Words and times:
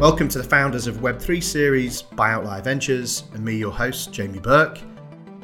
Welcome 0.00 0.28
to 0.28 0.38
the 0.38 0.44
founders 0.44 0.86
of 0.86 0.96
Web3 1.00 1.42
series 1.42 2.00
by 2.00 2.30
Outlier 2.30 2.62
Ventures 2.62 3.24
and 3.34 3.44
me, 3.44 3.58
your 3.58 3.70
host, 3.70 4.14
Jamie 4.14 4.38
Burke. 4.38 4.78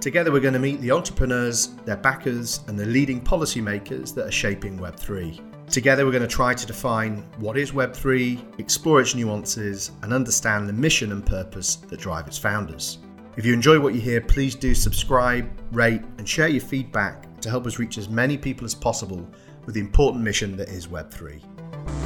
Together, 0.00 0.32
we're 0.32 0.40
going 0.40 0.54
to 0.54 0.58
meet 0.58 0.80
the 0.80 0.92
entrepreneurs, 0.92 1.74
their 1.84 1.98
backers, 1.98 2.60
and 2.66 2.78
the 2.78 2.86
leading 2.86 3.20
policymakers 3.20 4.14
that 4.14 4.26
are 4.26 4.30
shaping 4.30 4.78
Web3. 4.78 5.68
Together, 5.68 6.06
we're 6.06 6.10
going 6.10 6.22
to 6.22 6.26
try 6.26 6.54
to 6.54 6.66
define 6.66 7.18
what 7.36 7.58
is 7.58 7.72
Web3, 7.72 8.58
explore 8.58 9.02
its 9.02 9.14
nuances, 9.14 9.90
and 10.00 10.14
understand 10.14 10.66
the 10.66 10.72
mission 10.72 11.12
and 11.12 11.26
purpose 11.26 11.76
that 11.76 12.00
drive 12.00 12.26
its 12.26 12.38
founders. 12.38 12.96
If 13.36 13.44
you 13.44 13.52
enjoy 13.52 13.78
what 13.78 13.92
you 13.92 14.00
hear, 14.00 14.22
please 14.22 14.54
do 14.54 14.74
subscribe, 14.74 15.50
rate, 15.70 16.00
and 16.16 16.26
share 16.26 16.48
your 16.48 16.62
feedback 16.62 17.38
to 17.42 17.50
help 17.50 17.66
us 17.66 17.78
reach 17.78 17.98
as 17.98 18.08
many 18.08 18.38
people 18.38 18.64
as 18.64 18.74
possible 18.74 19.28
with 19.66 19.74
the 19.74 19.82
important 19.82 20.24
mission 20.24 20.56
that 20.56 20.70
is 20.70 20.86
Web3. 20.86 22.05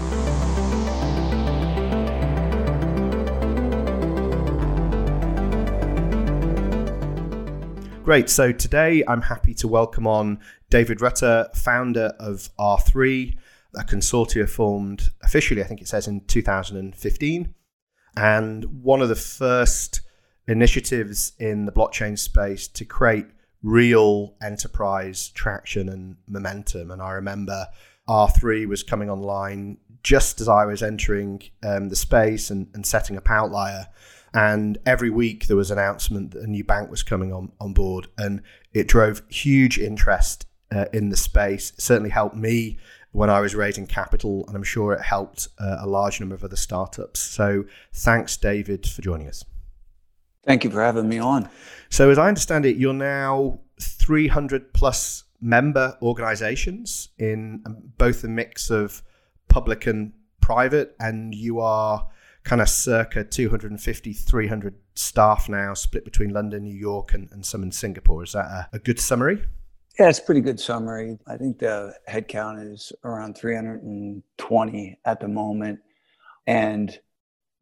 Great. 8.10 8.28
So 8.28 8.50
today 8.50 9.04
I'm 9.06 9.22
happy 9.22 9.54
to 9.54 9.68
welcome 9.68 10.04
on 10.04 10.40
David 10.68 11.00
Rutter, 11.00 11.48
founder 11.54 12.12
of 12.18 12.50
R3, 12.58 13.38
a 13.76 13.84
consortia 13.84 14.48
formed 14.48 15.10
officially, 15.22 15.62
I 15.62 15.66
think 15.68 15.80
it 15.80 15.86
says, 15.86 16.08
in 16.08 16.22
2015. 16.22 17.54
And 18.16 18.64
one 18.82 19.00
of 19.00 19.08
the 19.10 19.14
first 19.14 20.00
initiatives 20.48 21.34
in 21.38 21.66
the 21.66 21.70
blockchain 21.70 22.18
space 22.18 22.66
to 22.66 22.84
create 22.84 23.26
real 23.62 24.34
enterprise 24.42 25.28
traction 25.28 25.88
and 25.88 26.16
momentum. 26.26 26.90
And 26.90 27.00
I 27.00 27.12
remember 27.12 27.68
R3 28.08 28.66
was 28.66 28.82
coming 28.82 29.08
online 29.08 29.78
just 30.02 30.40
as 30.40 30.48
I 30.48 30.64
was 30.64 30.82
entering 30.82 31.42
um, 31.62 31.90
the 31.90 31.94
space 31.94 32.50
and, 32.50 32.66
and 32.74 32.84
setting 32.84 33.16
up 33.16 33.30
Outlier. 33.30 33.86
And 34.32 34.78
every 34.86 35.10
week 35.10 35.46
there 35.46 35.56
was 35.56 35.70
an 35.70 35.78
announcement 35.78 36.32
that 36.32 36.42
a 36.42 36.46
new 36.46 36.64
bank 36.64 36.90
was 36.90 37.02
coming 37.02 37.32
on, 37.32 37.52
on 37.60 37.72
board. 37.72 38.06
And 38.16 38.42
it 38.72 38.86
drove 38.86 39.22
huge 39.28 39.78
interest 39.78 40.46
uh, 40.72 40.86
in 40.92 41.08
the 41.08 41.16
space. 41.16 41.70
It 41.70 41.80
certainly 41.80 42.10
helped 42.10 42.36
me 42.36 42.78
when 43.12 43.28
I 43.28 43.40
was 43.40 43.54
raising 43.54 43.86
capital, 43.86 44.44
and 44.46 44.56
I'm 44.56 44.62
sure 44.62 44.92
it 44.92 45.02
helped 45.02 45.48
uh, 45.58 45.78
a 45.80 45.86
large 45.86 46.20
number 46.20 46.34
of 46.34 46.44
other 46.44 46.56
startups. 46.56 47.20
So 47.20 47.64
thanks, 47.92 48.36
David, 48.36 48.86
for 48.86 49.02
joining 49.02 49.28
us. 49.28 49.44
Thank 50.44 50.64
you 50.64 50.70
for 50.70 50.82
having 50.82 51.08
me 51.08 51.18
on. 51.18 51.48
So, 51.90 52.10
as 52.10 52.18
I 52.18 52.28
understand 52.28 52.64
it, 52.64 52.76
you're 52.76 52.94
now 52.94 53.60
300 53.80 54.72
plus 54.72 55.24
member 55.40 55.98
organizations 56.00 57.08
in 57.18 57.62
um, 57.66 57.76
both 57.98 58.24
a 58.24 58.28
mix 58.28 58.70
of 58.70 59.02
public 59.48 59.86
and 59.86 60.12
private, 60.40 60.96
and 60.98 61.34
you 61.34 61.60
are 61.60 62.08
kind 62.44 62.60
of 62.60 62.68
circa 62.68 63.24
250, 63.24 64.12
300 64.12 64.74
staff 64.94 65.48
now, 65.48 65.74
split 65.74 66.04
between 66.04 66.30
London, 66.30 66.62
New 66.62 66.74
York, 66.74 67.14
and, 67.14 67.28
and 67.32 67.44
some 67.44 67.62
in 67.62 67.72
Singapore. 67.72 68.24
Is 68.24 68.32
that 68.32 68.46
a, 68.46 68.68
a 68.74 68.78
good 68.78 68.98
summary? 69.00 69.44
Yeah, 69.98 70.08
it's 70.08 70.20
pretty 70.20 70.40
good 70.40 70.58
summary. 70.58 71.18
I 71.26 71.36
think 71.36 71.58
the 71.58 71.94
headcount 72.08 72.72
is 72.72 72.92
around 73.04 73.36
320 73.36 74.98
at 75.04 75.20
the 75.20 75.28
moment. 75.28 75.80
And 76.46 76.98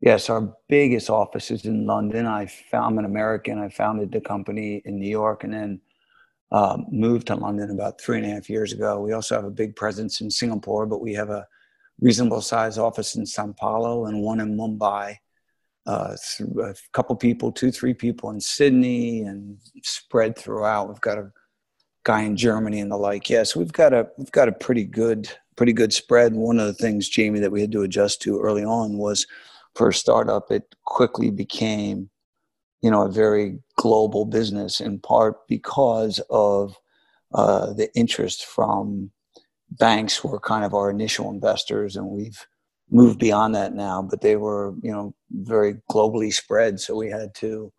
yes, 0.01 0.31
our 0.31 0.55
biggest 0.69 1.11
office 1.11 1.51
is 1.51 1.65
in 1.65 1.87
London. 1.87 2.27
I 2.27 2.47
found, 2.47 2.87
I'm 2.87 2.99
an 2.99 3.05
American. 3.05 3.59
I 3.59 3.69
founded 3.69 4.13
the 4.13 4.21
company 4.21 4.83
in 4.85 4.99
New 4.99 5.09
York 5.09 5.43
and 5.43 5.53
then 5.53 5.81
uh, 6.53 6.79
moved 6.91 7.27
to 7.27 7.35
London 7.35 7.71
about 7.71 8.01
three 8.01 8.19
and 8.19 8.27
a 8.27 8.31
half 8.31 8.49
years 8.49 8.73
ago. 8.73 9.01
We 9.01 9.13
also 9.13 9.35
have 9.35 9.45
a 9.45 9.51
big 9.51 9.75
presence 9.75 10.21
in 10.21 10.31
Singapore, 10.31 10.87
but 10.87 11.01
we 11.01 11.15
have 11.15 11.31
a 11.31 11.47
reasonable 12.01 12.41
size 12.41 12.79
office 12.79 13.17
in 13.17 13.27
Sao 13.27 13.53
Paulo 13.53 14.07
and 14.07 14.23
one 14.23 14.41
in 14.41 14.57
Mumbai. 14.57 15.17
Uh, 15.87 16.17
a 16.63 16.75
couple 16.93 17.17
people, 17.17 17.51
two, 17.51 17.71
three 17.71 17.95
people 17.95 18.31
in 18.31 18.41
Sydney, 18.41 19.23
and 19.23 19.57
spread 19.83 20.37
throughout. 20.37 20.89
We've 20.89 21.01
got 21.01 21.17
a 21.17 21.33
guy 22.05 22.23
in 22.23 22.37
Germany 22.37 22.81
and 22.81 22.91
the 22.91 22.97
like. 22.97 23.31
Yes, 23.31 23.57
we've 23.57 23.73
got 23.73 23.95
a 23.95 24.09
we've 24.19 24.31
got 24.33 24.49
a 24.49 24.53
pretty 24.53 24.85
good 24.85 25.31
pretty 25.57 25.73
good 25.73 25.93
spread. 25.93 26.35
One 26.35 26.61
of 26.61 26.67
the 26.67 26.75
things, 26.75 27.09
Jamie, 27.09 27.41
that 27.41 27.51
we 27.51 27.61
had 27.61 27.73
to 27.73 27.83
adjust 27.83 28.23
to 28.23 28.39
early 28.39 28.65
on 28.65 28.97
was 28.97 29.27
for 29.75 29.89
a 29.89 29.95
startup, 29.95 30.51
it 30.51 30.75
quickly 30.85 31.31
became, 31.31 32.11
you 32.81 32.91
know, 32.91 33.03
a 33.03 33.11
very 33.11 33.59
global 33.77 34.25
business 34.25 34.81
in 34.81 34.99
part 34.99 35.47
because 35.49 36.21
of 36.31 36.77
uh, 37.35 37.73
the 37.75 37.89
interest 37.95 38.45
from 38.45 39.11
banks 39.71 40.23
were 40.25 40.41
kind 40.41 40.65
of 40.65 40.75
our 40.75 40.91
initial 40.91 41.31
investors, 41.31 41.97
and 41.97 42.07
we've 42.07 42.47
moved 42.91 43.19
beyond 43.19 43.55
that 43.55 43.75
now. 43.75 44.03
But 44.03 44.21
they 44.21 44.37
were, 44.37 44.75
you 44.83 44.93
know, 44.93 45.15
very 45.31 45.77
globally 45.91 46.33
spread, 46.33 46.81
so 46.81 46.97
we 46.97 47.11
had 47.11 47.35
to 47.37 47.73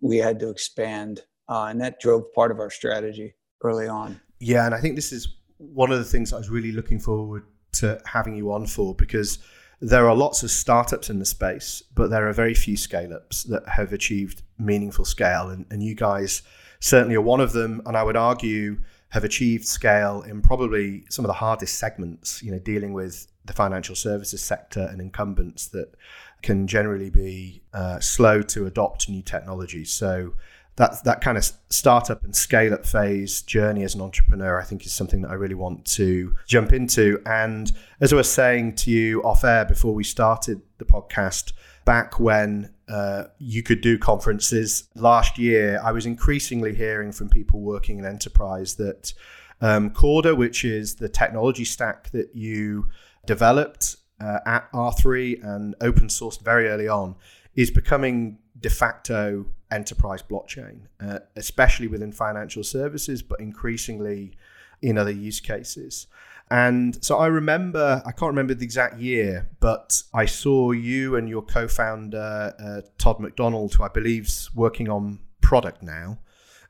we 0.00 0.18
had 0.18 0.38
to 0.40 0.50
expand, 0.50 1.22
uh, 1.48 1.64
and 1.64 1.80
that 1.80 2.00
drove 2.00 2.32
part 2.34 2.50
of 2.50 2.58
our 2.58 2.70
strategy 2.70 3.34
early 3.62 3.88
on. 3.88 4.20
Yeah, 4.38 4.66
and 4.66 4.74
I 4.74 4.80
think 4.80 4.96
this 4.96 5.12
is 5.12 5.28
one 5.58 5.90
of 5.90 5.98
the 5.98 6.04
things 6.04 6.32
I 6.32 6.38
was 6.38 6.50
really 6.50 6.72
looking 6.72 7.00
forward 7.00 7.44
to 7.72 8.00
having 8.04 8.34
you 8.34 8.52
on 8.52 8.66
for 8.66 8.94
because 8.94 9.38
there 9.80 10.08
are 10.08 10.14
lots 10.14 10.42
of 10.42 10.50
startups 10.50 11.10
in 11.10 11.18
the 11.18 11.26
space, 11.26 11.82
but 11.94 12.10
there 12.10 12.28
are 12.28 12.32
very 12.32 12.54
few 12.54 12.76
scale 12.76 13.12
ups 13.12 13.44
that 13.44 13.68
have 13.68 13.92
achieved 13.92 14.42
meaningful 14.58 15.04
scale. 15.04 15.50
And, 15.50 15.66
and 15.70 15.82
you 15.82 15.94
guys 15.94 16.42
certainly 16.80 17.14
are 17.14 17.20
one 17.20 17.40
of 17.40 17.52
them. 17.52 17.82
And 17.84 17.96
I 17.96 18.02
would 18.02 18.16
argue 18.16 18.78
have 19.16 19.24
achieved 19.24 19.64
scale 19.64 20.20
in 20.28 20.42
probably 20.42 21.02
some 21.08 21.24
of 21.24 21.28
the 21.28 21.32
hardest 21.32 21.78
segments, 21.78 22.42
you 22.42 22.52
know, 22.52 22.58
dealing 22.58 22.92
with 22.92 23.26
the 23.46 23.54
financial 23.54 23.94
services 23.94 24.42
sector 24.42 24.86
and 24.90 25.00
incumbents 25.00 25.68
that 25.68 25.94
can 26.42 26.66
generally 26.66 27.08
be 27.08 27.62
uh, 27.72 27.98
slow 27.98 28.42
to 28.42 28.66
adopt 28.66 29.08
new 29.08 29.22
technologies. 29.22 29.90
So 29.90 30.34
that 30.76 31.02
that 31.04 31.22
kind 31.22 31.38
of 31.38 31.50
startup 31.70 32.24
and 32.24 32.36
scale 32.36 32.74
up 32.74 32.84
phase 32.84 33.40
journey 33.40 33.84
as 33.84 33.94
an 33.94 34.02
entrepreneur, 34.02 34.60
I 34.60 34.64
think, 34.64 34.84
is 34.84 34.92
something 34.92 35.22
that 35.22 35.30
I 35.30 35.34
really 35.34 35.54
want 35.54 35.86
to 35.96 36.34
jump 36.46 36.74
into. 36.74 37.22
And 37.24 37.72
as 38.02 38.12
I 38.12 38.16
was 38.16 38.30
saying 38.30 38.74
to 38.74 38.90
you 38.90 39.22
off 39.22 39.44
air 39.44 39.64
before 39.64 39.94
we 39.94 40.04
started 40.04 40.60
the 40.76 40.84
podcast, 40.84 41.54
back 41.86 42.20
when 42.20 42.74
uh, 42.88 43.24
you 43.38 43.62
could 43.62 43.80
do 43.80 43.96
conferences 43.96 44.88
last 44.94 45.38
year, 45.38 45.80
I 45.82 45.92
was 45.92 46.04
increasingly 46.04 46.74
hearing 46.74 47.12
from 47.12 47.30
people 47.30 47.60
working 47.60 47.98
in 47.98 48.04
enterprise 48.04 48.74
that 48.74 49.14
um, 49.62 49.90
Corda, 49.90 50.34
which 50.34 50.64
is 50.64 50.96
the 50.96 51.08
technology 51.08 51.64
stack 51.64 52.10
that 52.10 52.34
you 52.34 52.88
developed 53.24 53.96
uh, 54.20 54.40
at 54.44 54.70
R3 54.72 55.42
and 55.42 55.74
open 55.80 56.08
sourced 56.08 56.42
very 56.42 56.68
early 56.68 56.88
on, 56.88 57.14
is 57.54 57.70
becoming 57.70 58.38
de 58.60 58.68
facto 58.68 59.46
enterprise 59.70 60.22
blockchain, 60.22 60.80
uh, 61.00 61.20
especially 61.36 61.86
within 61.86 62.12
financial 62.12 62.62
services, 62.62 63.22
but 63.22 63.40
increasingly 63.40 64.36
in 64.82 64.98
other 64.98 65.10
use 65.10 65.40
cases. 65.40 66.06
And 66.50 67.02
so 67.04 67.18
I 67.18 67.26
remember, 67.26 68.02
I 68.06 68.12
can't 68.12 68.30
remember 68.30 68.54
the 68.54 68.64
exact 68.64 68.98
year, 68.98 69.48
but 69.58 70.02
I 70.14 70.26
saw 70.26 70.70
you 70.70 71.16
and 71.16 71.28
your 71.28 71.42
co 71.42 71.66
founder, 71.66 72.54
uh, 72.58 72.82
Todd 72.98 73.18
McDonald, 73.18 73.74
who 73.74 73.82
I 73.82 73.88
believe 73.88 74.26
is 74.26 74.50
working 74.54 74.88
on 74.88 75.18
product 75.40 75.82
now. 75.82 76.18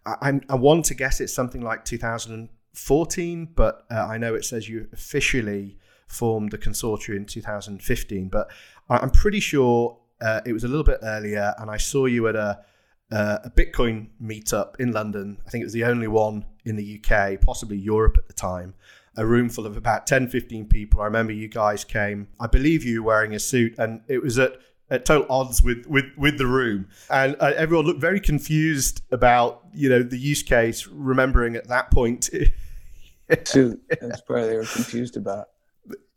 I, 0.06 0.40
I, 0.48 0.54
want 0.54 0.84
to 0.86 0.94
guess 0.94 1.20
it's 1.20 1.32
something 1.32 1.62
like 1.62 1.84
2014, 1.84 3.48
but 3.56 3.84
uh, 3.90 4.06
I 4.06 4.18
know 4.18 4.36
it 4.36 4.44
says 4.44 4.68
you 4.68 4.86
officially 4.92 5.78
formed 6.06 6.52
the 6.52 6.58
consortium 6.58 7.16
in 7.16 7.24
2015. 7.26 8.28
But 8.28 8.48
I'm 8.88 9.10
pretty 9.10 9.40
sure 9.40 9.98
uh, 10.20 10.42
it 10.46 10.52
was 10.52 10.64
a 10.64 10.68
little 10.68 10.84
bit 10.84 11.00
earlier, 11.02 11.54
and 11.58 11.70
I 11.70 11.76
saw 11.76 12.06
you 12.06 12.28
at 12.28 12.36
a 12.36 12.60
uh, 13.12 13.38
a 13.44 13.50
Bitcoin 13.50 14.08
meetup 14.22 14.80
in 14.80 14.92
London. 14.92 15.38
I 15.46 15.50
think 15.50 15.62
it 15.62 15.66
was 15.66 15.72
the 15.72 15.84
only 15.84 16.08
one 16.08 16.44
in 16.64 16.76
the 16.76 17.00
UK, 17.00 17.40
possibly 17.40 17.76
Europe 17.76 18.16
at 18.18 18.26
the 18.26 18.34
time. 18.34 18.74
A 19.16 19.26
room 19.26 19.48
full 19.48 19.66
of 19.66 19.76
about 19.76 20.06
10, 20.06 20.28
15 20.28 20.66
people. 20.66 21.00
I 21.00 21.04
remember 21.04 21.32
you 21.32 21.48
guys 21.48 21.84
came. 21.84 22.28
I 22.38 22.46
believe 22.46 22.84
you 22.84 23.02
were 23.02 23.08
wearing 23.08 23.34
a 23.34 23.38
suit, 23.38 23.74
and 23.78 24.02
it 24.08 24.22
was 24.22 24.38
at, 24.38 24.56
at 24.90 25.04
total 25.04 25.26
odds 25.30 25.62
with, 25.62 25.86
with, 25.86 26.04
with 26.16 26.38
the 26.38 26.46
room. 26.46 26.88
And 27.10 27.34
uh, 27.40 27.52
everyone 27.56 27.86
looked 27.86 28.00
very 28.00 28.20
confused 28.20 29.02
about 29.10 29.62
you 29.72 29.88
know 29.88 30.02
the 30.02 30.18
use 30.18 30.42
case. 30.42 30.86
Remembering 30.86 31.56
at 31.56 31.68
that 31.68 31.90
point, 31.90 32.28
suit. 33.44 33.82
That's 34.00 34.20
probably 34.20 34.48
they 34.48 34.56
were 34.56 34.64
confused 34.64 35.16
about. 35.16 35.48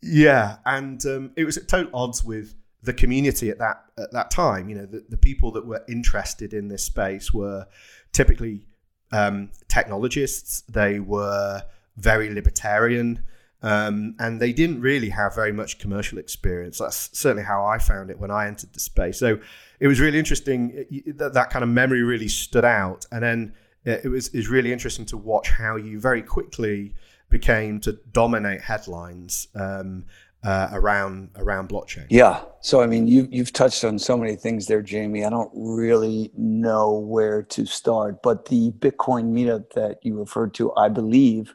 Yeah, 0.01 0.57
and 0.65 1.03
um, 1.05 1.31
it 1.35 1.43
was 1.43 1.57
at 1.57 1.67
total 1.67 1.91
odds 1.93 2.23
with 2.23 2.55
the 2.81 2.93
community 2.93 3.49
at 3.49 3.59
that 3.59 3.83
at 3.97 4.11
that 4.11 4.31
time. 4.31 4.69
You 4.69 4.75
know, 4.75 4.85
the, 4.85 5.05
the 5.09 5.17
people 5.17 5.51
that 5.51 5.65
were 5.65 5.83
interested 5.87 6.53
in 6.53 6.67
this 6.67 6.83
space 6.83 7.33
were 7.33 7.65
typically 8.13 8.65
um, 9.11 9.51
technologists. 9.67 10.61
They 10.61 10.99
were 10.99 11.63
very 11.99 12.29
libertarian. 12.33 13.23
Um, 13.61 14.15
and 14.19 14.41
they 14.41 14.53
didn't 14.53 14.79
really 14.79 15.09
have 15.09 15.35
very 15.35 15.51
much 15.51 15.79
commercial 15.79 16.17
experience. 16.17 16.77
That's 16.77 17.09
certainly 17.17 17.43
how 17.43 17.65
I 17.65 17.77
found 17.77 18.09
it 18.09 18.17
when 18.17 18.31
I 18.31 18.47
entered 18.47 18.73
the 18.73 18.79
space. 18.79 19.19
So 19.19 19.39
it 19.79 19.87
was 19.87 19.99
really 19.99 20.17
interesting. 20.17 20.85
That, 21.17 21.33
that 21.33 21.49
kind 21.49 21.63
of 21.63 21.69
memory 21.69 22.01
really 22.01 22.29
stood 22.29 22.63
out. 22.63 23.05
And 23.11 23.21
then 23.21 23.53
it 23.83 24.09
was, 24.09 24.29
it 24.29 24.37
was 24.37 24.47
really 24.47 24.71
interesting 24.71 25.05
to 25.07 25.17
watch 25.17 25.49
how 25.49 25.75
you 25.75 25.99
very 25.99 26.21
quickly 26.21 26.95
became 27.29 27.79
to 27.81 27.93
dominate 28.11 28.61
headlines 28.61 29.47
um, 29.55 30.05
uh, 30.43 30.69
around 30.71 31.29
around 31.35 31.69
blockchain. 31.69 32.05
Yeah. 32.09 32.41
So 32.61 32.81
I 32.81 32.87
mean, 32.87 33.07
you 33.07 33.27
you've 33.29 33.53
touched 33.53 33.83
on 33.83 33.99
so 33.99 34.17
many 34.17 34.35
things 34.35 34.67
there, 34.67 34.81
Jamie. 34.81 35.25
I 35.25 35.29
don't 35.29 35.51
really 35.53 36.31
know 36.37 36.93
where 36.93 37.43
to 37.43 37.65
start, 37.65 38.23
but 38.23 38.45
the 38.45 38.71
Bitcoin 38.71 39.31
meetup 39.31 39.73
that 39.73 39.99
you 40.01 40.17
referred 40.17 40.53
to, 40.55 40.73
I 40.75 40.89
believe, 40.89 41.53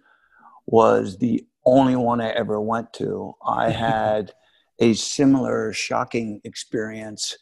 was 0.66 1.18
the 1.18 1.44
only 1.64 1.96
one 1.96 2.20
I 2.20 2.30
ever 2.30 2.60
went 2.60 2.92
to. 2.94 3.34
I 3.44 3.70
had 3.88 4.32
a 4.78 4.94
similar 4.94 5.72
shocking 5.72 6.40
experience 6.44 7.36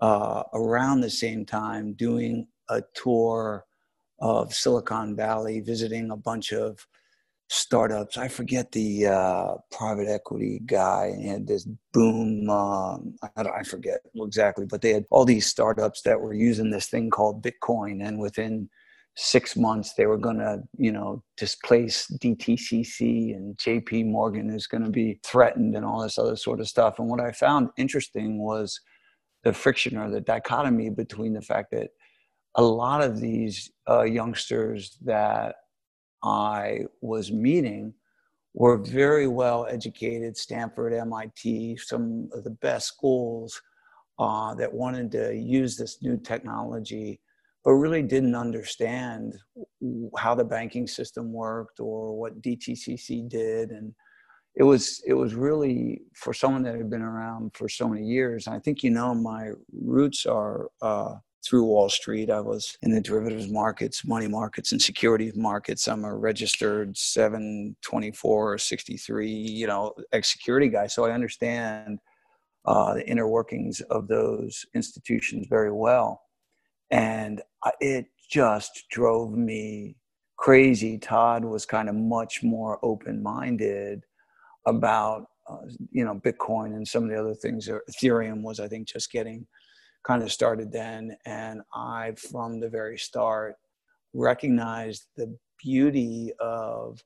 uh, 0.00 0.44
around 0.54 1.00
the 1.00 1.10
same 1.10 1.44
time 1.44 1.92
doing 1.94 2.46
a 2.68 2.82
tour 2.94 3.64
of 4.20 4.54
Silicon 4.54 5.14
Valley, 5.16 5.60
visiting 5.60 6.10
a 6.10 6.16
bunch 6.16 6.52
of 6.52 6.86
startups. 7.48 8.16
I 8.16 8.28
forget 8.28 8.72
the 8.72 9.06
uh, 9.06 9.54
private 9.70 10.08
equity 10.08 10.60
guy, 10.64 11.06
and 11.12 11.22
he 11.22 11.28
had 11.28 11.46
this 11.46 11.66
boom. 11.92 12.48
Um, 12.50 13.16
I, 13.36 13.42
I, 13.42 13.62
forget 13.62 14.00
exactly, 14.14 14.66
but 14.66 14.82
they 14.82 14.92
had 14.92 15.04
all 15.10 15.24
these 15.24 15.46
startups 15.46 16.02
that 16.02 16.20
were 16.20 16.34
using 16.34 16.70
this 16.70 16.86
thing 16.88 17.10
called 17.10 17.42
Bitcoin, 17.42 18.06
and 18.06 18.18
within 18.18 18.68
six 19.20 19.56
months 19.56 19.94
they 19.94 20.06
were 20.06 20.16
going 20.16 20.38
to, 20.38 20.62
you 20.76 20.92
know, 20.92 21.20
displace 21.36 22.06
DTCC, 22.22 23.34
and 23.34 23.56
JP 23.56 24.06
Morgan 24.06 24.48
is 24.48 24.68
going 24.68 24.84
to 24.84 24.90
be 24.90 25.18
threatened, 25.24 25.74
and 25.74 25.84
all 25.84 26.00
this 26.00 26.18
other 26.18 26.36
sort 26.36 26.60
of 26.60 26.68
stuff. 26.68 27.00
And 27.00 27.08
what 27.08 27.20
I 27.20 27.32
found 27.32 27.70
interesting 27.76 28.38
was 28.38 28.80
the 29.42 29.52
friction 29.52 29.96
or 29.98 30.08
the 30.08 30.20
dichotomy 30.20 30.90
between 30.90 31.32
the 31.32 31.42
fact 31.42 31.72
that 31.72 31.90
a 32.54 32.62
lot 32.62 33.02
of 33.02 33.20
these 33.20 33.72
uh, 33.90 34.04
youngsters 34.04 34.96
that 35.04 35.56
I 36.22 36.82
was 37.00 37.32
meeting 37.32 37.94
were 38.54 38.78
very 38.78 39.26
well 39.26 39.66
educated, 39.68 40.36
Stanford, 40.36 40.92
MIT, 40.92 41.76
some 41.78 42.28
of 42.32 42.44
the 42.44 42.50
best 42.50 42.86
schools 42.86 43.60
uh, 44.20 44.54
that 44.54 44.72
wanted 44.72 45.10
to 45.12 45.34
use 45.34 45.76
this 45.76 46.02
new 46.02 46.16
technology, 46.16 47.20
but 47.64 47.72
really 47.72 48.02
didn't 48.02 48.34
understand 48.34 49.34
how 50.16 50.34
the 50.34 50.44
banking 50.44 50.86
system 50.86 51.32
worked 51.32 51.80
or 51.80 52.18
what 52.18 52.40
DTCC 52.40 53.28
did. 53.28 53.70
And 53.70 53.94
it 54.54 54.62
was, 54.62 55.02
it 55.06 55.14
was 55.14 55.34
really 55.34 56.02
for 56.14 56.32
someone 56.32 56.62
that 56.62 56.76
had 56.76 56.90
been 56.90 57.02
around 57.02 57.52
for 57.54 57.68
so 57.68 57.88
many 57.88 58.04
years. 58.04 58.46
I 58.48 58.58
think, 58.58 58.82
you 58.82 58.90
know, 58.90 59.14
my 59.14 59.50
roots 59.72 60.24
are 60.24 60.68
uh, 60.82 61.16
through 61.44 61.64
Wall 61.64 61.88
Street. 61.88 62.30
I 62.30 62.40
was 62.40 62.76
in 62.82 62.90
the 62.92 63.00
derivatives 63.00 63.48
markets, 63.48 64.04
money 64.04 64.28
markets, 64.28 64.72
and 64.72 64.80
securities 64.80 65.36
markets. 65.36 65.88
I'm 65.88 66.04
a 66.04 66.14
registered 66.14 66.96
724 66.96 68.52
or 68.52 68.58
63, 68.58 69.30
you 69.30 69.66
know, 69.66 69.94
ex 70.12 70.32
security 70.32 70.68
guy. 70.68 70.86
So 70.86 71.04
I 71.04 71.12
understand 71.12 72.00
uh, 72.64 72.94
the 72.94 73.08
inner 73.08 73.28
workings 73.28 73.80
of 73.82 74.08
those 74.08 74.66
institutions 74.74 75.46
very 75.48 75.72
well. 75.72 76.22
And 76.90 77.42
it 77.80 78.06
just 78.30 78.84
drove 78.90 79.32
me 79.36 79.96
crazy. 80.36 80.98
Todd 80.98 81.44
was 81.44 81.66
kind 81.66 81.88
of 81.88 81.94
much 81.94 82.42
more 82.42 82.78
open 82.82 83.22
minded 83.22 84.04
about, 84.66 85.26
uh, 85.48 85.56
you 85.90 86.04
know, 86.04 86.14
Bitcoin 86.14 86.74
and 86.76 86.86
some 86.86 87.04
of 87.04 87.10
the 87.10 87.18
other 87.18 87.34
things. 87.34 87.68
Ethereum 87.68 88.42
was, 88.42 88.60
I 88.60 88.68
think, 88.68 88.88
just 88.88 89.10
getting 89.10 89.46
kind 90.04 90.22
of 90.22 90.32
started 90.32 90.72
then. 90.72 91.16
And 91.26 91.62
I, 91.74 92.12
from 92.16 92.60
the 92.60 92.68
very 92.68 92.98
start, 92.98 93.56
recognized 94.14 95.06
the 95.16 95.36
beauty 95.62 96.32
of 96.40 97.02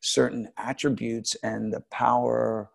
certain 0.00 0.48
attributes 0.58 1.34
and 1.42 1.72
the 1.72 1.82
power 1.90 2.70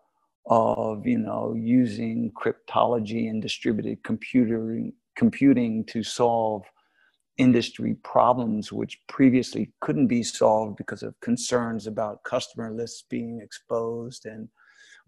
of 0.46 1.06
you 1.06 1.18
know 1.18 1.54
using 1.56 2.32
cryptology 2.32 3.28
and 3.30 3.40
distributed 3.40 4.02
computing 4.02 4.92
computing 5.20 5.84
to 5.84 6.02
solve 6.02 6.64
industry 7.36 7.94
problems 8.02 8.72
which 8.72 9.00
previously 9.08 9.64
couldn't 9.80 10.08
be 10.08 10.22
solved 10.22 10.76
because 10.76 11.02
of 11.02 11.18
concerns 11.20 11.86
about 11.86 12.24
customer 12.24 12.68
lists 12.72 13.04
being 13.08 13.40
exposed 13.42 14.26
and 14.26 14.48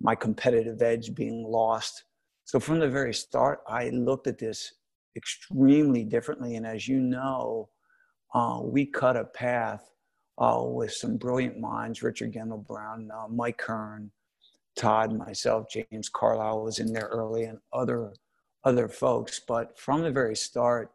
my 0.00 0.14
competitive 0.14 0.80
edge 0.82 1.14
being 1.14 1.44
lost 1.60 2.04
so 2.44 2.60
from 2.60 2.80
the 2.80 2.88
very 2.88 3.14
start, 3.14 3.60
I 3.66 3.88
looked 3.90 4.26
at 4.26 4.38
this 4.38 4.74
extremely 5.16 6.04
differently. 6.04 6.56
And 6.56 6.66
as 6.66 6.88
you 6.88 7.00
know, 7.00 7.70
uh, 8.34 8.60
we 8.62 8.86
cut 8.86 9.16
a 9.16 9.24
path 9.24 9.88
uh, 10.38 10.62
with 10.62 10.92
some 10.92 11.16
brilliant 11.16 11.58
minds 11.58 12.02
Richard 12.02 12.32
Gendal 12.32 12.66
Brown, 12.66 13.10
uh, 13.10 13.28
Mike 13.28 13.62
Hearn, 13.62 14.10
Todd, 14.76 15.16
myself, 15.16 15.66
James 15.70 16.08
Carlisle 16.08 16.62
was 16.62 16.78
in 16.78 16.92
there 16.92 17.08
early, 17.10 17.44
and 17.44 17.58
other 17.72 18.12
other 18.64 18.88
folks. 18.88 19.40
But 19.40 19.78
from 19.78 20.02
the 20.02 20.10
very 20.10 20.36
start, 20.36 20.92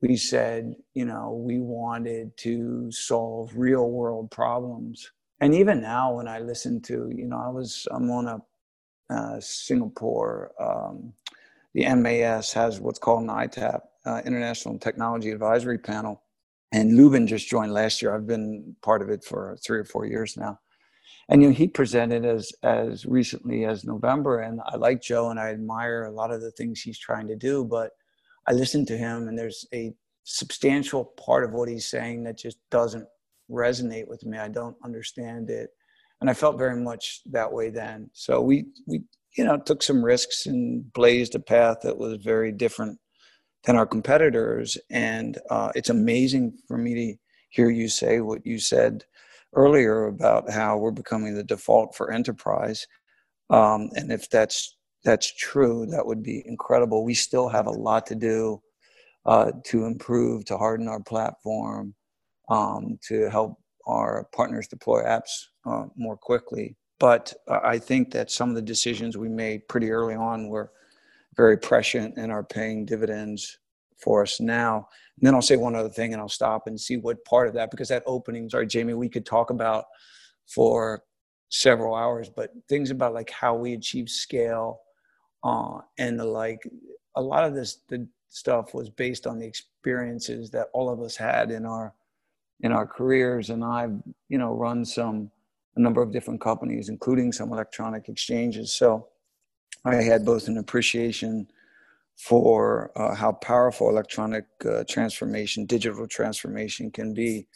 we 0.00 0.16
said, 0.16 0.76
you 0.94 1.04
know, 1.04 1.32
we 1.32 1.58
wanted 1.58 2.36
to 2.38 2.90
solve 2.92 3.52
real 3.56 3.90
world 3.90 4.30
problems. 4.30 5.10
And 5.40 5.54
even 5.54 5.80
now, 5.80 6.14
when 6.14 6.28
I 6.28 6.38
listen 6.38 6.80
to, 6.82 7.10
you 7.14 7.26
know, 7.26 7.38
I 7.38 7.48
was 7.48 7.86
I'm 7.90 8.10
on 8.10 8.28
a 8.28 8.38
uh, 9.08 9.40
Singapore. 9.40 10.52
Um, 10.58 11.12
the 11.74 11.84
MAS 11.94 12.52
has 12.54 12.80
what's 12.80 12.98
called 12.98 13.22
an 13.22 13.28
ITAP, 13.28 13.80
uh, 14.04 14.22
International 14.24 14.78
Technology 14.78 15.30
Advisory 15.30 15.78
Panel. 15.78 16.22
And 16.72 16.96
Lubin 16.96 17.26
just 17.26 17.48
joined 17.48 17.72
last 17.72 18.02
year. 18.02 18.14
I've 18.14 18.26
been 18.26 18.74
part 18.82 19.02
of 19.02 19.10
it 19.10 19.22
for 19.22 19.56
three 19.64 19.78
or 19.78 19.84
four 19.84 20.06
years 20.06 20.36
now. 20.36 20.58
And 21.28 21.42
you 21.42 21.48
know, 21.48 21.54
he 21.54 21.68
presented 21.68 22.24
as 22.24 22.52
as 22.62 23.06
recently 23.06 23.64
as 23.64 23.84
November, 23.84 24.40
and 24.40 24.60
I 24.66 24.76
like 24.76 25.02
Joe, 25.02 25.30
and 25.30 25.40
I 25.40 25.48
admire 25.48 26.04
a 26.04 26.12
lot 26.12 26.30
of 26.30 26.40
the 26.40 26.52
things 26.52 26.80
he's 26.80 26.98
trying 26.98 27.28
to 27.28 27.36
do. 27.36 27.64
But 27.64 27.92
I 28.46 28.52
listen 28.52 28.86
to 28.86 28.96
him, 28.96 29.28
and 29.28 29.38
there's 29.38 29.66
a 29.74 29.92
substantial 30.24 31.04
part 31.04 31.44
of 31.44 31.52
what 31.52 31.68
he's 31.68 31.86
saying 31.86 32.24
that 32.24 32.38
just 32.38 32.58
doesn't 32.70 33.06
resonate 33.50 34.08
with 34.08 34.24
me. 34.24 34.38
I 34.38 34.48
don't 34.48 34.76
understand 34.84 35.50
it 35.50 35.70
and 36.20 36.30
I 36.30 36.34
felt 36.34 36.58
very 36.58 36.76
much 36.76 37.20
that 37.26 37.52
way 37.52 37.70
then. 37.70 38.10
So 38.12 38.40
we 38.40 38.66
we 38.86 39.02
you 39.36 39.44
know 39.44 39.58
took 39.58 39.82
some 39.82 40.04
risks 40.04 40.46
and 40.46 40.90
blazed 40.92 41.34
a 41.34 41.40
path 41.40 41.78
that 41.82 41.98
was 41.98 42.22
very 42.22 42.52
different 42.52 42.98
than 43.64 43.76
our 43.76 43.86
competitors. 43.86 44.78
And 44.90 45.38
uh, 45.50 45.72
it's 45.74 45.90
amazing 45.90 46.58
for 46.68 46.78
me 46.78 46.94
to 46.94 47.18
hear 47.50 47.70
you 47.70 47.88
say 47.88 48.20
what 48.20 48.46
you 48.46 48.58
said 48.58 49.04
earlier 49.56 50.06
about 50.06 50.50
how 50.50 50.76
we're 50.76 50.90
becoming 50.90 51.34
the 51.34 51.42
default 51.42 51.94
for 51.96 52.12
enterprise. 52.12 52.86
Um, 53.50 53.90
and 53.94 54.12
if 54.12 54.28
that's 54.30 54.76
that's 55.04 55.32
true, 55.34 55.86
that 55.86 56.04
would 56.04 56.22
be 56.22 56.42
incredible. 56.46 57.04
We 57.04 57.14
still 57.14 57.48
have 57.48 57.66
a 57.66 57.70
lot 57.70 58.06
to 58.08 58.14
do 58.14 58.60
uh, 59.24 59.52
to 59.64 59.84
improve, 59.84 60.44
to 60.46 60.56
harden 60.56 60.88
our 60.88 61.00
platform, 61.00 61.94
um, 62.48 62.98
to 63.08 63.28
help 63.30 63.58
our 63.86 64.28
partners 64.34 64.68
deploy 64.68 65.02
apps 65.04 65.46
uh, 65.64 65.86
more 65.96 66.16
quickly. 66.16 66.76
But 66.98 67.32
I 67.48 67.78
think 67.78 68.10
that 68.12 68.30
some 68.30 68.48
of 68.48 68.54
the 68.54 68.62
decisions 68.62 69.16
we 69.16 69.28
made 69.28 69.68
pretty 69.68 69.90
early 69.90 70.14
on 70.14 70.48
were 70.48 70.72
very 71.36 71.58
prescient 71.58 72.14
and 72.16 72.32
are 72.32 72.44
paying 72.44 72.86
dividends 72.86 73.58
for 73.98 74.22
us 74.22 74.40
now. 74.40 74.88
And 75.18 75.26
then 75.26 75.34
I'll 75.34 75.42
say 75.42 75.56
one 75.56 75.74
other 75.74 75.88
thing 75.88 76.12
and 76.12 76.20
I'll 76.20 76.28
stop 76.28 76.66
and 76.66 76.78
see 76.80 76.96
what 76.96 77.24
part 77.24 77.48
of 77.48 77.54
that, 77.54 77.70
because 77.70 77.88
that 77.88 78.02
opening, 78.06 78.48
sorry, 78.50 78.66
Jamie, 78.66 78.94
we 78.94 79.08
could 79.08 79.24
talk 79.24 79.50
about 79.50 79.86
for 80.46 81.02
several 81.48 81.94
hours, 81.94 82.28
but 82.28 82.50
things 82.68 82.90
about 82.90 83.14
like 83.14 83.30
how 83.30 83.54
we 83.54 83.72
achieve 83.72 84.10
scale 84.10 84.80
uh, 85.42 85.78
and 85.98 86.18
the 86.18 86.24
like, 86.24 86.68
a 87.14 87.22
lot 87.22 87.44
of 87.44 87.54
this 87.54 87.78
the 87.88 88.06
stuff 88.28 88.74
was 88.74 88.90
based 88.90 89.26
on 89.26 89.38
the 89.38 89.46
experiences 89.46 90.50
that 90.50 90.68
all 90.74 90.90
of 90.90 91.00
us 91.00 91.16
had 91.16 91.50
in 91.50 91.64
our 91.64 91.94
in 92.60 92.72
our 92.72 92.86
careers, 92.86 93.50
and 93.50 93.64
I've 93.64 93.94
you 94.28 94.38
know 94.38 94.54
run 94.54 94.84
some 94.84 95.30
a 95.76 95.80
number 95.80 96.02
of 96.02 96.12
different 96.12 96.40
companies, 96.40 96.88
including 96.88 97.32
some 97.32 97.52
electronic 97.52 98.08
exchanges. 98.08 98.72
So 98.72 99.08
I 99.84 99.96
had 99.96 100.24
both 100.24 100.48
an 100.48 100.58
appreciation 100.58 101.48
for 102.16 102.90
uh, 102.96 103.14
how 103.14 103.32
powerful 103.32 103.88
electronic 103.90 104.46
uh, 104.64 104.84
transformation, 104.88 105.66
digital 105.66 106.08
transformation 106.08 106.90
can 106.90 107.12
be, 107.12 107.46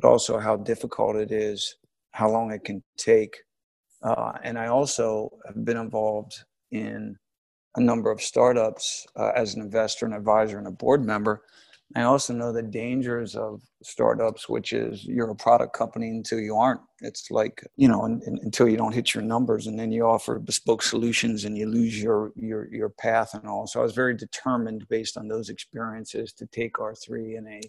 but 0.00 0.08
also 0.08 0.38
how 0.38 0.56
difficult 0.56 1.16
it 1.16 1.32
is, 1.32 1.76
how 2.12 2.30
long 2.30 2.52
it 2.52 2.64
can 2.64 2.82
take. 2.96 3.36
Uh, 4.02 4.32
and 4.42 4.58
I 4.58 4.68
also 4.68 5.30
have 5.46 5.64
been 5.64 5.76
involved 5.76 6.44
in 6.70 7.16
a 7.76 7.80
number 7.80 8.10
of 8.10 8.22
startups 8.22 9.06
uh, 9.16 9.32
as 9.34 9.54
an 9.54 9.62
investor 9.62 10.06
and 10.06 10.14
advisor 10.14 10.58
and 10.58 10.68
a 10.68 10.70
board 10.70 11.04
member 11.04 11.42
I 11.96 12.02
also 12.02 12.34
know 12.34 12.52
the 12.52 12.62
dangers 12.62 13.36
of 13.36 13.62
startups, 13.82 14.48
which 14.48 14.72
is 14.72 15.04
you're 15.04 15.30
a 15.30 15.36
product 15.36 15.74
company 15.76 16.10
until 16.10 16.40
you 16.40 16.56
aren't. 16.56 16.80
It's 17.02 17.30
like 17.30 17.62
you 17.76 17.88
know, 17.88 18.04
until 18.04 18.68
you 18.68 18.76
don't 18.76 18.94
hit 18.94 19.14
your 19.14 19.22
numbers, 19.24 19.66
and 19.68 19.78
then 19.78 19.92
you 19.92 20.04
offer 20.04 20.38
bespoke 20.38 20.82
solutions, 20.82 21.44
and 21.44 21.56
you 21.56 21.66
lose 21.68 22.02
your 22.02 22.32
your 22.36 22.72
your 22.74 22.88
path 22.90 23.34
and 23.34 23.46
all. 23.48 23.66
So 23.66 23.80
I 23.80 23.84
was 23.84 23.94
very 23.94 24.14
determined, 24.16 24.88
based 24.88 25.16
on 25.16 25.28
those 25.28 25.48
experiences, 25.50 26.32
to 26.34 26.46
take 26.46 26.80
R 26.80 26.94
three 26.94 27.36
in 27.36 27.46
a 27.48 27.60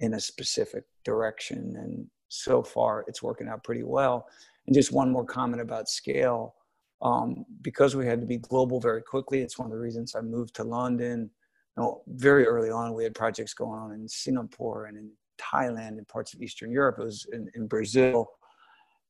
in 0.00 0.14
a 0.14 0.20
specific 0.20 0.84
direction, 1.04 1.76
and 1.76 2.06
so 2.28 2.62
far 2.62 3.04
it's 3.08 3.22
working 3.22 3.48
out 3.48 3.64
pretty 3.64 3.84
well. 3.84 4.26
And 4.66 4.74
just 4.74 4.92
one 4.92 5.10
more 5.12 5.24
comment 5.26 5.62
about 5.62 5.88
scale. 5.88 6.54
um, 7.02 7.44
because 7.62 7.96
we 7.96 8.06
had 8.06 8.20
to 8.20 8.26
be 8.26 8.38
global 8.38 8.80
very 8.80 9.02
quickly. 9.02 9.40
It's 9.42 9.58
one 9.58 9.66
of 9.66 9.72
the 9.72 9.78
reasons 9.78 10.14
I 10.14 10.20
moved 10.20 10.54
to 10.56 10.64
London. 10.64 11.30
You 11.76 11.82
know, 11.82 12.02
very 12.06 12.46
early 12.46 12.70
on, 12.70 12.94
we 12.94 13.04
had 13.04 13.14
projects 13.14 13.54
going 13.54 13.78
on 13.78 13.92
in 13.92 14.08
Singapore 14.08 14.86
and 14.86 14.96
in 14.96 15.10
Thailand 15.40 15.98
and 15.98 16.06
parts 16.06 16.34
of 16.34 16.42
Eastern 16.42 16.70
Europe. 16.70 16.96
It 16.98 17.04
was 17.04 17.26
in, 17.32 17.50
in 17.54 17.66
Brazil. 17.66 18.30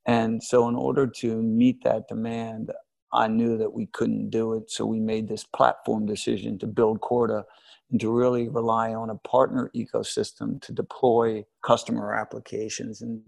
And 0.07 0.42
so, 0.42 0.69
in 0.69 0.75
order 0.75 1.07
to 1.07 1.42
meet 1.42 1.83
that 1.85 2.09
demand, 2.09 2.73
I 3.12 3.28
knew 3.28 3.57
that 3.59 3.73
we 3.73 3.87
couldn't 3.87 4.31
do 4.31 4.54
it. 4.54 4.71
So, 4.71 4.87
we 4.87 5.00
made 5.00 5.28
this 5.28 5.45
platform 5.45 6.07
decision 6.07 6.59
to 6.59 6.66
build 6.66 7.00
Corda 7.00 7.45
and 7.90 8.00
to 8.00 8.11
really 8.11 8.49
rely 8.49 8.95
on 8.95 9.11
a 9.11 9.16
partner 9.16 9.71
ecosystem 9.76 10.61
to 10.62 10.73
deploy 10.73 11.45
customer 11.62 12.14
applications. 12.14 13.02
And, 13.02 13.23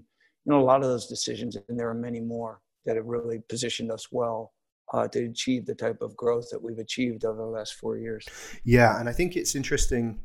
you 0.44 0.52
know, 0.52 0.60
a 0.60 0.64
lot 0.64 0.82
of 0.82 0.88
those 0.88 1.06
decisions, 1.06 1.56
and 1.68 1.78
there 1.78 1.88
are 1.88 1.94
many 1.94 2.20
more 2.20 2.60
that 2.86 2.96
have 2.96 3.06
really 3.06 3.40
positioned 3.48 3.90
us 3.90 4.08
well 4.10 4.52
uh, 4.92 5.08
to 5.08 5.24
achieve 5.24 5.66
the 5.66 5.74
type 5.74 6.02
of 6.02 6.16
growth 6.16 6.50
that 6.50 6.62
we've 6.62 6.78
achieved 6.78 7.24
over 7.24 7.38
the 7.38 7.48
last 7.48 7.74
four 7.74 7.96
years. 7.96 8.26
Yeah. 8.64 8.98
And 8.98 9.08
I 9.08 9.12
think 9.12 9.36
it's 9.36 9.54
interesting 9.54 10.20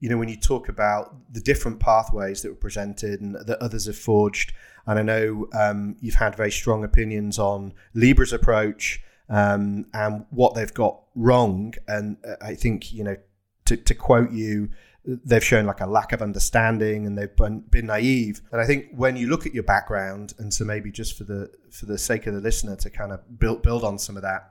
you 0.00 0.10
know, 0.10 0.18
when 0.18 0.28
you 0.28 0.36
talk 0.36 0.68
about 0.68 1.14
the 1.32 1.40
different 1.40 1.80
pathways 1.80 2.42
that 2.42 2.50
were 2.50 2.56
presented 2.56 3.20
and 3.20 3.34
that 3.34 3.58
others 3.62 3.86
have 3.86 3.96
forged, 3.96 4.52
and 4.86 4.98
I 4.98 5.02
know 5.02 5.48
um, 5.58 5.96
you've 6.00 6.16
had 6.16 6.36
very 6.36 6.50
strong 6.50 6.84
opinions 6.84 7.38
on 7.38 7.72
Libra's 7.94 8.32
approach 8.32 9.00
um, 9.28 9.86
and 9.94 10.26
what 10.30 10.54
they've 10.54 10.72
got 10.72 11.00
wrong. 11.14 11.74
And 11.88 12.18
uh, 12.26 12.36
I 12.40 12.54
think, 12.54 12.92
you 12.92 13.04
know, 13.04 13.16
to, 13.64 13.76
to 13.76 13.94
quote 13.94 14.32
you, 14.32 14.68
they've 15.06 15.44
shown 15.44 15.66
like 15.66 15.80
a 15.80 15.86
lack 15.86 16.12
of 16.12 16.20
understanding 16.20 17.06
and 17.06 17.16
they've 17.16 17.34
been, 17.36 17.60
been 17.60 17.86
naive. 17.86 18.42
And 18.50 18.60
I 18.60 18.66
think 18.66 18.88
when 18.92 19.16
you 19.16 19.28
look 19.28 19.46
at 19.46 19.54
your 19.54 19.62
background, 19.62 20.34
and 20.38 20.52
so 20.52 20.64
maybe 20.64 20.90
just 20.90 21.16
for 21.16 21.24
the 21.24 21.50
for 21.70 21.86
the 21.86 21.98
sake 21.98 22.26
of 22.26 22.34
the 22.34 22.40
listener 22.40 22.76
to 22.76 22.90
kind 22.90 23.12
of 23.12 23.38
build 23.38 23.62
build 23.62 23.84
on 23.84 23.98
some 23.98 24.16
of 24.16 24.22
that, 24.22 24.50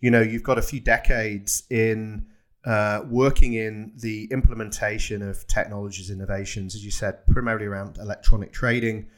you 0.00 0.10
know, 0.10 0.20
you've 0.20 0.42
got 0.42 0.58
a 0.58 0.62
few 0.62 0.80
decades 0.80 1.64
in 1.70 2.26
uh, 2.64 3.02
working 3.08 3.54
in 3.54 3.92
the 3.96 4.28
implementation 4.30 5.20
of 5.22 5.46
technologies 5.46 6.10
innovations, 6.10 6.74
as 6.74 6.84
you 6.84 6.90
said, 6.90 7.26
primarily 7.26 7.66
around 7.66 7.98
electronic 7.98 8.52
trading. 8.52 9.08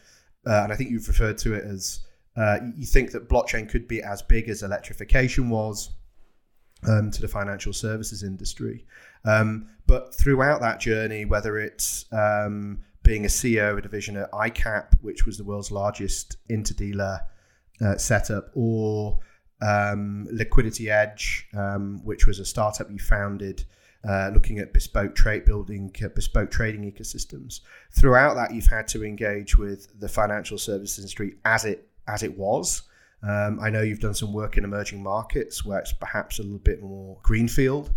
Uh, 0.47 0.63
and 0.65 0.73
I 0.73 0.77
think 0.77 0.91
you've 0.91 1.09
referred 1.09 1.39
to 1.39 1.55
it 1.55 1.65
as 1.65 2.01
uh, 2.37 2.59
you 2.77 2.87
think 2.87 3.13
that 3.13 3.29
blockchain 3.29 3.69
could 3.69 3.87
be 3.87 4.03
as 4.03 4.23
big 4.23 4.49
as 4.49 4.63
electrification 4.63 5.51
was 5.51 5.91
um, 6.89 7.11
to 7.11 7.21
the 7.21 7.29
financial 7.29 7.73
services 7.73 8.23
industry. 8.23 8.85
Um, 9.25 9.69
but 9.87 10.15
throughout 10.15 10.61
that 10.61 10.81
journey, 10.81 11.25
whether 11.25 11.59
it's 11.59 12.07
um, 12.13 12.83
being 13.03 13.25
a 13.25 13.29
CEO 13.29 13.73
of 13.73 13.79
a 13.79 13.83
division 13.83 14.17
at 14.17 14.31
ICAP, 14.33 14.95
which 15.01 15.27
was 15.27 15.37
the 15.37 15.45
world's 15.45 15.71
largest 15.71 16.37
interdealer 16.51 17.21
uh, 17.85 17.97
setup, 17.97 18.51
or 18.55 19.19
um, 19.63 20.27
Liquidity 20.31 20.91
Edge, 20.91 21.47
um, 21.57 22.01
which 22.05 22.27
was 22.27 22.39
a 22.39 22.45
startup 22.45 22.91
you 22.91 22.99
founded. 22.99 23.65
Uh, 24.07 24.31
looking 24.35 24.59
at 24.59 24.75
bespoke 24.75 25.15
trade 25.15 25.47
building, 25.47 25.91
uh, 26.05 26.09
bespoke 26.09 26.51
trading 26.51 26.83
ecosystems. 26.93 27.61
Throughout 27.91 28.35
that, 28.35 28.53
you've 28.53 28.67
had 28.67 28.87
to 28.89 29.03
engage 29.03 29.57
with 29.57 29.99
the 29.99 30.09
financial 30.09 30.59
services 30.59 30.99
industry 30.99 31.37
as 31.47 31.65
it 31.65 31.89
as 32.07 32.23
it 32.23 32.37
was. 32.37 32.83
Um, 33.27 33.59
I 33.61 33.71
know 33.71 33.83
you've 33.83 34.01
done 34.01 34.15
some 34.15 34.33
work 34.33 34.57
in 34.57 34.65
emerging 34.65 35.03
markets 35.03 35.65
where 35.65 35.79
it's 35.79 35.93
perhaps 35.93 36.39
a 36.39 36.43
little 36.43 36.59
bit 36.59 36.83
more 36.83 37.19
greenfield, 37.23 37.93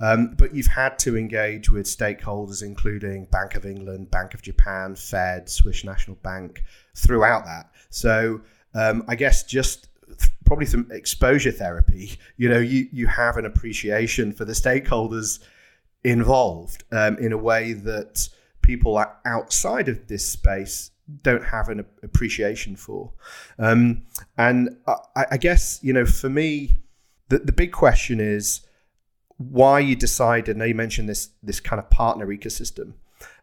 um, 0.00 0.34
but 0.38 0.54
you've 0.54 0.66
had 0.66 0.98
to 1.00 1.18
engage 1.18 1.70
with 1.70 1.86
stakeholders, 1.86 2.62
including 2.62 3.26
Bank 3.26 3.54
of 3.54 3.66
England, 3.66 4.10
Bank 4.10 4.32
of 4.32 4.40
Japan, 4.40 4.94
Fed, 4.94 5.48
Swiss 5.48 5.84
National 5.84 6.16
Bank, 6.16 6.62
throughout 6.96 7.44
that. 7.44 7.70
So 7.90 8.40
um, 8.74 9.04
I 9.06 9.16
guess 9.16 9.42
just 9.42 9.88
probably 10.46 10.66
some 10.66 10.88
exposure 10.90 11.52
therapy. 11.52 12.18
You 12.36 12.48
know, 12.48 12.58
you 12.58 12.88
you 12.92 13.06
have 13.06 13.36
an 13.36 13.44
appreciation 13.44 14.32
for 14.32 14.44
the 14.44 14.52
stakeholders 14.52 15.40
involved 16.04 16.84
um, 16.92 17.18
in 17.18 17.32
a 17.32 17.38
way 17.38 17.74
that 17.74 18.28
people 18.62 19.02
outside 19.26 19.88
of 19.88 20.06
this 20.08 20.26
space 20.26 20.90
don't 21.22 21.44
have 21.44 21.68
an 21.68 21.84
appreciation 22.02 22.76
for. 22.76 23.12
Um, 23.58 24.02
and 24.38 24.76
I, 24.86 25.26
I, 25.32 25.36
guess 25.36 25.78
you 25.82 25.92
know, 25.92 26.06
for 26.06 26.28
me, 26.28 26.76
the 27.28 27.38
the 27.38 27.52
big 27.52 27.72
question 27.72 28.20
is 28.20 28.60
why 29.36 29.80
you 29.80 29.96
decided. 29.96 30.56
Now 30.56 30.64
you 30.64 30.74
mentioned 30.74 31.08
this 31.08 31.30
this 31.42 31.60
kind 31.60 31.80
of 31.80 31.90
partner 31.90 32.26
ecosystem, 32.26 32.94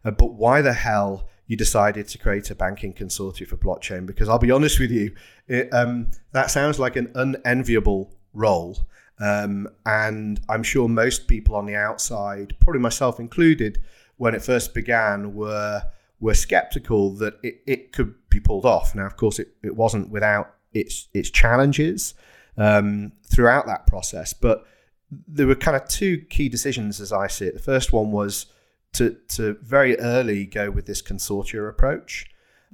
uh, 0.04 0.10
but 0.10 0.34
why 0.34 0.62
the 0.62 0.72
hell? 0.74 1.28
you 1.48 1.56
decided 1.56 2.06
to 2.06 2.18
create 2.18 2.50
a 2.50 2.54
banking 2.54 2.92
consortium 2.92 3.48
for 3.48 3.56
blockchain 3.56 4.06
because 4.06 4.28
I'll 4.28 4.38
be 4.38 4.50
honest 4.50 4.78
with 4.78 4.90
you, 4.90 5.14
it, 5.48 5.72
um, 5.72 6.10
that 6.32 6.50
sounds 6.50 6.78
like 6.78 6.94
an 6.94 7.10
unenviable 7.14 8.14
role. 8.34 8.76
Um, 9.18 9.68
and 9.84 10.40
I'm 10.48 10.62
sure 10.62 10.88
most 10.88 11.26
people 11.26 11.56
on 11.56 11.66
the 11.66 11.74
outside, 11.74 12.54
probably 12.60 12.80
myself 12.80 13.18
included, 13.18 13.82
when 14.18 14.34
it 14.34 14.42
first 14.42 14.74
began, 14.74 15.34
were 15.34 15.82
were 16.20 16.34
skeptical 16.34 17.14
that 17.14 17.38
it, 17.42 17.62
it 17.66 17.92
could 17.92 18.14
be 18.28 18.40
pulled 18.40 18.64
off. 18.64 18.94
Now, 18.94 19.06
of 19.06 19.16
course, 19.16 19.38
it, 19.38 19.48
it 19.62 19.76
wasn't 19.76 20.10
without 20.10 20.54
its 20.72 21.08
its 21.14 21.30
challenges 21.30 22.14
um, 22.56 23.12
throughout 23.24 23.66
that 23.66 23.86
process. 23.86 24.32
But 24.32 24.64
there 25.10 25.46
were 25.46 25.54
kind 25.54 25.76
of 25.76 25.88
two 25.88 26.18
key 26.28 26.48
decisions 26.48 27.00
as 27.00 27.12
I 27.12 27.28
see 27.28 27.46
it. 27.46 27.54
The 27.54 27.60
first 27.60 27.92
one 27.92 28.10
was 28.10 28.46
to 28.94 29.16
to 29.28 29.56
very 29.62 29.98
early 29.98 30.44
go 30.44 30.70
with 30.70 30.86
this 30.86 31.02
consortia 31.02 31.68
approach, 31.68 32.26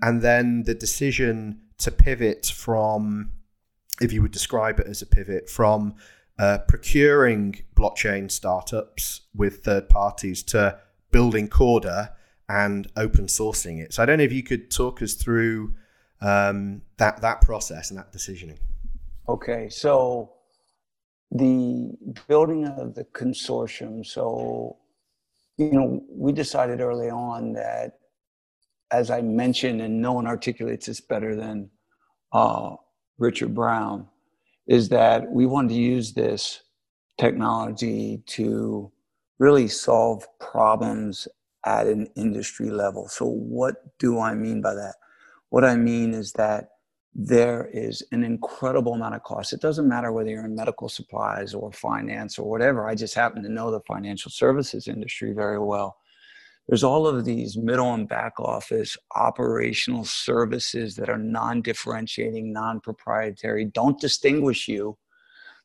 and 0.02 0.22
then 0.22 0.62
the 0.64 0.74
decision 0.74 1.60
to 1.78 1.90
pivot 1.90 2.46
from, 2.46 3.32
if 4.00 4.12
you 4.12 4.22
would 4.22 4.30
describe 4.30 4.78
it 4.80 4.86
as 4.86 5.02
a 5.02 5.06
pivot 5.06 5.50
from 5.50 5.94
uh, 6.38 6.58
procuring 6.66 7.62
blockchain 7.76 8.30
startups 8.30 9.22
with 9.34 9.64
third 9.64 9.88
parties 9.88 10.42
to 10.42 10.78
building 11.10 11.48
Corda 11.48 12.14
and 12.48 12.86
open 12.96 13.26
sourcing 13.26 13.82
it. 13.82 13.94
So 13.94 14.02
I 14.02 14.06
don't 14.06 14.18
know 14.18 14.24
if 14.24 14.32
you 14.32 14.42
could 14.42 14.70
talk 14.70 15.02
us 15.02 15.14
through 15.14 15.74
um, 16.20 16.82
that 16.98 17.20
that 17.22 17.40
process 17.40 17.90
and 17.90 17.98
that 17.98 18.12
decisioning. 18.12 18.58
Okay, 19.28 19.68
so 19.70 20.32
the 21.30 21.92
building 22.28 22.66
of 22.66 22.94
the 22.94 23.04
consortium. 23.04 24.04
So 24.04 24.78
you 25.56 25.72
know, 25.72 26.02
we 26.08 26.32
decided 26.32 26.80
early 26.80 27.10
on 27.10 27.52
that, 27.52 27.98
as 28.90 29.10
I 29.10 29.20
mentioned, 29.20 29.80
and 29.80 30.00
no 30.00 30.12
one 30.12 30.26
articulates 30.26 30.86
this 30.86 31.00
better 31.00 31.36
than 31.36 31.70
uh, 32.32 32.74
Richard 33.18 33.54
Brown, 33.54 34.08
is 34.66 34.88
that 34.88 35.30
we 35.30 35.46
wanted 35.46 35.68
to 35.68 35.74
use 35.74 36.12
this 36.12 36.62
technology 37.18 38.22
to 38.26 38.90
really 39.38 39.68
solve 39.68 40.26
problems 40.40 41.28
at 41.64 41.87
an 41.87 42.09
industry 42.16 42.71
level. 42.71 43.09
So, 43.09 43.26
what 43.26 43.76
do 43.99 44.21
I 44.21 44.35
mean 44.35 44.61
by 44.61 44.75
that? 44.75 44.94
What 45.50 45.64
I 45.64 45.76
mean 45.76 46.14
is 46.14 46.33
that 46.33 46.68
there 47.14 47.71
is 47.73 48.02
an 48.11 48.25
incredible 48.25 48.94
amount 48.94 49.14
of 49.14 49.23
cost. 49.23 49.52
It 49.52 49.61
doesn't 49.61 49.88
matter 49.88 50.12
whether 50.12 50.28
you're 50.30 50.44
in 50.44 50.54
medical 50.54 50.88
supplies 50.88 51.54
or 51.54 51.71
finance 51.71 52.38
or 52.38 52.50
whatever. 52.50 52.88
I 52.88 52.97
just 52.97 53.14
happen 53.14 53.42
to 53.44 53.49
know 53.49 53.71
the 53.71 53.80
financial 53.87 54.33
services 54.33 54.88
industry 54.88 55.33
very 55.33 55.61
well. 55.61 55.97
There's 56.66 56.83
all 56.83 57.06
of 57.06 57.25
these 57.25 57.56
middle 57.56 57.92
and 57.92 58.09
back 58.09 58.40
office 58.40 58.97
operational 59.14 60.04
services 60.04 60.97
that 60.97 61.11
are 61.11 61.18
non 61.18 61.62
differentiating, 61.62 62.52
non 62.52 62.80
proprietary, 62.80 63.66
don't 63.66 64.00
distinguish 64.00 64.66
you 64.66 64.97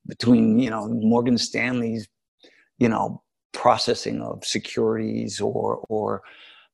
between, 0.08 0.60
you 0.60 0.70
know, 0.70 0.88
Morgan 0.88 1.38
Stanley's, 1.38 2.08
you 2.77 2.89
know, 2.89 3.24
processing 3.51 4.22
of 4.22 4.46
securities 4.46 5.41
or, 5.41 5.86
or 5.89 6.22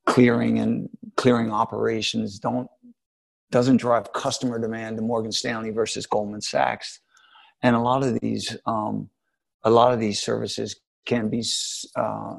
clearing 0.05 0.59
and 0.59 0.89
clearing 1.15 1.51
operations 1.51 2.39
don't 2.39 2.69
doesn't 3.51 3.77
drive 3.77 4.11
customer 4.11 4.59
demand 4.59 4.97
to 4.97 5.03
Morgan 5.03 5.31
Stanley 5.31 5.69
versus 5.69 6.05
Goldman 6.05 6.41
Sachs. 6.41 6.99
And 7.61 7.75
a 7.75 7.79
lot 7.79 8.03
of 8.03 8.19
these, 8.19 8.57
um, 8.65 9.09
a 9.63 9.69
lot 9.69 9.93
of 9.93 9.99
these 9.99 10.21
services 10.21 10.75
can 11.05 11.29
be, 11.29 11.43
uh, 11.95 12.35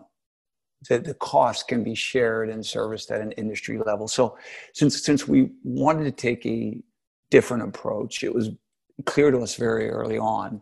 the, 0.88 0.98
the 0.98 1.14
cost 1.14 1.68
can 1.68 1.82
be 1.82 1.94
shared 1.94 2.50
and 2.50 2.64
serviced 2.64 3.10
at 3.10 3.20
an 3.20 3.32
industry 3.32 3.78
level. 3.78 4.08
So 4.08 4.36
since, 4.74 5.02
since 5.02 5.26
we 5.26 5.52
wanted 5.64 6.04
to 6.04 6.12
take 6.12 6.44
a 6.44 6.78
different 7.30 7.62
approach, 7.62 8.22
it 8.22 8.34
was 8.34 8.50
clear 9.06 9.30
to 9.30 9.38
us 9.38 9.54
very 9.54 9.88
early 9.88 10.18
on 10.18 10.60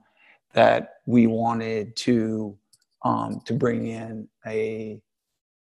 that 0.52 0.98
we 1.06 1.26
wanted 1.26 1.96
to, 1.96 2.56
um, 3.04 3.40
to 3.44 3.52
bring 3.52 3.86
in 3.86 4.28
a, 4.46 5.00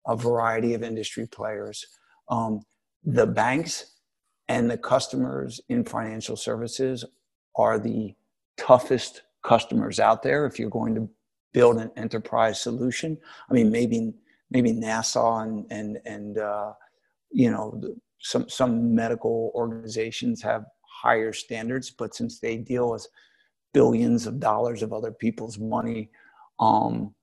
a 0.07 0.17
variety 0.17 0.75
of 0.75 0.83
industry 0.83 1.27
players. 1.27 1.87
Um, 2.29 2.61
the 3.05 3.27
banks 3.27 3.97
and 4.49 4.71
the 4.71 4.77
customers 4.77 5.61
in 5.69 5.85
financial 5.85 6.37
services 6.37 7.05
are 7.57 7.79
the 7.79 8.15
toughest 8.57 9.23
customers 9.43 9.99
out 9.99 10.23
there 10.23 10.45
if 10.45 10.59
you're 10.59 10.69
going 10.69 10.95
to 10.95 11.09
build 11.53 11.79
an 11.79 11.91
enterprise 11.97 12.61
solution. 12.61 13.17
I 13.49 13.55
mean, 13.55 13.71
maybe 13.71 14.13
maybe 14.51 14.73
NASA 14.73 15.43
and 15.43 15.67
and 15.71 15.99
and 16.05 16.39
uh, 16.39 16.73
you 17.31 17.51
know 17.51 17.81
some 18.21 18.49
some 18.49 18.95
medical 18.95 19.53
organizations 19.55 20.43
have 20.43 20.65
higher 20.83 21.33
standards, 21.33 21.91
but 21.91 22.15
since 22.15 22.41
they 22.41 22.57
deal 22.57 22.91
with 22.91 23.07
billions 23.73 24.27
of 24.27 24.41
dollars 24.41 24.83
of 24.83 24.93
other 24.93 25.13
people's 25.13 25.59
money 25.59 26.11
um, 26.59 27.15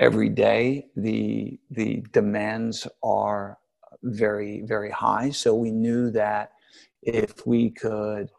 every 0.00 0.28
day. 0.28 0.86
The 0.96 1.58
the 1.70 2.04
demands 2.12 2.86
are 3.02 3.58
very 4.02 4.62
very 4.62 4.90
high. 4.90 5.30
So 5.30 5.54
we 5.54 5.70
knew 5.70 6.10
that 6.12 6.52
if 7.02 7.46
we 7.46 7.70
could 7.70 8.30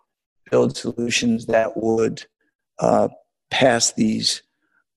build 0.49 0.77
solutions 0.77 1.45
that 1.47 1.75
would 1.75 2.23
uh, 2.79 3.09
pass 3.49 3.93
these 3.93 4.43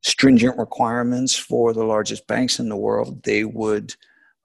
stringent 0.02 0.58
requirements 0.58 1.36
for 1.36 1.72
the 1.72 1.84
largest 1.84 2.26
banks 2.26 2.58
in 2.58 2.68
the 2.68 2.76
world, 2.76 3.22
they 3.22 3.44
would 3.44 3.94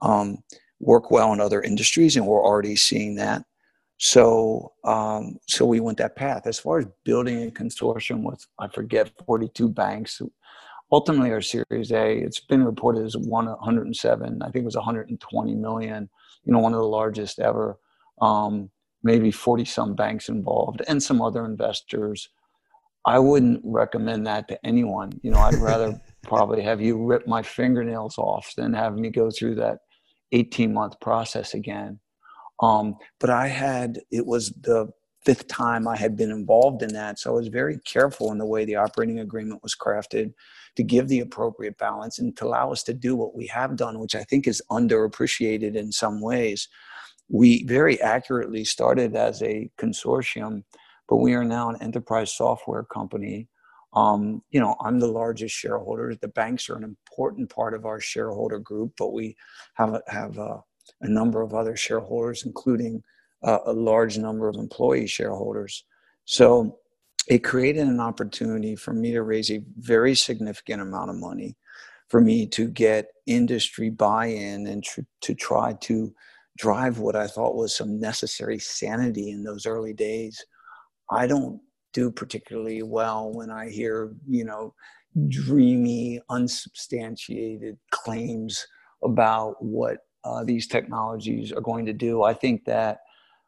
um, 0.01 0.43
work 0.79 1.11
well 1.11 1.33
in 1.33 1.39
other 1.39 1.61
industries, 1.61 2.15
and 2.15 2.25
we're 2.25 2.43
already 2.43 2.75
seeing 2.75 3.15
that. 3.15 3.43
So, 3.97 4.73
um, 4.83 5.37
so 5.47 5.65
we 5.65 5.79
went 5.79 5.97
that 5.99 6.15
path. 6.15 6.47
As 6.47 6.59
far 6.59 6.79
as 6.79 6.85
building 7.05 7.47
a 7.47 7.51
consortium 7.51 8.23
with, 8.23 8.45
I 8.59 8.67
forget, 8.67 9.11
42 9.25 9.69
banks. 9.69 10.21
Ultimately, 10.91 11.31
our 11.31 11.41
Series 11.41 11.91
A, 11.91 12.17
it's 12.17 12.39
been 12.39 12.63
reported 12.63 13.05
as 13.05 13.17
107. 13.17 14.41
I 14.41 14.45
think 14.45 14.63
it 14.63 14.65
was 14.65 14.75
120 14.75 15.55
million. 15.55 16.09
You 16.43 16.53
know, 16.53 16.59
one 16.59 16.73
of 16.73 16.79
the 16.79 16.85
largest 16.85 17.39
ever. 17.39 17.77
Um, 18.21 18.69
maybe 19.03 19.31
40 19.31 19.65
some 19.65 19.95
banks 19.95 20.29
involved, 20.29 20.81
and 20.87 21.01
some 21.01 21.21
other 21.21 21.45
investors. 21.45 22.29
I 23.05 23.19
wouldn't 23.19 23.61
recommend 23.63 24.25
that 24.25 24.47
to 24.47 24.65
anyone. 24.65 25.11
You 25.21 25.31
know, 25.31 25.39
I'd 25.39 25.55
rather 25.55 26.01
probably 26.23 26.63
have 26.63 26.81
you 26.81 26.97
rip 26.97 27.27
my 27.27 27.43
fingernails 27.43 28.17
off 28.17 28.53
than 28.57 28.73
have 28.73 28.95
me 28.95 29.09
go 29.09 29.29
through 29.29 29.55
that 29.55 29.79
18 30.31 30.73
month 30.73 30.99
process 30.99 31.53
again. 31.53 31.99
Um, 32.61 32.95
but 33.19 33.29
I 33.29 33.47
had, 33.47 33.99
it 34.11 34.25
was 34.25 34.49
the 34.49 34.87
fifth 35.25 35.47
time 35.47 35.87
I 35.87 35.97
had 35.97 36.15
been 36.15 36.31
involved 36.31 36.83
in 36.83 36.93
that. 36.93 37.19
So 37.19 37.31
I 37.31 37.33
was 37.33 37.47
very 37.47 37.79
careful 37.79 38.31
in 38.31 38.37
the 38.37 38.45
way 38.45 38.63
the 38.63 38.75
operating 38.75 39.19
agreement 39.19 39.63
was 39.63 39.75
crafted 39.75 40.33
to 40.75 40.83
give 40.83 41.07
the 41.07 41.21
appropriate 41.21 41.77
balance 41.77 42.19
and 42.19 42.35
to 42.37 42.45
allow 42.45 42.71
us 42.71 42.83
to 42.83 42.93
do 42.93 43.15
what 43.15 43.35
we 43.35 43.47
have 43.47 43.75
done, 43.75 43.99
which 43.99 44.15
I 44.15 44.23
think 44.23 44.47
is 44.47 44.61
underappreciated 44.69 45.75
in 45.75 45.91
some 45.91 46.21
ways. 46.21 46.67
We 47.27 47.63
very 47.63 47.99
accurately 48.01 48.63
started 48.65 49.15
as 49.15 49.41
a 49.41 49.69
consortium, 49.79 50.63
but 51.09 51.17
we 51.17 51.33
are 51.33 51.45
now 51.45 51.69
an 51.69 51.81
enterprise 51.81 52.31
software 52.31 52.83
company. 52.83 53.47
Um, 53.93 54.43
you 54.51 54.59
know, 54.59 54.75
I'm 54.81 54.99
the 54.99 55.07
largest 55.07 55.55
shareholder. 55.55 56.15
The 56.15 56.27
banks 56.27 56.69
are 56.69 56.75
an 56.75 56.83
important 56.83 57.49
part 57.49 57.73
of 57.73 57.85
our 57.85 57.99
shareholder 57.99 58.59
group, 58.59 58.93
but 58.97 59.13
we 59.13 59.35
have 59.75 59.99
have 60.07 60.37
a, 60.37 60.61
a 61.01 61.07
number 61.07 61.41
of 61.41 61.53
other 61.53 61.75
shareholders, 61.75 62.43
including 62.45 63.01
uh, 63.45 63.59
a 63.65 63.73
large 63.73 64.17
number 64.17 64.49
of 64.49 64.55
employee 64.55 65.07
shareholders. 65.07 65.85
So 66.25 66.79
it 67.27 67.39
created 67.39 67.87
an 67.87 67.99
opportunity 67.99 68.75
for 68.75 68.93
me 68.93 69.11
to 69.11 69.23
raise 69.23 69.51
a 69.51 69.63
very 69.77 70.15
significant 70.15 70.81
amount 70.81 71.11
of 71.11 71.15
money 71.15 71.55
for 72.09 72.21
me 72.21 72.45
to 72.47 72.67
get 72.67 73.07
industry 73.25 73.89
buy-in 73.89 74.67
and 74.67 74.83
tr- 74.83 75.01
to 75.21 75.33
try 75.33 75.73
to 75.81 76.13
drive 76.57 76.99
what 76.99 77.15
I 77.15 77.27
thought 77.27 77.55
was 77.55 77.75
some 77.75 77.99
necessary 77.99 78.59
sanity 78.59 79.31
in 79.31 79.43
those 79.43 79.65
early 79.65 79.93
days. 79.93 80.43
I 81.09 81.27
don't 81.27 81.59
do 81.93 82.11
particularly 82.11 82.83
well 82.83 83.31
when 83.31 83.49
I 83.49 83.69
hear, 83.69 84.13
you 84.27 84.45
know, 84.45 84.73
dreamy, 85.27 86.21
unsubstantiated 86.29 87.77
claims 87.91 88.65
about 89.03 89.55
what 89.63 89.99
uh, 90.23 90.43
these 90.43 90.67
technologies 90.67 91.51
are 91.51 91.61
going 91.61 91.85
to 91.85 91.93
do. 91.93 92.23
I 92.23 92.33
think 92.33 92.65
that 92.65 92.99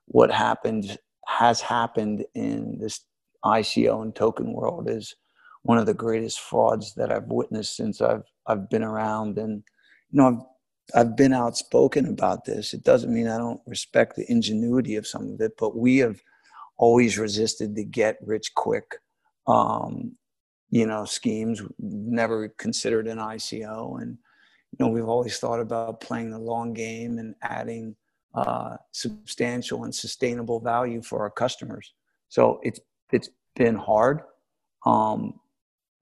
what 0.08 0.32
happened 0.32 0.98
has 1.28 1.62
happened 1.62 2.26
in 2.34 2.78
this 2.80 3.02
ICO 3.44 4.02
and 4.02 4.16
token 4.16 4.54
world 4.54 4.90
is 4.90 5.16
one 5.64 5.78
of 5.78 5.86
the 5.86 5.94
greatest 5.94 6.40
frauds 6.40 6.94
that 6.96 7.12
I've 7.12 7.28
witnessed 7.28 7.76
since 7.76 8.02
I've 8.02 8.24
I've 8.48 8.70
been 8.70 8.84
around. 8.84 9.38
And 9.38 9.64
you 10.10 10.18
know, 10.18 10.28
I've 10.28 10.44
I've 10.96 11.18
been 11.18 11.34
outspoken 11.34 12.08
about 12.08 12.46
this. 12.46 12.74
It 12.74 12.84
doesn't 12.84 13.14
mean 13.14 13.28
I 13.28 13.38
don't 13.38 13.62
respect 13.68 14.16
the 14.16 14.30
ingenuity 14.32 14.96
of 14.96 15.06
some 15.06 15.34
of 15.34 15.42
it, 15.42 15.54
but 15.60 15.78
we 15.78 15.98
have 15.98 16.22
always 16.78 17.18
resisted 17.18 17.76
the 17.76 17.84
get 17.84 18.18
rich 18.26 18.54
quick, 18.56 18.96
um, 19.48 20.16
you 20.70 20.86
know, 20.86 21.04
schemes. 21.04 21.62
Never 21.80 22.50
considered 22.50 23.08
an 23.08 23.18
ICO, 23.18 24.02
and 24.02 24.18
you 24.72 24.86
know, 24.86 24.88
we've 24.88 25.10
always 25.10 25.38
thought 25.38 25.60
about 25.60 26.00
playing 26.00 26.32
the 26.32 26.40
long 26.40 26.74
game 26.74 27.18
and 27.18 27.36
adding 27.42 27.98
uh, 28.38 28.78
substantial 28.92 29.84
and 29.84 29.94
sustainable 29.94 30.60
value 30.60 31.02
for 31.02 31.22
our 31.22 31.32
customers. 31.32 31.94
So 32.30 32.60
it's 32.62 32.80
it's 33.12 33.30
been 33.56 33.76
hard, 33.76 34.22
um, 34.86 35.40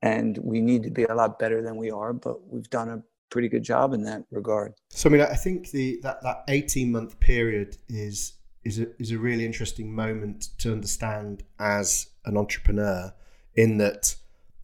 and 0.02 0.38
we 0.44 0.60
need 0.60 0.84
to 0.84 0.92
be 0.92 1.06
a 1.06 1.16
lot 1.16 1.40
better 1.40 1.62
than 1.62 1.78
we 1.78 1.92
are, 1.92 2.12
but 2.12 2.46
we've 2.52 2.70
done 2.70 2.90
a 2.90 3.02
pretty 3.30 3.48
good 3.48 3.64
job 3.64 3.94
in 3.94 4.04
that 4.04 4.24
regard. 4.32 4.74
So 4.90 5.10
I 5.10 5.14
mean, 5.14 5.22
I 5.22 5.36
think 5.36 5.72
the 5.72 6.00
that 6.04 6.22
that 6.24 6.44
eighteen 6.50 6.92
month 6.92 7.18
period 7.22 7.78
is 7.88 8.34
is 8.66 8.80
a 8.80 8.88
is 9.00 9.12
a 9.12 9.18
really 9.18 9.46
interesting 9.46 9.96
moment 9.96 10.50
to 10.58 10.74
understand 10.74 11.44
as 11.58 12.08
an 12.26 12.36
entrepreneur. 12.36 13.14
In 13.56 13.78
that, 13.78 14.14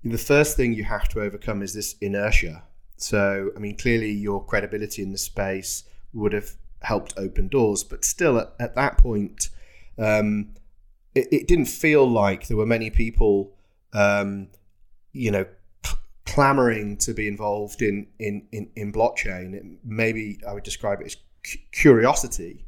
the 0.04 0.18
first 0.18 0.58
thing 0.58 0.74
you 0.74 0.84
have 0.84 1.08
to 1.10 1.22
overcome 1.22 1.62
is 1.62 1.74
this 1.74 1.96
inertia. 2.02 2.64
So 2.98 3.52
I 3.56 3.60
mean, 3.60 3.78
clearly 3.78 4.12
your 4.12 4.44
credibility 4.44 5.02
in 5.04 5.14
the 5.14 5.18
space 5.18 5.86
would 6.14 6.34
have 6.34 6.58
helped 6.82 7.14
open 7.18 7.48
doors, 7.48 7.84
but 7.84 8.04
still 8.04 8.38
at, 8.40 8.54
at 8.60 8.76
that 8.76 8.98
point. 8.98 9.50
Um, 9.98 10.54
it, 11.14 11.28
it, 11.32 11.48
didn't 11.48 11.66
feel 11.66 12.10
like 12.10 12.48
there 12.48 12.58
were 12.58 12.66
many 12.66 12.90
people, 12.90 13.54
um, 13.94 14.48
you 15.12 15.32
know, 15.32 15.46
clamoring 16.26 16.98
to 16.98 17.14
be 17.14 17.28
involved 17.28 17.82
in 17.82 18.08
in 18.20 18.48
in, 18.52 18.70
in 18.76 18.94
blockchain. 18.94 19.54
It, 19.54 19.64
maybe 19.84 20.40
I 20.48 20.54
would 20.54 20.64
describe 20.64 21.02
it 21.02 21.08
as 21.08 21.18
curiosity. 21.72 22.66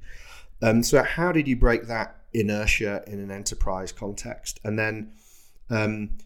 Um, 0.62 0.84
so 0.84 1.04
how 1.04 1.32
did 1.32 1.47
you 1.47 1.56
break 1.56 1.88
that 1.88 2.17
inertia 2.34 3.04
in 3.08 3.19
an 3.19 3.32
enterprise 3.32 3.91
context? 3.91 4.60
And 4.63 4.78
then 4.78 5.13
um, 5.69 6.17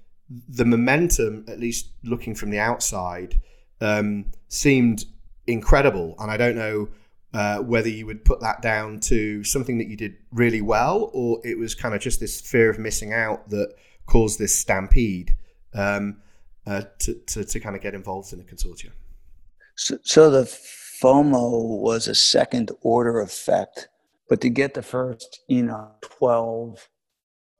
the 0.49 0.65
momentum, 0.65 1.45
at 1.47 1.59
least 1.59 1.89
looking 2.03 2.35
from 2.35 2.49
the 2.49 2.59
outside, 2.59 3.39
um, 3.81 4.25
seemed 4.47 5.05
incredible. 5.47 6.15
And 6.19 6.29
I 6.29 6.37
don't 6.37 6.55
know 6.55 6.89
uh, 7.37 7.59
whether 7.59 7.89
you 7.89 8.05
would 8.05 8.25
put 8.25 8.39
that 8.41 8.61
down 8.61 8.99
to 8.99 9.43
something 9.43 9.77
that 9.77 9.87
you 9.87 9.95
did 9.95 10.15
really 10.31 10.61
well, 10.61 11.09
or 11.13 11.39
it 11.43 11.57
was 11.57 11.75
kind 11.75 11.93
of 11.93 12.01
just 12.01 12.19
this 12.19 12.41
fear 12.41 12.69
of 12.69 12.79
missing 12.79 13.13
out 13.13 13.49
that 13.49 13.73
caused 14.05 14.39
this 14.39 14.55
stampede. 14.55 15.35
Um, 15.73 16.17
uh, 16.67 16.81
to, 16.99 17.13
to, 17.27 17.45
to 17.45 17.59
kind 17.59 17.75
of 17.75 17.81
get 17.81 17.93
involved 17.93 18.33
in 18.33 18.41
a 18.41 18.43
consortium? 18.43 18.91
So, 19.75 19.97
so 20.03 20.29
the 20.29 20.43
FOMO 20.43 21.79
was 21.79 22.07
a 22.07 22.15
second 22.15 22.71
order 22.81 23.21
effect, 23.21 23.87
but 24.27 24.41
to 24.41 24.49
get 24.49 24.73
the 24.73 24.81
first, 24.81 25.41
you 25.47 25.63
know, 25.63 25.91
12 26.01 26.89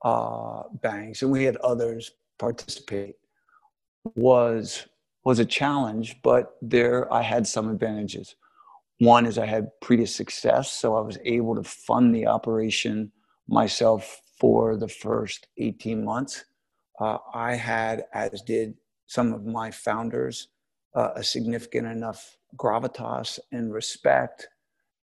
uh, 0.04 0.62
banks, 0.82 1.22
and 1.22 1.30
we 1.30 1.44
had 1.44 1.56
others 1.58 2.12
participate, 2.38 3.16
was 4.14 4.86
was 5.24 5.38
a 5.38 5.44
challenge, 5.44 6.16
but 6.22 6.56
there 6.62 7.12
I 7.12 7.22
had 7.22 7.46
some 7.46 7.68
advantages. 7.70 8.36
One 8.98 9.26
is 9.26 9.38
I 9.38 9.46
had 9.46 9.68
previous 9.80 10.14
success, 10.14 10.72
so 10.72 10.96
I 10.96 11.00
was 11.00 11.18
able 11.24 11.54
to 11.54 11.62
fund 11.62 12.14
the 12.14 12.26
operation 12.26 13.12
myself 13.48 14.20
for 14.40 14.76
the 14.76 14.88
first 14.88 15.46
18 15.58 16.04
months. 16.04 16.44
Uh, 17.00 17.18
I 17.32 17.54
had, 17.54 18.04
as 18.12 18.42
did 18.42 18.74
some 19.06 19.32
of 19.32 19.46
my 19.46 19.70
founders 19.70 20.48
uh, 20.94 21.10
a 21.16 21.22
significant 21.22 21.86
enough 21.86 22.36
gravitas 22.56 23.38
and 23.52 23.72
respect 23.72 24.48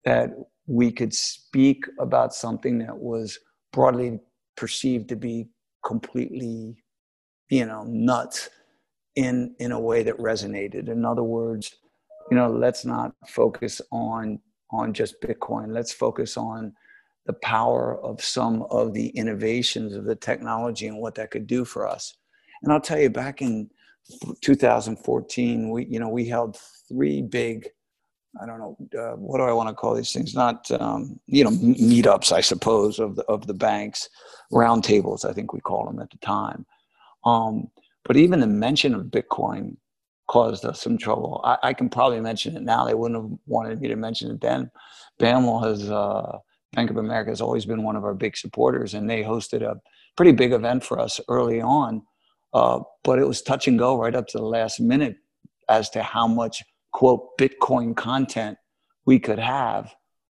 that 0.04 0.30
we 0.66 0.90
could 0.90 1.14
speak 1.14 1.84
about 1.98 2.34
something 2.34 2.78
that 2.78 2.96
was 2.96 3.38
broadly 3.72 4.20
perceived 4.56 5.08
to 5.08 5.16
be 5.16 5.48
completely 5.84 6.76
you 7.50 7.66
know 7.66 7.84
nuts 7.84 8.48
in 9.16 9.54
in 9.58 9.72
a 9.72 9.80
way 9.80 10.02
that 10.02 10.16
resonated 10.18 10.88
in 10.88 11.04
other 11.04 11.24
words 11.24 11.74
you 12.30 12.36
know 12.36 12.50
let's 12.50 12.84
not 12.84 13.14
focus 13.28 13.80
on 13.90 14.38
on 14.70 14.92
just 14.92 15.20
bitcoin 15.20 15.72
let's 15.72 15.92
focus 15.92 16.36
on 16.36 16.72
the 17.26 17.32
power 17.34 18.02
of 18.02 18.22
some 18.22 18.62
of 18.70 18.92
the 18.94 19.08
innovations 19.08 19.94
of 19.94 20.04
the 20.04 20.16
technology 20.16 20.88
and 20.88 20.98
what 20.98 21.14
that 21.14 21.30
could 21.30 21.46
do 21.46 21.64
for 21.64 21.86
us 21.86 22.14
and 22.62 22.72
i'll 22.72 22.80
tell 22.80 22.98
you 22.98 23.10
back 23.10 23.42
in 23.42 23.68
2014, 24.40 25.70
we 25.70 25.86
you 25.86 26.00
know 26.00 26.08
we 26.08 26.26
held 26.26 26.58
three 26.88 27.22
big, 27.22 27.68
I 28.40 28.46
don't 28.46 28.58
know 28.58 28.76
uh, 28.98 29.16
what 29.16 29.38
do 29.38 29.44
I 29.44 29.52
want 29.52 29.68
to 29.68 29.74
call 29.74 29.94
these 29.94 30.12
things? 30.12 30.34
Not 30.34 30.70
um, 30.72 31.20
you 31.26 31.44
know 31.44 31.50
meetups, 31.50 32.32
I 32.32 32.40
suppose, 32.40 32.98
of 32.98 33.16
the 33.16 33.24
of 33.24 33.46
the 33.46 33.54
banks, 33.54 34.08
roundtables, 34.52 35.24
I 35.24 35.32
think 35.32 35.52
we 35.52 35.60
called 35.60 35.88
them 35.88 36.00
at 36.00 36.10
the 36.10 36.18
time. 36.18 36.66
Um, 37.24 37.68
but 38.04 38.16
even 38.16 38.40
the 38.40 38.46
mention 38.46 38.94
of 38.94 39.06
Bitcoin 39.06 39.76
caused 40.28 40.64
us 40.64 40.80
some 40.80 40.98
trouble. 40.98 41.40
I, 41.44 41.58
I, 41.62 41.72
can 41.74 41.88
probably 41.88 42.20
mention 42.20 42.56
it 42.56 42.62
now. 42.62 42.84
They 42.84 42.94
wouldn't 42.94 43.20
have 43.20 43.38
wanted 43.46 43.80
me 43.80 43.88
to 43.88 43.96
mention 43.96 44.30
it 44.30 44.40
then. 44.40 44.70
BAML 45.20 45.62
has 45.64 45.90
uh, 45.90 46.38
Bank 46.72 46.90
of 46.90 46.96
America 46.96 47.30
has 47.30 47.40
always 47.40 47.66
been 47.66 47.82
one 47.82 47.96
of 47.96 48.04
our 48.04 48.14
big 48.14 48.36
supporters, 48.36 48.94
and 48.94 49.08
they 49.08 49.22
hosted 49.22 49.62
a 49.62 49.80
pretty 50.16 50.32
big 50.32 50.52
event 50.52 50.84
for 50.84 50.98
us 50.98 51.20
early 51.28 51.60
on 51.60 52.02
Uh, 52.54 52.80
but 53.02 53.18
it 53.18 53.26
was 53.26 53.42
touch 53.42 53.66
and 53.66 53.78
go 53.78 53.98
right 53.98 54.14
up 54.14 54.26
to 54.28 54.38
the 54.38 54.44
last 54.44 54.80
minute 54.80 55.16
as 55.68 55.88
to 55.90 56.02
how 56.02 56.26
much 56.26 56.62
quote 56.92 57.36
Bitcoin 57.38 57.96
content 57.96 58.58
we 59.06 59.18
could 59.18 59.38
have 59.38 59.94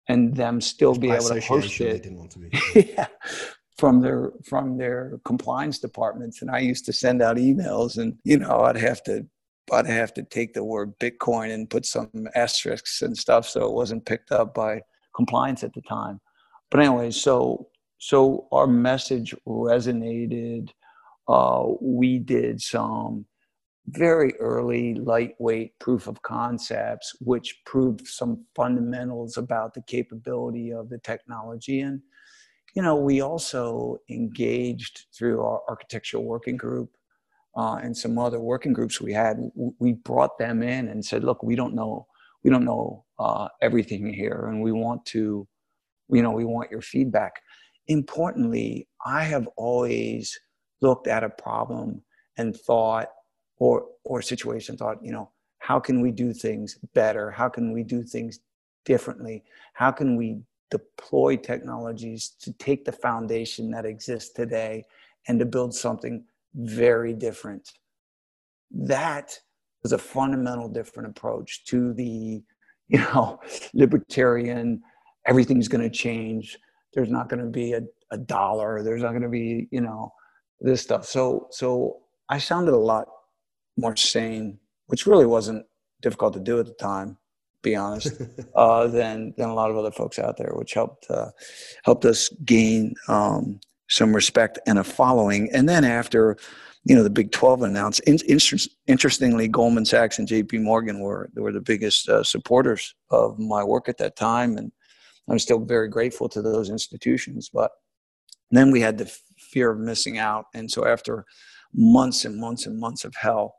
and 0.07 0.35
them 0.35 0.61
still 0.61 0.93
be 0.93 1.09
able 1.09 1.29
to 1.29 1.41
host 1.41 1.79
it. 1.81 2.03
To 2.03 2.09
yeah, 2.75 3.07
from 3.77 4.01
their 4.01 4.31
from 4.45 4.77
their 4.77 5.19
compliance 5.25 5.79
departments. 5.79 6.41
And 6.41 6.51
I 6.51 6.59
used 6.59 6.85
to 6.85 6.93
send 6.93 7.21
out 7.21 7.37
emails, 7.37 7.97
and 7.97 8.17
you 8.23 8.37
know, 8.37 8.61
I'd 8.61 8.77
have 8.77 9.03
to 9.03 9.25
I'd 9.71 9.87
have 9.87 10.13
to 10.15 10.23
take 10.23 10.53
the 10.53 10.63
word 10.63 10.97
Bitcoin 10.99 11.53
and 11.53 11.69
put 11.69 11.85
some 11.85 12.09
asterisks 12.35 13.01
and 13.01 13.17
stuff 13.17 13.47
so 13.47 13.65
it 13.65 13.73
wasn't 13.73 14.05
picked 14.05 14.31
up 14.31 14.53
by 14.53 14.81
compliance 15.15 15.63
at 15.63 15.73
the 15.73 15.81
time. 15.81 16.19
But 16.69 16.81
anyway, 16.81 17.11
so 17.11 17.69
so 17.97 18.47
our 18.51 18.67
message 18.67 19.33
resonated. 19.47 20.69
Uh, 21.29 21.63
we 21.79 22.19
did 22.19 22.61
some 22.61 23.25
very 23.87 24.33
early 24.39 24.95
lightweight 24.95 25.77
proof 25.79 26.07
of 26.07 26.21
concepts, 26.21 27.15
which 27.21 27.61
proved 27.65 28.07
some 28.07 28.45
fundamentals 28.55 29.37
about 29.37 29.73
the 29.73 29.83
capability 29.83 30.71
of 30.71 30.89
the 30.89 30.97
technology. 30.99 31.81
And, 31.81 32.01
you 32.75 32.81
know, 32.81 32.95
we 32.95 33.21
also 33.21 33.97
engaged 34.09 35.05
through 35.17 35.41
our 35.41 35.61
architectural 35.69 36.23
working 36.23 36.57
group 36.57 36.89
uh, 37.55 37.75
and 37.75 37.95
some 37.95 38.17
other 38.17 38.39
working 38.39 38.73
groups 38.73 39.01
we 39.01 39.13
had. 39.13 39.37
We 39.79 39.93
brought 39.93 40.37
them 40.37 40.63
in 40.63 40.87
and 40.87 41.03
said, 41.03 41.23
look, 41.23 41.43
we 41.43 41.55
don't 41.55 41.75
know, 41.75 42.07
we 42.43 42.49
don't 42.49 42.65
know 42.65 43.05
uh, 43.19 43.47
everything 43.61 44.13
here, 44.13 44.47
and 44.47 44.61
we 44.61 44.71
want 44.71 45.05
to, 45.07 45.47
you 46.09 46.21
know, 46.21 46.31
we 46.31 46.45
want 46.45 46.71
your 46.71 46.81
feedback. 46.81 47.41
Importantly, 47.87 48.87
I 49.05 49.23
have 49.23 49.47
always 49.57 50.39
looked 50.81 51.07
at 51.07 51.23
a 51.23 51.29
problem 51.29 52.01
and 52.37 52.55
thought, 52.55 53.09
or 53.63 53.85
or 54.03 54.21
situation 54.21 54.75
thought 54.77 54.97
you 55.01 55.11
know 55.11 55.29
how 55.59 55.79
can 55.79 56.01
we 56.01 56.11
do 56.11 56.33
things 56.33 56.77
better 56.93 57.31
how 57.31 57.47
can 57.47 57.71
we 57.71 57.83
do 57.83 58.03
things 58.03 58.39
differently 58.85 59.43
how 59.73 59.91
can 59.91 60.15
we 60.15 60.41
deploy 60.71 61.37
technologies 61.37 62.35
to 62.41 62.51
take 62.53 62.83
the 62.83 62.91
foundation 62.91 63.71
that 63.71 63.85
exists 63.85 64.33
today 64.33 64.83
and 65.27 65.39
to 65.39 65.45
build 65.45 65.73
something 65.73 66.25
very 66.55 67.13
different. 67.13 67.71
That 68.71 69.37
was 69.81 69.91
a 69.91 69.97
fundamental 69.97 70.69
different 70.69 71.09
approach 71.09 71.65
to 71.65 71.93
the 71.93 72.43
you 72.87 72.99
know 72.99 73.39
libertarian 73.73 74.81
everything's 75.25 75.67
going 75.67 75.83
to 75.83 75.95
change. 75.95 76.57
There's 76.93 77.09
not 77.09 77.29
going 77.29 77.43
to 77.43 77.49
be 77.49 77.73
a, 77.73 77.81
a 78.11 78.17
dollar. 78.17 78.83
There's 78.83 79.01
not 79.01 79.11
going 79.11 79.23
to 79.23 79.29
be 79.29 79.67
you 79.71 79.81
know 79.81 80.13
this 80.59 80.81
stuff. 80.81 81.05
So 81.05 81.47
so 81.51 81.97
i 82.29 82.37
sounded 82.37 82.73
a 82.73 82.77
lot 82.77 83.07
more 83.77 83.95
sane, 83.95 84.59
which 84.87 85.05
really 85.05 85.25
wasn't 85.25 85.65
difficult 86.01 86.33
to 86.33 86.39
do 86.39 86.59
at 86.59 86.65
the 86.65 86.73
time, 86.73 87.17
be 87.61 87.75
honest, 87.75 88.21
uh, 88.55 88.87
than 88.87 89.33
than 89.37 89.49
a 89.49 89.53
lot 89.53 89.71
of 89.71 89.77
other 89.77 89.91
folks 89.91 90.19
out 90.19 90.37
there, 90.37 90.53
which 90.55 90.73
helped 90.73 91.09
uh, 91.09 91.29
helped 91.83 92.05
us 92.05 92.29
gain 92.45 92.93
um, 93.07 93.59
some 93.93 94.13
respect 94.13 94.59
and 94.65 94.79
a 94.79 94.83
following. 94.83 95.51
And 95.53 95.69
then 95.69 95.83
after, 95.83 96.35
you 96.83 96.95
know, 96.95 97.03
the 97.03 97.09
Big 97.09 97.31
Twelve 97.31 97.61
announced, 97.61 97.99
in, 98.01 98.17
inter- 98.27 98.57
interestingly, 98.87 99.47
Goldman 99.47 99.85
Sachs 99.85 100.17
and 100.17 100.27
J.P. 100.27 100.57
Morgan 100.57 100.99
were 100.99 101.29
were 101.35 101.51
the 101.51 101.61
biggest 101.61 102.09
uh, 102.09 102.23
supporters 102.23 102.95
of 103.11 103.37
my 103.37 103.63
work 103.63 103.87
at 103.87 103.99
that 103.99 104.15
time, 104.15 104.57
and 104.57 104.71
I'm 105.29 105.39
still 105.39 105.59
very 105.59 105.87
grateful 105.87 106.27
to 106.29 106.41
those 106.41 106.69
institutions. 106.69 107.49
But 107.53 107.71
then 108.51 108.71
we 108.71 108.81
had 108.81 108.97
the 108.97 109.15
fear 109.37 109.71
of 109.71 109.79
missing 109.79 110.17
out, 110.17 110.45
and 110.55 110.69
so 110.69 110.85
after 110.85 111.25
months 111.73 112.25
and 112.25 112.37
months 112.37 112.65
and 112.65 112.79
months 112.79 113.05
of 113.05 113.13
hell 113.15 113.55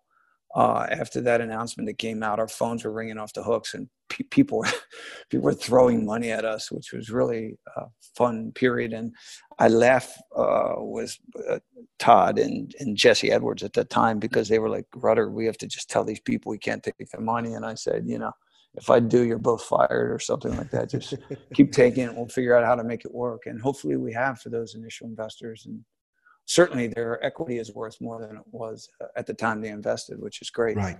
uh, 0.54 0.86
after 0.88 1.20
that 1.20 1.40
announcement 1.40 1.88
that 1.88 1.98
came 1.98 2.22
out, 2.22 2.38
our 2.38 2.48
phones 2.48 2.84
were 2.84 2.92
ringing 2.92 3.18
off 3.18 3.32
the 3.32 3.42
hooks, 3.42 3.74
and 3.74 3.88
pe- 4.08 4.24
people 4.24 4.58
were 4.58 4.68
people 5.30 5.44
were 5.44 5.54
throwing 5.54 6.06
money 6.06 6.30
at 6.30 6.44
us, 6.44 6.70
which 6.70 6.92
was 6.92 7.10
really 7.10 7.56
a 7.76 7.86
fun 8.16 8.52
period. 8.52 8.92
And 8.92 9.12
I 9.58 9.68
laughed 9.68 10.16
uh, 10.36 10.74
with 10.76 11.16
uh, 11.50 11.58
Todd 11.98 12.38
and 12.38 12.72
and 12.78 12.96
Jesse 12.96 13.32
Edwards 13.32 13.64
at 13.64 13.72
that 13.72 13.90
time 13.90 14.20
because 14.20 14.48
they 14.48 14.60
were 14.60 14.70
like, 14.70 14.86
"Rutter, 14.94 15.28
we 15.28 15.46
have 15.46 15.58
to 15.58 15.66
just 15.66 15.90
tell 15.90 16.04
these 16.04 16.20
people 16.20 16.50
we 16.50 16.58
can't 16.58 16.82
take 16.82 16.94
their 17.10 17.20
money." 17.20 17.54
And 17.54 17.66
I 17.66 17.74
said, 17.74 18.04
"You 18.06 18.20
know, 18.20 18.32
if 18.76 18.90
I 18.90 19.00
do, 19.00 19.24
you're 19.24 19.38
both 19.38 19.64
fired 19.64 20.12
or 20.12 20.20
something 20.20 20.56
like 20.56 20.70
that. 20.70 20.88
Just 20.90 21.14
keep 21.54 21.72
taking 21.72 22.04
it. 22.04 22.14
We'll 22.14 22.28
figure 22.28 22.56
out 22.56 22.64
how 22.64 22.76
to 22.76 22.84
make 22.84 23.04
it 23.04 23.12
work." 23.12 23.46
And 23.46 23.60
hopefully, 23.60 23.96
we 23.96 24.12
have 24.12 24.40
for 24.40 24.50
those 24.50 24.76
initial 24.76 25.08
investors 25.08 25.66
and 25.66 25.84
certainly 26.46 26.86
their 26.88 27.24
equity 27.24 27.58
is 27.58 27.74
worth 27.74 28.00
more 28.00 28.20
than 28.20 28.36
it 28.36 28.42
was 28.50 28.88
uh, 29.00 29.06
at 29.16 29.26
the 29.26 29.34
time 29.34 29.60
they 29.60 29.68
invested, 29.68 30.20
which 30.20 30.42
is 30.42 30.50
great. 30.50 30.76
Right. 30.76 30.98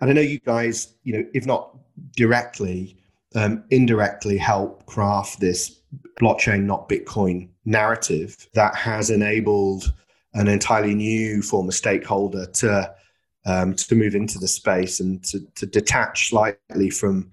And 0.00 0.10
I 0.10 0.12
know 0.12 0.20
you 0.20 0.40
guys, 0.40 0.94
you 1.04 1.14
know, 1.14 1.24
if 1.34 1.46
not 1.46 1.76
directly, 2.16 2.98
um, 3.34 3.64
indirectly 3.70 4.38
help 4.38 4.86
craft 4.86 5.40
this 5.40 5.80
blockchain, 6.20 6.64
not 6.64 6.88
Bitcoin 6.88 7.48
narrative 7.64 8.48
that 8.54 8.74
has 8.74 9.10
enabled 9.10 9.92
an 10.34 10.48
entirely 10.48 10.94
new 10.94 11.42
form 11.42 11.68
of 11.68 11.74
stakeholder 11.74 12.46
to 12.46 12.94
um, 13.46 13.74
to 13.74 13.94
move 13.94 14.14
into 14.14 14.38
the 14.38 14.48
space 14.48 15.00
and 15.00 15.24
to, 15.24 15.40
to 15.54 15.64
detach 15.64 16.28
slightly 16.28 16.90
from 16.90 17.30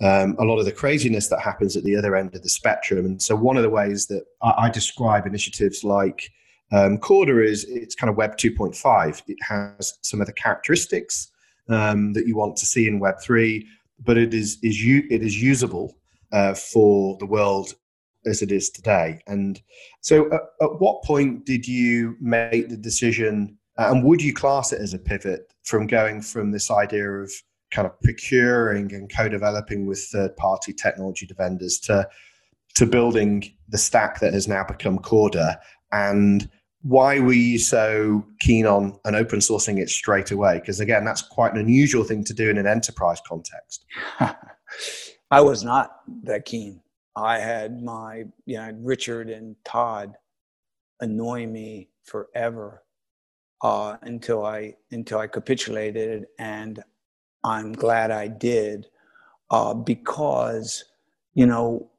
um, 0.00 0.36
a 0.38 0.44
lot 0.44 0.58
of 0.58 0.64
the 0.64 0.72
craziness 0.72 1.28
that 1.28 1.40
happens 1.40 1.76
at 1.76 1.84
the 1.84 1.96
other 1.96 2.16
end 2.16 2.34
of 2.34 2.42
the 2.42 2.48
spectrum. 2.48 3.04
And 3.04 3.20
so, 3.20 3.36
one 3.36 3.56
of 3.56 3.62
the 3.62 3.70
ways 3.70 4.06
that 4.06 4.24
I, 4.42 4.54
I 4.58 4.70
describe 4.70 5.26
initiatives 5.26 5.84
like 5.84 6.30
um, 6.70 6.98
Corda 6.98 7.42
is 7.42 7.64
it's 7.64 7.94
kind 7.94 8.10
of 8.10 8.16
Web 8.16 8.36
2.5. 8.36 9.22
It 9.26 9.38
has 9.42 9.98
some 10.02 10.20
of 10.20 10.26
the 10.26 10.32
characteristics 10.32 11.28
um, 11.68 12.12
that 12.12 12.26
you 12.26 12.36
want 12.36 12.56
to 12.56 12.66
see 12.66 12.86
in 12.86 12.98
Web 12.98 13.16
3, 13.22 13.66
but 14.04 14.18
it 14.18 14.34
is 14.34 14.58
is 14.62 14.76
it 14.80 15.22
is 15.22 15.40
usable 15.42 15.96
uh, 16.32 16.54
for 16.54 17.16
the 17.18 17.26
world 17.26 17.74
as 18.26 18.42
it 18.42 18.52
is 18.52 18.70
today. 18.70 19.20
And 19.26 19.60
so, 20.00 20.26
at, 20.32 20.42
at 20.60 20.80
what 20.80 21.02
point 21.04 21.46
did 21.46 21.66
you 21.66 22.16
make 22.20 22.68
the 22.68 22.76
decision, 22.76 23.56
uh, 23.78 23.88
and 23.90 24.04
would 24.04 24.20
you 24.20 24.34
class 24.34 24.72
it 24.72 24.80
as 24.80 24.92
a 24.92 24.98
pivot 24.98 25.52
from 25.64 25.86
going 25.86 26.20
from 26.20 26.50
this 26.50 26.70
idea 26.70 27.10
of 27.10 27.32
kind 27.70 27.86
of 27.86 28.00
procuring 28.00 28.92
and 28.94 29.12
co-developing 29.14 29.86
with 29.86 30.00
third-party 30.12 30.72
technology 30.72 31.28
vendors 31.36 31.78
to 31.78 32.08
to 32.74 32.86
building 32.86 33.42
the 33.68 33.78
stack 33.78 34.20
that 34.20 34.32
has 34.32 34.46
now 34.46 34.62
become 34.62 34.98
Corda 34.98 35.58
and 35.90 36.48
why 36.88 37.20
were 37.20 37.34
you 37.34 37.58
so 37.58 38.24
keen 38.40 38.66
on 38.66 38.98
and 39.04 39.14
open 39.14 39.40
sourcing 39.40 39.78
it 39.78 39.90
straight 39.90 40.30
away? 40.30 40.58
Because 40.58 40.80
again, 40.80 41.04
that's 41.04 41.20
quite 41.20 41.52
an 41.52 41.58
unusual 41.58 42.02
thing 42.02 42.24
to 42.24 42.32
do 42.32 42.48
in 42.48 42.56
an 42.56 42.66
enterprise 42.66 43.20
context. 43.28 43.84
I 45.30 45.40
was 45.42 45.62
not 45.62 46.00
that 46.22 46.46
keen. 46.46 46.80
I 47.14 47.40
had 47.40 47.82
my, 47.82 48.24
you 48.46 48.56
know, 48.56 48.74
Richard 48.80 49.28
and 49.28 49.54
Todd 49.66 50.14
annoy 51.00 51.46
me 51.46 51.90
forever 52.04 52.82
uh, 53.62 53.98
until 54.00 54.46
I 54.46 54.74
until 54.90 55.18
I 55.18 55.26
capitulated, 55.26 56.26
and 56.38 56.82
I'm 57.44 57.72
glad 57.72 58.10
I 58.10 58.28
did 58.28 58.86
uh, 59.50 59.74
because 59.74 60.84
you 61.34 61.44
know 61.44 61.90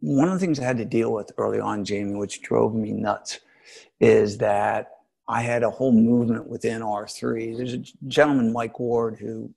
one 0.00 0.28
of 0.28 0.34
the 0.34 0.40
things 0.40 0.58
I 0.58 0.64
had 0.64 0.78
to 0.78 0.86
deal 0.86 1.12
with 1.12 1.32
early 1.36 1.60
on, 1.60 1.84
Jamie, 1.84 2.14
which 2.14 2.40
drove 2.40 2.74
me 2.74 2.92
nuts 2.92 3.40
is 4.00 4.38
that 4.38 4.88
I 5.28 5.42
had 5.42 5.62
a 5.62 5.70
whole 5.70 5.92
movement 5.92 6.48
within 6.48 6.82
R3. 6.82 7.56
There's 7.56 7.74
a 7.74 7.82
gentleman, 8.06 8.52
Mike 8.52 8.78
Ward, 8.78 9.18
who 9.18 9.50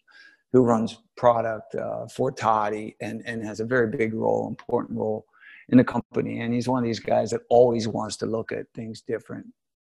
who 0.52 0.64
runs 0.64 0.98
product 1.16 1.76
uh, 1.76 2.08
for 2.08 2.32
Toddy 2.32 2.96
and, 3.02 3.22
and 3.26 3.46
has 3.46 3.60
a 3.60 3.66
very 3.66 3.88
big 3.96 4.14
role, 4.16 4.48
important 4.48 4.98
role 4.98 5.26
in 5.70 5.78
the 5.78 5.84
company. 5.84 6.42
And 6.42 6.54
he's 6.54 6.68
one 6.68 6.84
of 6.84 6.88
these 6.88 7.00
guys 7.00 7.30
that 7.32 7.42
always 7.50 7.88
wants 7.88 8.18
to 8.18 8.26
look 8.26 8.52
at 8.52 8.66
things 8.74 9.02
different, 9.02 9.46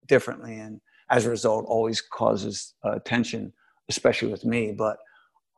differently, 0.07 0.59
and 0.59 0.79
as 1.09 1.25
a 1.25 1.29
result, 1.29 1.65
always 1.67 2.01
causes 2.01 2.73
uh, 2.83 2.99
tension, 3.05 3.51
especially 3.89 4.29
with 4.29 4.45
me. 4.45 4.71
But 4.71 4.97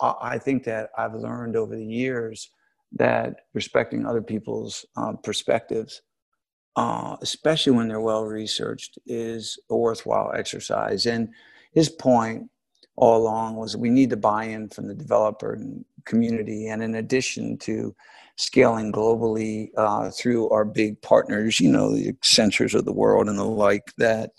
I 0.02 0.38
think 0.38 0.64
that 0.66 0.90
I've 0.98 1.16
learned 1.16 1.56
over 1.56 1.76
the 1.76 1.86
years 1.86 2.50
that 2.94 3.42
respecting 3.54 4.06
other 4.06 4.22
people's 4.22 4.86
um, 4.96 5.20
perspectives 5.24 6.02
uh, 6.78 7.18
especially 7.22 7.74
when 7.74 7.88
they're 7.88 8.10
well 8.12 8.24
researched, 8.24 9.00
is 9.06 9.60
a 9.70 9.76
worthwhile 9.76 10.32
exercise. 10.34 11.06
And 11.08 11.30
his 11.74 11.90
point 11.90 12.50
all 12.96 13.18
along 13.18 13.58
was 13.58 13.76
we 13.76 13.90
need 13.90 14.10
the 14.12 14.18
buy-in 14.18 14.70
from 14.70 14.88
the 14.88 14.96
developer 14.96 15.60
community, 16.06 16.70
and 16.70 16.82
in 16.82 16.96
addition 16.96 17.58
to 17.58 17.94
scaling 18.38 18.92
globally 18.92 19.70
uh, 19.76 20.12
through 20.12 20.50
our 20.50 20.64
big 20.64 21.02
partners, 21.02 21.60
you 21.60 21.72
know, 21.72 21.96
the 21.96 22.14
Accentures 22.14 22.76
of 22.76 22.86
the 22.86 22.94
world 22.94 23.28
and 23.28 23.38
the 23.38 23.44
like, 23.44 23.92
that 23.98 24.30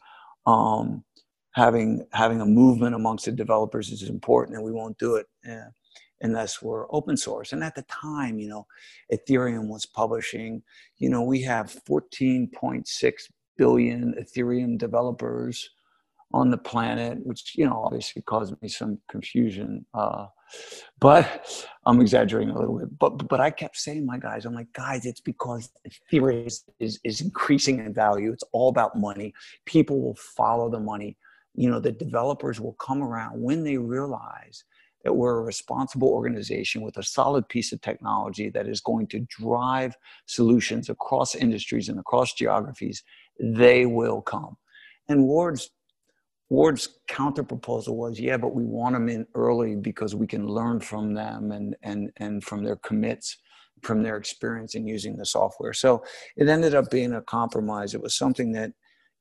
um, 0.46 1.04
having 1.52 2.06
having 2.12 2.40
a 2.40 2.46
movement 2.46 2.94
amongst 2.94 3.24
the 3.24 3.32
developers 3.32 3.90
is 3.90 4.08
important, 4.08 4.56
and 4.56 4.64
we 4.64 4.72
won't 4.72 4.98
do 4.98 5.16
it. 5.16 5.26
Unless 6.20 6.62
we're 6.62 6.86
open 6.92 7.16
source. 7.16 7.52
And 7.52 7.62
at 7.62 7.74
the 7.74 7.82
time, 7.82 8.38
you 8.38 8.48
know, 8.48 8.66
Ethereum 9.12 9.68
was 9.68 9.86
publishing, 9.86 10.62
you 10.98 11.08
know, 11.08 11.22
we 11.22 11.42
have 11.42 11.80
14.6 11.88 13.12
billion 13.56 14.14
Ethereum 14.20 14.78
developers. 14.78 15.70
on 16.32 16.50
the 16.50 16.58
planet, 16.58 17.18
which 17.24 17.54
you 17.56 17.64
know 17.64 17.82
obviously 17.84 18.22
caused 18.22 18.54
me 18.60 18.68
some 18.68 18.98
confusion. 19.08 19.84
Uh, 19.94 20.26
but 21.00 21.26
I'm 21.86 22.00
exaggerating 22.00 22.50
a 22.50 22.58
little 22.58 22.78
bit. 22.78 22.98
But 22.98 23.28
but 23.28 23.40
I 23.40 23.50
kept 23.50 23.76
saying, 23.76 24.04
my 24.04 24.18
guys, 24.18 24.44
I'm 24.44 24.54
like, 24.54 24.72
guys, 24.72 25.06
it's 25.06 25.20
because 25.20 25.70
Ethereum 25.88 26.46
is, 26.46 26.64
is, 26.78 27.00
is 27.04 27.20
increasing 27.20 27.78
in 27.78 27.94
value. 27.94 28.32
It's 28.32 28.44
all 28.52 28.68
about 28.68 28.98
money. 28.98 29.32
People 29.64 30.00
will 30.00 30.16
follow 30.16 30.70
the 30.70 30.80
money. 30.80 31.16
You 31.54 31.70
know, 31.70 31.80
the 31.80 31.92
developers 31.92 32.60
will 32.60 32.74
come 32.74 33.02
around 33.02 33.40
when 33.40 33.64
they 33.64 33.78
realize 33.78 34.64
that 35.08 35.14
we're 35.14 35.38
a 35.38 35.42
responsible 35.42 36.08
organization 36.08 36.82
with 36.82 36.98
a 36.98 37.02
solid 37.02 37.48
piece 37.48 37.72
of 37.72 37.80
technology 37.80 38.50
that 38.50 38.68
is 38.68 38.82
going 38.82 39.06
to 39.06 39.20
drive 39.30 39.96
solutions 40.26 40.90
across 40.90 41.34
industries 41.34 41.88
and 41.88 41.98
across 41.98 42.34
geographies. 42.34 43.02
They 43.40 43.86
will 43.86 44.20
come. 44.20 44.58
And 45.08 45.24
Ward's 45.24 45.70
Ward's 46.50 46.98
counter 47.08 47.42
proposal 47.42 47.96
was, 47.96 48.20
yeah, 48.20 48.36
but 48.36 48.54
we 48.54 48.64
want 48.64 48.94
them 48.94 49.08
in 49.08 49.26
early 49.34 49.76
because 49.76 50.14
we 50.14 50.26
can 50.26 50.46
learn 50.46 50.78
from 50.78 51.14
them 51.14 51.52
and 51.52 51.74
and 51.82 52.10
and 52.18 52.44
from 52.44 52.62
their 52.62 52.76
commits, 52.76 53.38
from 53.80 54.02
their 54.02 54.18
experience 54.18 54.74
in 54.74 54.86
using 54.86 55.16
the 55.16 55.24
software. 55.24 55.72
So 55.72 56.04
it 56.36 56.50
ended 56.50 56.74
up 56.74 56.90
being 56.90 57.14
a 57.14 57.22
compromise. 57.22 57.94
It 57.94 58.02
was 58.02 58.14
something 58.14 58.52
that 58.52 58.72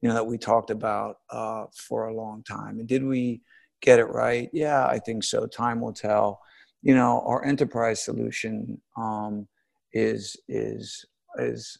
you 0.02 0.10
know 0.10 0.16
that 0.16 0.28
we 0.28 0.38
talked 0.38 0.70
about 0.70 1.20
uh, 1.30 1.68
for 1.88 2.08
a 2.08 2.14
long 2.14 2.44
time. 2.44 2.80
And 2.80 2.90
did 2.90 3.06
we 3.06 3.42
get 3.82 4.00
it 4.00 4.06
right? 4.06 4.50
Yeah, 4.54 4.86
I 4.86 5.00
think 5.00 5.24
so. 5.24 5.46
Time 5.46 5.82
will 5.82 5.94
tell. 5.94 6.42
You 6.82 6.96
know, 6.96 7.24
our 7.26 7.44
enterprise 7.46 8.04
solution 8.04 8.80
um, 8.96 9.48
is 9.94 10.38
is 10.48 11.06
is 11.38 11.78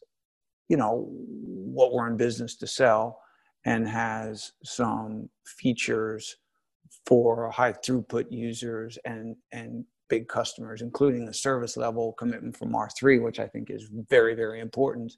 you 0.70 0.78
know 0.78 1.08
what 1.10 1.94
we're 1.94 2.08
in 2.08 2.18
business 2.18 2.56
to 2.58 2.68
sell 2.68 3.20
and 3.66 3.88
has 3.88 4.54
some 4.64 5.30
features 5.46 6.38
for 7.06 7.50
high 7.52 7.74
throughput 7.74 8.26
users 8.32 8.98
and 9.06 9.36
and 9.52 9.86
big 10.10 10.28
customers, 10.28 10.82
including 10.82 11.28
a 11.28 11.34
service 11.34 11.76
level 11.76 12.14
commitment 12.14 12.56
from 12.56 12.72
R3, 12.72 13.22
which 13.22 13.40
I 13.40 13.48
think 13.48 13.70
is 13.70 13.90
very, 14.10 14.36
very 14.36 14.62
important. 14.62 15.14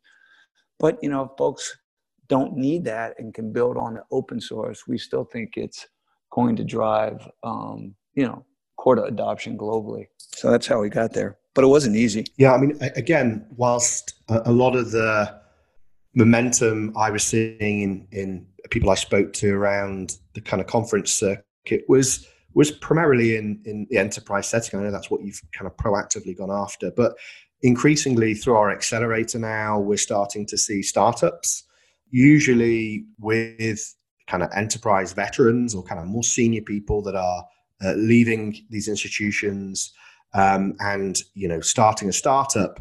But 0.80 0.98
you 1.02 1.10
know, 1.10 1.34
folks 1.38 1.78
don't 2.30 2.56
need 2.56 2.86
that 2.86 3.16
and 3.20 3.34
can 3.34 3.52
build 3.52 3.76
on 3.76 3.96
the 3.96 4.04
open 4.12 4.40
source, 4.40 4.88
we 4.88 4.98
still 4.98 5.26
think 5.26 5.58
it's 5.58 5.88
going 6.32 6.56
to 6.56 6.64
drive 6.64 7.28
um, 7.44 7.96
you 8.14 8.26
know 8.26 8.46
Corda 8.78 9.04
adoption 9.04 9.58
globally. 9.58 10.08
So 10.18 10.52
that's 10.52 10.68
how 10.68 10.80
we 10.82 10.90
got 10.90 11.14
there. 11.14 11.38
But 11.56 11.64
it 11.64 11.68
wasn't 11.68 11.96
easy. 11.96 12.26
Yeah, 12.38 12.54
I 12.54 12.58
mean, 12.58 12.78
again, 12.96 13.46
whilst 13.58 14.14
a 14.30 14.52
lot 14.52 14.76
of 14.76 14.92
the 14.92 15.40
momentum 16.16 16.94
I 16.96 17.10
was 17.10 17.24
seeing 17.24 17.82
in, 17.82 18.08
in 18.12 18.48
people 18.70 18.90
I 18.90 18.96
spoke 18.96 19.34
to 19.34 19.54
around 19.54 20.18
the 20.34 20.42
kind 20.42 20.62
of 20.62 20.68
conference 20.68 21.12
circuit 21.12 21.84
was 21.88 22.28
was 22.54 22.72
primarily 22.72 23.36
in 23.36 23.62
in 23.66 23.88
the 23.90 23.98
enterprise 23.98 24.48
setting. 24.48 24.80
I 24.80 24.84
know 24.84 24.92
that's 24.92 25.12
what 25.12 25.22
you've 25.22 25.42
kind 25.52 25.68
of 25.68 25.76
proactively 25.76 26.38
gone 26.38 26.52
after, 26.52 26.92
but 26.92 27.16
increasingly 27.62 28.34
through 28.34 28.56
our 28.56 28.72
accelerator 28.72 29.40
now, 29.40 29.80
we're 29.80 29.98
starting 29.98 30.46
to 30.48 30.58
see 30.58 30.82
startups, 30.82 31.64
usually 32.10 33.06
with 33.20 33.96
kind 34.30 34.44
of 34.44 34.50
enterprise 34.56 35.14
veterans 35.14 35.76
or 35.76 35.84
kind 35.84 36.00
of 36.00 36.08
more 36.08 36.24
senior 36.24 36.62
people 36.62 37.02
that 37.02 37.16
are 37.16 37.46
uh, 37.84 37.94
leaving 37.94 38.56
these 38.70 38.88
institutions 38.88 39.92
um, 40.34 40.76
and 40.80 41.24
you 41.34 41.48
know 41.48 41.60
starting 41.60 42.08
a 42.10 42.14
startup 42.14 42.80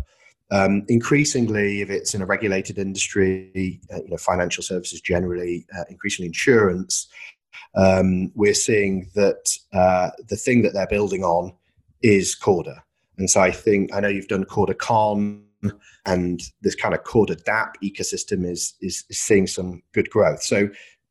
um, 0.51 0.85
increasingly, 0.89 1.83
if 1.83 1.91
it's 1.91 2.15
in 2.15 2.23
a 2.23 2.27
regulated 2.27 2.79
industry, 2.79 3.81
uh, 3.93 3.97
you 4.03 4.09
know, 4.09 4.17
financial 4.17 4.63
services 4.63 5.01
generally, 5.01 5.67
uh, 5.79 5.85
increasingly 5.91 6.29
insurance, 6.29 7.09
um, 7.75 8.33
we're 8.35 8.55
seeing 8.55 9.11
that 9.15 9.57
uh, 9.73 10.11
the 10.29 10.37
thing 10.37 10.63
that 10.63 10.73
they're 10.73 10.87
building 10.87 11.23
on 11.23 11.53
is 12.03 12.35
Corda. 12.35 12.83
And 13.19 13.29
so 13.29 13.41
I 13.41 13.51
think 13.51 13.95
I 13.95 14.01
know 14.01 14.09
you've 14.09 14.29
done 14.29 14.45
Corda 14.45 14.75
Con, 14.75 15.45
and 16.07 16.41
this 16.63 16.75
kind 16.75 16.95
of 16.95 17.05
Corda 17.05 17.37
DApp 17.37 17.75
ecosystem 17.83 18.49
is, 18.49 18.75
is, 18.81 19.05
is 19.11 19.19
seeing 19.19 19.47
some 19.47 19.83
good 19.93 20.09
growth. 20.09 20.43
So 20.43 20.69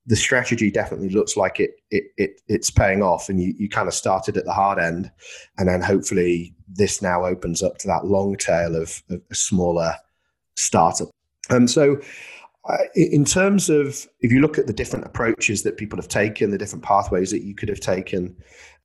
the 0.07 0.15
strategy 0.15 0.71
definitely 0.71 1.09
looks 1.09 1.37
like 1.37 1.59
it, 1.59 1.71
it, 1.91 2.05
it 2.17 2.41
it's 2.47 2.71
paying 2.71 3.03
off 3.03 3.29
and 3.29 3.41
you, 3.41 3.53
you 3.57 3.69
kind 3.69 3.87
of 3.87 3.93
started 3.93 4.37
at 4.37 4.45
the 4.45 4.53
hard 4.53 4.79
end 4.79 5.11
and 5.57 5.67
then 5.67 5.81
hopefully 5.81 6.55
this 6.67 7.01
now 7.01 7.25
opens 7.25 7.61
up 7.61 7.77
to 7.77 7.87
that 7.87 8.05
long 8.05 8.35
tail 8.37 8.75
of, 8.75 9.03
of 9.09 9.21
a 9.29 9.35
smaller 9.35 9.93
startup. 10.55 11.09
And 11.49 11.69
so 11.69 12.01
uh, 12.67 12.77
in 12.95 13.23
terms 13.23 13.69
of 13.69 14.07
if 14.19 14.31
you 14.31 14.41
look 14.41 14.57
at 14.57 14.67
the 14.67 14.73
different 14.73 15.05
approaches 15.05 15.63
that 15.63 15.77
people 15.77 15.97
have 15.97 16.09
taken 16.09 16.51
the 16.51 16.57
different 16.57 16.83
pathways 16.83 17.31
that 17.31 17.43
you 17.43 17.55
could 17.55 17.69
have 17.69 17.79
taken 17.79 18.35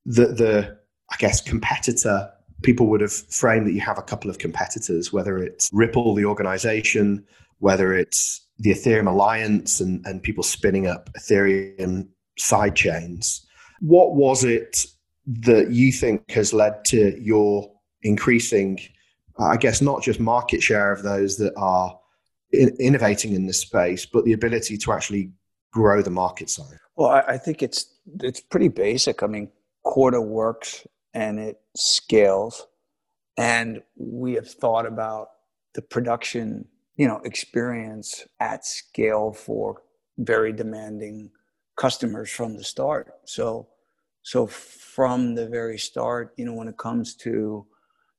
the 0.05 0.27
the 0.27 0.77
i 1.11 1.15
guess 1.17 1.41
competitor 1.41 2.29
people 2.61 2.87
would 2.87 3.01
have 3.01 3.11
framed 3.11 3.67
that 3.67 3.73
you 3.73 3.81
have 3.81 3.97
a 3.97 4.03
couple 4.03 4.29
of 4.29 4.37
competitors 4.37 5.11
whether 5.11 5.37
it's 5.37 5.69
ripple 5.73 6.15
the 6.15 6.23
organization 6.23 7.25
whether 7.59 7.93
it's 7.93 8.47
the 8.59 8.71
Ethereum 8.71 9.07
Alliance 9.07 9.79
and, 9.79 10.05
and 10.05 10.21
people 10.21 10.43
spinning 10.43 10.87
up 10.87 11.09
Ethereum 11.13 12.07
side 12.37 12.75
chains. 12.75 13.45
What 13.79 14.15
was 14.15 14.43
it 14.43 14.85
that 15.25 15.71
you 15.71 15.91
think 15.91 16.29
has 16.31 16.53
led 16.53 16.85
to 16.85 17.19
your 17.21 17.71
increasing, 18.03 18.79
I 19.39 19.57
guess, 19.57 19.81
not 19.81 20.03
just 20.03 20.19
market 20.19 20.61
share 20.61 20.91
of 20.91 21.03
those 21.03 21.37
that 21.37 21.53
are 21.57 21.97
in, 22.51 22.75
innovating 22.79 23.33
in 23.33 23.47
this 23.47 23.59
space, 23.59 24.05
but 24.05 24.25
the 24.25 24.33
ability 24.33 24.77
to 24.77 24.91
actually 24.93 25.31
grow 25.71 26.01
the 26.01 26.11
market 26.11 26.49
size? 26.49 26.77
Well, 26.95 27.09
I, 27.09 27.21
I 27.21 27.37
think 27.37 27.63
it's 27.63 27.87
it's 28.21 28.39
pretty 28.39 28.67
basic. 28.67 29.23
I 29.23 29.27
mean, 29.27 29.49
Corda 29.85 30.21
works 30.21 30.85
and 31.13 31.39
it 31.39 31.59
scales, 31.75 32.67
and 33.37 33.81
we 33.95 34.33
have 34.33 34.49
thought 34.49 34.85
about 34.85 35.29
the 35.73 35.81
production 35.81 36.65
you 36.95 37.07
know 37.07 37.19
experience 37.25 38.23
at 38.39 38.65
scale 38.65 39.31
for 39.33 39.81
very 40.17 40.53
demanding 40.53 41.31
customers 41.75 42.29
from 42.29 42.55
the 42.55 42.63
start. 42.63 43.13
So 43.25 43.67
so 44.23 44.47
from 44.47 45.35
the 45.35 45.47
very 45.47 45.77
start 45.77 46.33
you 46.37 46.45
know 46.45 46.53
when 46.53 46.67
it 46.67 46.77
comes 46.77 47.15
to 47.15 47.65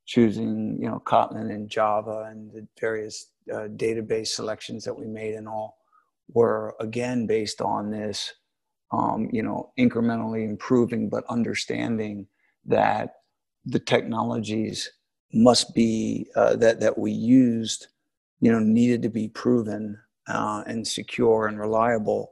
choosing 0.06 0.78
you 0.80 0.88
know 0.88 1.02
kotlin 1.06 1.50
and 1.50 1.68
java 1.70 2.28
and 2.30 2.52
the 2.52 2.66
various 2.78 3.30
uh, 3.52 3.68
database 3.76 4.28
selections 4.28 4.84
that 4.84 4.94
we 4.94 5.06
made 5.06 5.34
and 5.34 5.48
all 5.48 5.78
were 6.28 6.74
again 6.78 7.26
based 7.26 7.60
on 7.62 7.90
this 7.90 8.34
um, 8.92 9.28
you 9.32 9.42
know 9.42 9.72
incrementally 9.78 10.46
improving 10.46 11.08
but 11.08 11.24
understanding 11.28 12.26
that 12.66 13.14
the 13.64 13.78
technologies 13.78 14.90
must 15.32 15.74
be 15.74 16.28
uh, 16.36 16.54
that 16.54 16.80
that 16.80 16.98
we 16.98 17.10
used 17.10 17.88
you 18.44 18.52
know, 18.52 18.58
needed 18.58 19.00
to 19.00 19.08
be 19.08 19.26
proven 19.26 19.98
uh, 20.28 20.62
and 20.66 20.86
secure 20.86 21.46
and 21.46 21.58
reliable. 21.58 22.30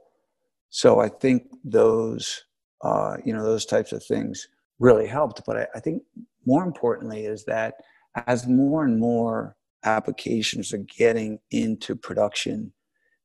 So 0.69 0.99
I 0.99 1.09
think 1.09 1.47
those, 1.63 2.43
uh, 2.83 3.17
you 3.25 3.33
know, 3.33 3.43
those 3.43 3.65
types 3.65 3.91
of 3.91 4.05
things 4.05 4.47
really 4.77 5.07
helped. 5.07 5.41
But 5.43 5.57
I, 5.57 5.67
I 5.73 5.79
think 5.79 6.03
more 6.45 6.63
importantly 6.63 7.25
is 7.25 7.45
that 7.45 7.73
as 8.27 8.45
more 8.47 8.85
and 8.85 8.99
more 8.99 9.55
applications 9.85 10.71
are 10.71 10.85
getting 10.99 11.39
into 11.49 11.95
production, 11.95 12.71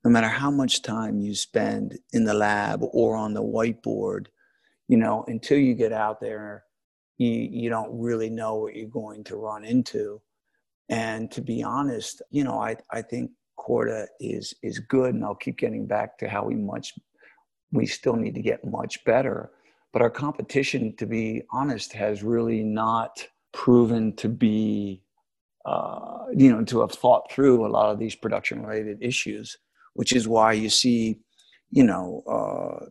no 0.02 0.10
matter 0.10 0.28
how 0.28 0.50
much 0.50 0.80
time 0.80 1.20
you 1.20 1.34
spend 1.34 1.98
in 2.14 2.24
the 2.24 2.32
lab 2.32 2.80
or 2.82 3.16
on 3.16 3.34
the 3.34 3.42
whiteboard, 3.42 4.28
you 4.88 4.96
know, 4.96 5.26
until 5.26 5.58
you 5.58 5.74
get 5.74 5.92
out 5.92 6.22
there, 6.22 6.64
you, 7.18 7.28
you 7.28 7.68
don't 7.68 8.00
really 8.00 8.30
know 8.30 8.54
what 8.54 8.74
you're 8.74 8.88
going 8.88 9.24
to 9.24 9.36
run 9.36 9.62
into. 9.62 10.22
And 10.88 11.30
to 11.32 11.40
be 11.40 11.62
honest, 11.62 12.22
you 12.30 12.44
know, 12.44 12.60
I, 12.60 12.76
I 12.90 13.02
think 13.02 13.30
Corda 13.56 14.06
is 14.20 14.54
is 14.62 14.78
good, 14.78 15.14
and 15.14 15.24
I'll 15.24 15.34
keep 15.34 15.58
getting 15.58 15.86
back 15.86 16.18
to 16.18 16.28
how 16.28 16.44
we 16.44 16.54
much 16.54 16.94
we 17.72 17.86
still 17.86 18.16
need 18.16 18.34
to 18.34 18.42
get 18.42 18.64
much 18.64 19.04
better. 19.04 19.50
But 19.92 20.02
our 20.02 20.10
competition, 20.10 20.94
to 20.96 21.06
be 21.06 21.42
honest, 21.50 21.92
has 21.92 22.22
really 22.22 22.62
not 22.62 23.26
proven 23.52 24.14
to 24.16 24.28
be, 24.28 25.02
uh, 25.64 26.26
you 26.34 26.50
know, 26.50 26.64
to 26.64 26.80
have 26.80 26.92
thought 26.92 27.30
through 27.30 27.66
a 27.66 27.68
lot 27.68 27.90
of 27.90 27.98
these 27.98 28.14
production 28.14 28.64
related 28.64 28.98
issues, 29.02 29.56
which 29.94 30.12
is 30.12 30.28
why 30.28 30.52
you 30.52 30.70
see, 30.70 31.18
you 31.70 31.84
know, 31.84 32.22
uh, 32.26 32.86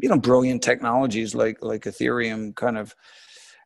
you 0.00 0.08
know, 0.08 0.18
brilliant 0.18 0.62
technologies 0.62 1.34
like 1.34 1.58
like 1.62 1.84
Ethereum 1.84 2.54
kind 2.54 2.78
of 2.78 2.94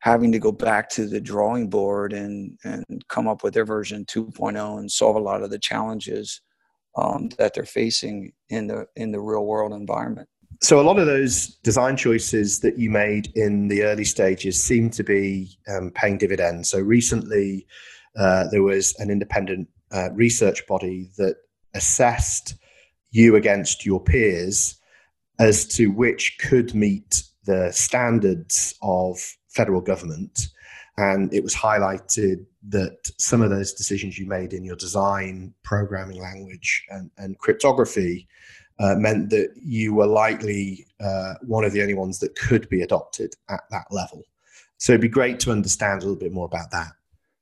having 0.01 0.33
to 0.33 0.39
go 0.39 0.53
back 0.53 0.89
to 0.91 1.07
the 1.07 1.21
drawing 1.21 1.69
board 1.69 2.13
and 2.13 2.59
and 2.65 2.85
come 3.09 3.29
up 3.29 3.43
with 3.43 3.55
their 3.55 3.65
version 3.65 4.05
2.0 4.05 4.79
and 4.79 4.91
solve 4.91 5.17
a 5.17 5.21
lot 5.21 5.43
of 5.43 5.51
the 5.51 5.59
challenges 5.59 6.41
um, 6.97 7.29
that 7.39 7.55
they're 7.55 7.65
facing 7.65 8.33
in 8.49 8.67
the 8.67 8.87
in 8.97 9.13
the 9.13 9.21
real 9.21 9.47
world 9.47 9.73
environment. 9.73 10.29
So 10.61 10.81
a 10.81 10.83
lot 10.83 10.99
of 10.99 11.07
those 11.07 11.55
design 11.63 11.97
choices 11.97 12.61
that 12.61 12.79
you 12.79 12.91
made 12.91 13.31
in 13.37 13.69
the 13.69 13.85
early 13.85 14.05
stages 14.05 14.61
seem 14.61 14.91
to 14.91 15.05
be 15.05 15.57
um, 15.69 15.93
paying 15.93 16.19
dividends. 16.19 16.69
So 16.69 16.81
recently, 16.81 17.67
uh, 18.17 18.49
there 18.49 18.65
was 18.65 18.95
an 18.99 19.09
independent 19.09 19.69
uh, 19.93 20.11
research 20.13 20.67
body 20.67 21.11
that 21.17 21.37
assessed 21.75 22.57
you 23.11 23.37
against 23.37 23.87
your 23.87 24.01
peers 24.03 24.79
as 25.39 25.65
to 25.67 25.87
which 25.87 26.39
could 26.39 26.75
meet 26.75 27.23
the 27.45 27.71
standards 27.71 28.75
of 28.83 29.38
federal 29.59 29.81
government. 29.81 30.49
And 30.97 31.33
it 31.33 31.43
was 31.43 31.55
highlighted 31.55 32.45
that 32.77 32.99
some 33.19 33.41
of 33.43 33.51
those 33.51 33.73
decisions 33.73 34.19
you 34.19 34.27
made 34.27 34.53
in 34.53 34.65
your 34.65 34.77
design, 34.77 35.55
programming 35.63 36.21
language, 36.21 36.85
and, 36.91 37.11
and 37.19 37.39
cryptography 37.39 38.27
uh, 38.81 38.95
meant 38.97 39.31
that 39.31 39.51
you 39.77 39.95
were 39.95 40.07
likely 40.07 40.87
uh, 41.01 41.35
one 41.43 41.65
of 41.65 41.73
the 41.73 41.83
only 41.83 41.95
ones 41.95 42.19
that 42.21 42.37
could 42.37 42.69
be 42.69 42.83
adopted 42.83 43.31
at 43.49 43.63
that 43.71 43.87
level. 43.91 44.23
So 44.79 44.93
it'd 44.93 45.01
be 45.01 45.09
great 45.21 45.41
to 45.41 45.53
understand 45.53 46.03
a 46.03 46.07
little 46.07 46.19
bit 46.27 46.33
more 46.33 46.47
about 46.47 46.71
that. 46.71 46.93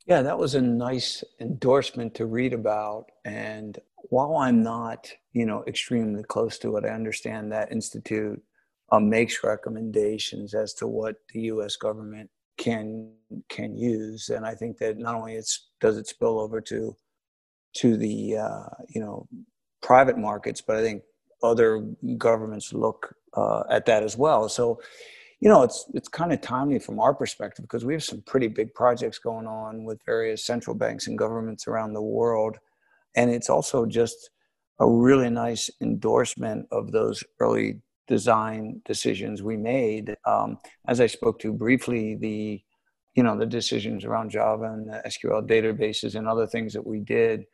Yeah, 0.06 0.22
that 0.22 0.38
was 0.38 0.54
a 0.54 0.60
nice 0.60 1.24
endorsement 1.40 2.14
to 2.14 2.26
read 2.26 2.52
about. 2.52 3.06
And 3.24 3.78
while 4.10 4.36
I'm 4.36 4.62
not, 4.62 5.10
you 5.32 5.44
know, 5.44 5.64
extremely 5.66 6.22
close 6.22 6.58
to 6.60 6.76
it, 6.76 6.84
I 6.84 6.90
understand 6.90 7.52
that 7.52 7.72
Institute 7.72 8.42
um, 8.90 9.08
makes 9.08 9.42
recommendations 9.42 10.54
as 10.54 10.72
to 10.74 10.86
what 10.86 11.16
the 11.32 11.40
U.S. 11.42 11.76
government 11.76 12.30
can 12.56 13.12
can 13.48 13.76
use, 13.76 14.28
and 14.28 14.46
I 14.46 14.54
think 14.54 14.78
that 14.78 14.98
not 14.98 15.14
only 15.14 15.34
it's 15.34 15.68
does 15.80 15.96
it 15.96 16.06
spill 16.06 16.38
over 16.38 16.60
to 16.62 16.96
to 17.78 17.96
the 17.96 18.36
uh, 18.36 18.68
you 18.88 19.00
know 19.00 19.28
private 19.82 20.18
markets, 20.18 20.60
but 20.60 20.76
I 20.76 20.82
think 20.82 21.02
other 21.42 21.86
governments 22.16 22.72
look 22.72 23.14
uh, 23.34 23.62
at 23.70 23.86
that 23.86 24.02
as 24.02 24.16
well. 24.16 24.48
So, 24.48 24.80
you 25.40 25.48
know, 25.48 25.62
it's 25.62 25.84
it's 25.94 26.08
kind 26.08 26.32
of 26.32 26.40
timely 26.40 26.78
from 26.78 26.98
our 26.98 27.14
perspective 27.14 27.64
because 27.64 27.84
we 27.84 27.92
have 27.92 28.04
some 28.04 28.22
pretty 28.22 28.48
big 28.48 28.72
projects 28.74 29.18
going 29.18 29.46
on 29.46 29.84
with 29.84 30.00
various 30.06 30.44
central 30.44 30.74
banks 30.74 31.06
and 31.06 31.18
governments 31.18 31.66
around 31.66 31.92
the 31.92 32.02
world, 32.02 32.58
and 33.14 33.30
it's 33.30 33.50
also 33.50 33.84
just 33.86 34.30
a 34.80 34.88
really 34.88 35.30
nice 35.30 35.70
endorsement 35.80 36.66
of 36.70 36.92
those 36.92 37.22
early 37.40 37.80
design 38.06 38.80
decisions 38.84 39.42
we 39.42 39.56
made. 39.56 40.16
Um, 40.24 40.58
as 40.86 41.00
I 41.00 41.06
spoke 41.06 41.38
to 41.40 41.52
briefly, 41.52 42.14
the 42.14 42.62
you 43.14 43.22
know 43.22 43.36
the 43.36 43.46
decisions 43.46 44.04
around 44.04 44.30
Java 44.30 44.64
and 44.72 44.88
the 44.88 45.02
SQL 45.06 45.46
databases 45.48 46.14
and 46.14 46.28
other 46.28 46.46
things 46.46 46.72
that 46.74 46.86
we 46.86 47.00
did 47.00 47.46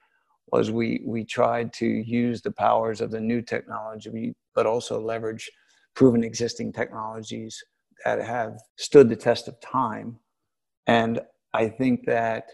was 0.48 0.70
we 0.70 1.00
we 1.04 1.24
tried 1.24 1.72
to 1.74 1.86
use 1.86 2.42
the 2.42 2.50
powers 2.50 3.00
of 3.00 3.10
the 3.10 3.20
new 3.20 3.40
technology, 3.42 4.34
but 4.54 4.66
also 4.66 5.00
leverage 5.00 5.50
proven 5.94 6.24
existing 6.24 6.72
technologies 6.72 7.62
that 8.04 8.20
have 8.20 8.58
stood 8.76 9.08
the 9.08 9.16
test 9.16 9.48
of 9.48 9.60
time. 9.60 10.18
And 10.86 11.20
I 11.54 11.68
think 11.68 12.06
that 12.06 12.46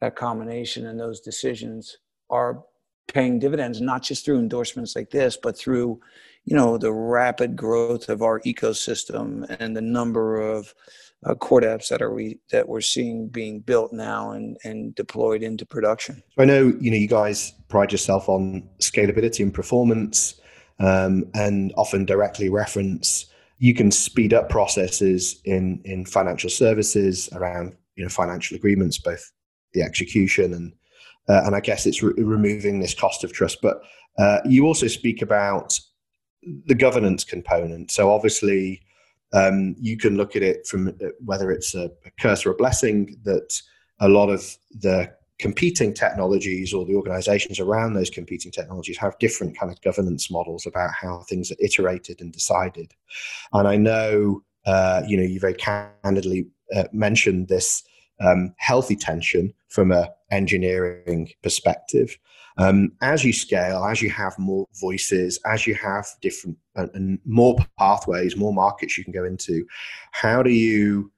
that 0.00 0.16
combination 0.16 0.86
and 0.86 0.98
those 0.98 1.20
decisions 1.20 1.98
are 2.30 2.64
paying 3.08 3.38
dividends, 3.38 3.80
not 3.80 4.02
just 4.02 4.24
through 4.24 4.38
endorsements 4.38 4.96
like 4.96 5.10
this, 5.10 5.36
but 5.40 5.56
through, 5.56 6.00
you 6.46 6.56
know, 6.56 6.78
the 6.78 6.92
rapid 6.92 7.56
growth 7.56 8.08
of 8.08 8.22
our 8.22 8.40
ecosystem 8.40 9.44
and 9.60 9.76
the 9.76 9.82
number 9.82 10.40
of 10.40 10.72
uh, 11.26 11.34
CorDapps 11.34 11.88
that 11.88 12.00
are 12.00 12.14
we 12.14 12.38
that 12.52 12.68
we're 12.68 12.80
seeing 12.80 13.28
being 13.28 13.60
built 13.60 13.92
now 13.92 14.30
and 14.30 14.56
and 14.64 14.94
deployed 14.94 15.42
into 15.42 15.66
production. 15.66 16.22
So 16.36 16.42
I 16.42 16.46
know 16.46 16.72
you 16.80 16.90
know 16.90 16.96
you 16.96 17.08
guys 17.08 17.52
pride 17.68 17.90
yourself 17.90 18.28
on 18.28 18.68
scalability 18.80 19.40
and 19.40 19.52
performance, 19.52 20.40
um, 20.78 21.24
and 21.34 21.72
often 21.76 22.04
directly 22.04 22.48
reference 22.48 23.26
you 23.58 23.74
can 23.74 23.90
speed 23.90 24.32
up 24.32 24.48
processes 24.48 25.40
in 25.44 25.80
in 25.84 26.04
financial 26.04 26.50
services 26.50 27.28
around 27.32 27.74
you 27.96 28.04
know 28.04 28.10
financial 28.10 28.56
agreements, 28.56 28.98
both 28.98 29.32
the 29.72 29.82
execution 29.82 30.54
and 30.54 30.72
uh, 31.28 31.42
and 31.44 31.56
I 31.56 31.60
guess 31.60 31.86
it's 31.86 32.04
re- 32.04 32.12
removing 32.16 32.78
this 32.78 32.94
cost 32.94 33.24
of 33.24 33.32
trust. 33.32 33.58
But 33.62 33.80
uh, 34.18 34.38
you 34.44 34.66
also 34.66 34.86
speak 34.86 35.22
about 35.22 35.78
the 36.66 36.74
governance 36.74 37.24
component. 37.24 37.90
So 37.90 38.10
obviously 38.10 38.82
um, 39.32 39.74
you 39.80 39.96
can 39.96 40.16
look 40.16 40.36
at 40.36 40.42
it 40.42 40.66
from 40.66 40.88
uh, 40.88 41.08
whether 41.24 41.50
it's 41.50 41.74
a, 41.74 41.90
a 42.04 42.10
curse 42.20 42.46
or 42.46 42.50
a 42.50 42.56
blessing 42.56 43.16
that 43.24 43.60
a 44.00 44.08
lot 44.08 44.28
of 44.28 44.56
the 44.70 45.12
competing 45.38 45.92
technologies 45.92 46.72
or 46.72 46.86
the 46.86 46.94
organizations 46.94 47.60
around 47.60 47.92
those 47.92 48.08
competing 48.08 48.50
technologies 48.50 48.96
have 48.96 49.18
different 49.18 49.58
kind 49.58 49.70
of 49.70 49.80
governance 49.82 50.30
models 50.30 50.66
about 50.66 50.90
how 50.98 51.20
things 51.28 51.50
are 51.50 51.56
iterated 51.60 52.20
and 52.20 52.32
decided. 52.32 52.94
And 53.52 53.68
I 53.68 53.76
know, 53.76 54.42
uh, 54.64 55.02
you 55.06 55.16
know, 55.16 55.22
you 55.22 55.38
very 55.38 55.54
candidly 55.54 56.46
uh, 56.74 56.84
mentioned 56.92 57.48
this 57.48 57.82
um, 58.20 58.54
healthy 58.56 58.96
tension 58.96 59.52
from 59.68 59.92
a 59.92 60.08
engineering 60.30 61.30
perspective. 61.42 62.16
Um, 62.58 62.92
as 63.02 63.24
you 63.24 63.32
scale, 63.32 63.84
as 63.84 64.00
you 64.00 64.10
have 64.10 64.38
more 64.38 64.66
voices, 64.80 65.38
as 65.44 65.66
you 65.66 65.74
have 65.74 66.06
different 66.22 66.56
uh, 66.74 66.86
and 66.94 67.18
more 67.26 67.56
pathways, 67.78 68.36
more 68.36 68.52
markets 68.52 68.96
you 68.96 69.04
can 69.04 69.12
go 69.12 69.24
into, 69.24 69.66
how 70.12 70.42
do 70.42 70.50
you 70.50 71.10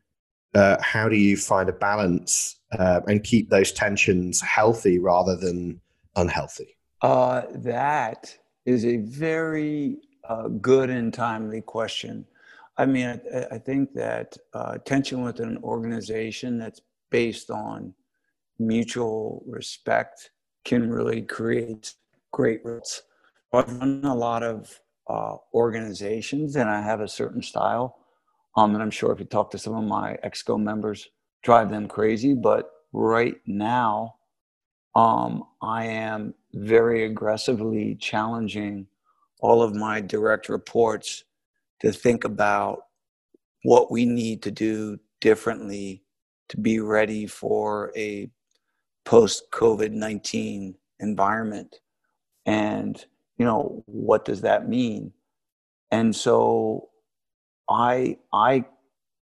uh, 0.54 0.76
how 0.80 1.08
do 1.08 1.16
you 1.16 1.36
find 1.36 1.68
a 1.68 1.72
balance 1.72 2.60
uh, 2.72 3.00
and 3.06 3.22
keep 3.22 3.50
those 3.50 3.70
tensions 3.70 4.40
healthy 4.40 4.98
rather 4.98 5.36
than 5.36 5.80
unhealthy? 6.16 6.76
Uh, 7.02 7.42
that 7.54 8.36
is 8.66 8.84
a 8.84 8.96
very 8.96 9.98
uh, 10.28 10.48
good 10.48 10.90
and 10.90 11.14
timely 11.14 11.60
question. 11.60 12.24
I 12.76 12.86
mean, 12.86 13.20
I, 13.34 13.46
I 13.52 13.58
think 13.58 13.92
that 13.94 14.36
uh, 14.54 14.78
tension 14.78 15.22
within 15.22 15.48
an 15.48 15.58
organization 15.62 16.58
that's 16.58 16.80
based 17.10 17.50
on 17.50 17.94
mutual 18.58 19.44
respect 19.46 20.30
can 20.64 20.90
really 20.90 21.22
create 21.22 21.94
great 22.32 22.64
results. 22.64 23.02
I've 23.52 23.72
run 23.78 24.04
a 24.04 24.14
lot 24.14 24.42
of 24.42 24.78
uh, 25.08 25.36
organizations 25.54 26.56
and 26.56 26.68
I 26.68 26.82
have 26.82 27.00
a 27.00 27.08
certain 27.08 27.42
style. 27.42 27.96
Um, 28.56 28.74
and 28.74 28.82
I'm 28.82 28.90
sure 28.90 29.12
if 29.12 29.20
you 29.20 29.24
talk 29.24 29.50
to 29.52 29.58
some 29.58 29.74
of 29.74 29.84
my 29.84 30.18
EXCO 30.24 30.60
members, 30.60 31.08
drive 31.42 31.70
them 31.70 31.88
crazy. 31.88 32.34
But 32.34 32.70
right 32.92 33.36
now, 33.46 34.16
um, 34.94 35.44
I 35.62 35.86
am 35.86 36.34
very 36.52 37.04
aggressively 37.04 37.94
challenging 37.94 38.86
all 39.40 39.62
of 39.62 39.74
my 39.74 40.00
direct 40.00 40.48
reports 40.48 41.24
to 41.80 41.92
think 41.92 42.24
about 42.24 42.80
what 43.62 43.90
we 43.90 44.04
need 44.04 44.42
to 44.42 44.50
do 44.50 44.98
differently 45.20 46.02
to 46.48 46.56
be 46.56 46.80
ready 46.80 47.26
for 47.26 47.92
a 47.96 48.30
post 49.08 49.50
COVID 49.52 49.92
19 49.92 50.74
environment. 51.00 51.76
And, 52.44 53.02
you 53.38 53.46
know, 53.46 53.82
what 53.86 54.26
does 54.26 54.42
that 54.42 54.68
mean? 54.68 55.14
And 55.90 56.14
so 56.14 56.90
I, 57.70 58.18
I 58.34 58.66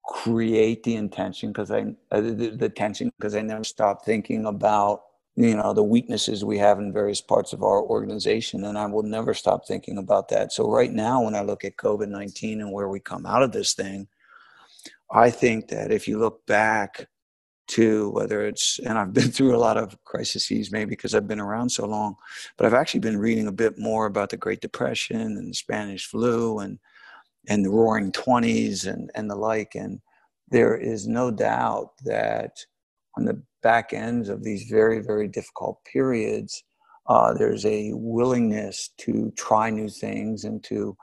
create 0.07 0.85
the 0.85 0.95
intention 0.95 1.51
because 1.51 1.73
I, 1.73 1.87
uh, 2.13 2.21
the, 2.21 2.55
the 2.57 2.69
tension 2.69 3.11
because 3.19 3.35
I 3.35 3.41
never 3.41 3.65
stop 3.65 4.05
thinking 4.05 4.47
about, 4.47 5.03
you 5.35 5.57
know, 5.57 5.75
the 5.75 5.83
weaknesses 5.83 6.45
we 6.45 6.59
have 6.59 6.79
in 6.79 6.93
various 6.93 7.21
parts 7.21 7.53
of 7.53 7.65
our 7.65 7.83
organization. 7.83 8.65
And 8.67 8.79
I 8.79 8.87
will 8.87 9.03
never 9.03 9.35
stop 9.35 9.67
thinking 9.67 9.99
about 9.99 10.29
that. 10.29 10.53
So 10.53 10.71
right 10.71 10.93
now, 10.93 11.25
when 11.25 11.35
I 11.35 11.43
look 11.43 11.65
at 11.65 11.77
COVID 11.77 12.09
19 12.09 12.61
and 12.61 12.71
where 12.71 12.89
we 12.89 13.01
come 13.01 13.27
out 13.27 13.43
of 13.43 13.51
this 13.51 13.75
thing, 13.75 14.07
I 15.11 15.31
think 15.31 15.67
that 15.69 15.91
if 15.91 16.07
you 16.07 16.21
look 16.21 16.47
back 16.47 17.09
whether 17.77 18.47
it's 18.47 18.79
and 18.81 18.99
i've 18.99 19.13
been 19.13 19.31
through 19.37 19.55
a 19.55 19.59
lot 19.59 19.77
of 19.77 19.97
crises 20.05 20.71
maybe 20.71 20.91
because 20.91 21.15
i've 21.15 21.29
been 21.29 21.41
around 21.41 21.69
so 21.69 21.87
long 21.87 22.15
but 22.57 22.67
i've 22.67 22.75
actually 22.75 23.01
been 23.01 23.19
reading 23.19 23.47
a 23.47 23.53
bit 23.53 23.79
more 23.79 24.07
about 24.07 24.31
the 24.31 24.37
great 24.37 24.61
depression 24.61 25.21
and 25.21 25.51
the 25.51 25.55
spanish 25.55 26.07
flu 26.07 26.59
and 26.59 26.79
and 27.49 27.65
the 27.65 27.71
roaring 27.71 28.13
20s 28.13 28.87
and 28.87 29.11
and 29.15 29.31
the 29.31 29.35
like 29.35 29.75
and 29.75 30.01
there 30.49 30.77
is 30.77 31.09
no 31.09 31.31
doubt 31.31 31.91
that 32.05 32.59
on 33.17 33.25
the 33.25 33.41
back 33.63 33.93
ends 33.93 34.29
of 34.29 34.43
these 34.43 34.65
very 34.71 35.01
very 35.01 35.29
difficult 35.29 35.79
periods 35.85 36.65
uh, 37.09 37.35
there's 37.35 37.67
a 37.67 37.91
willingness 37.95 38.91
to 38.97 39.33
try 39.37 39.71
new 39.71 39.89
things 39.89 40.45
and 40.45 40.63
to 40.63 40.97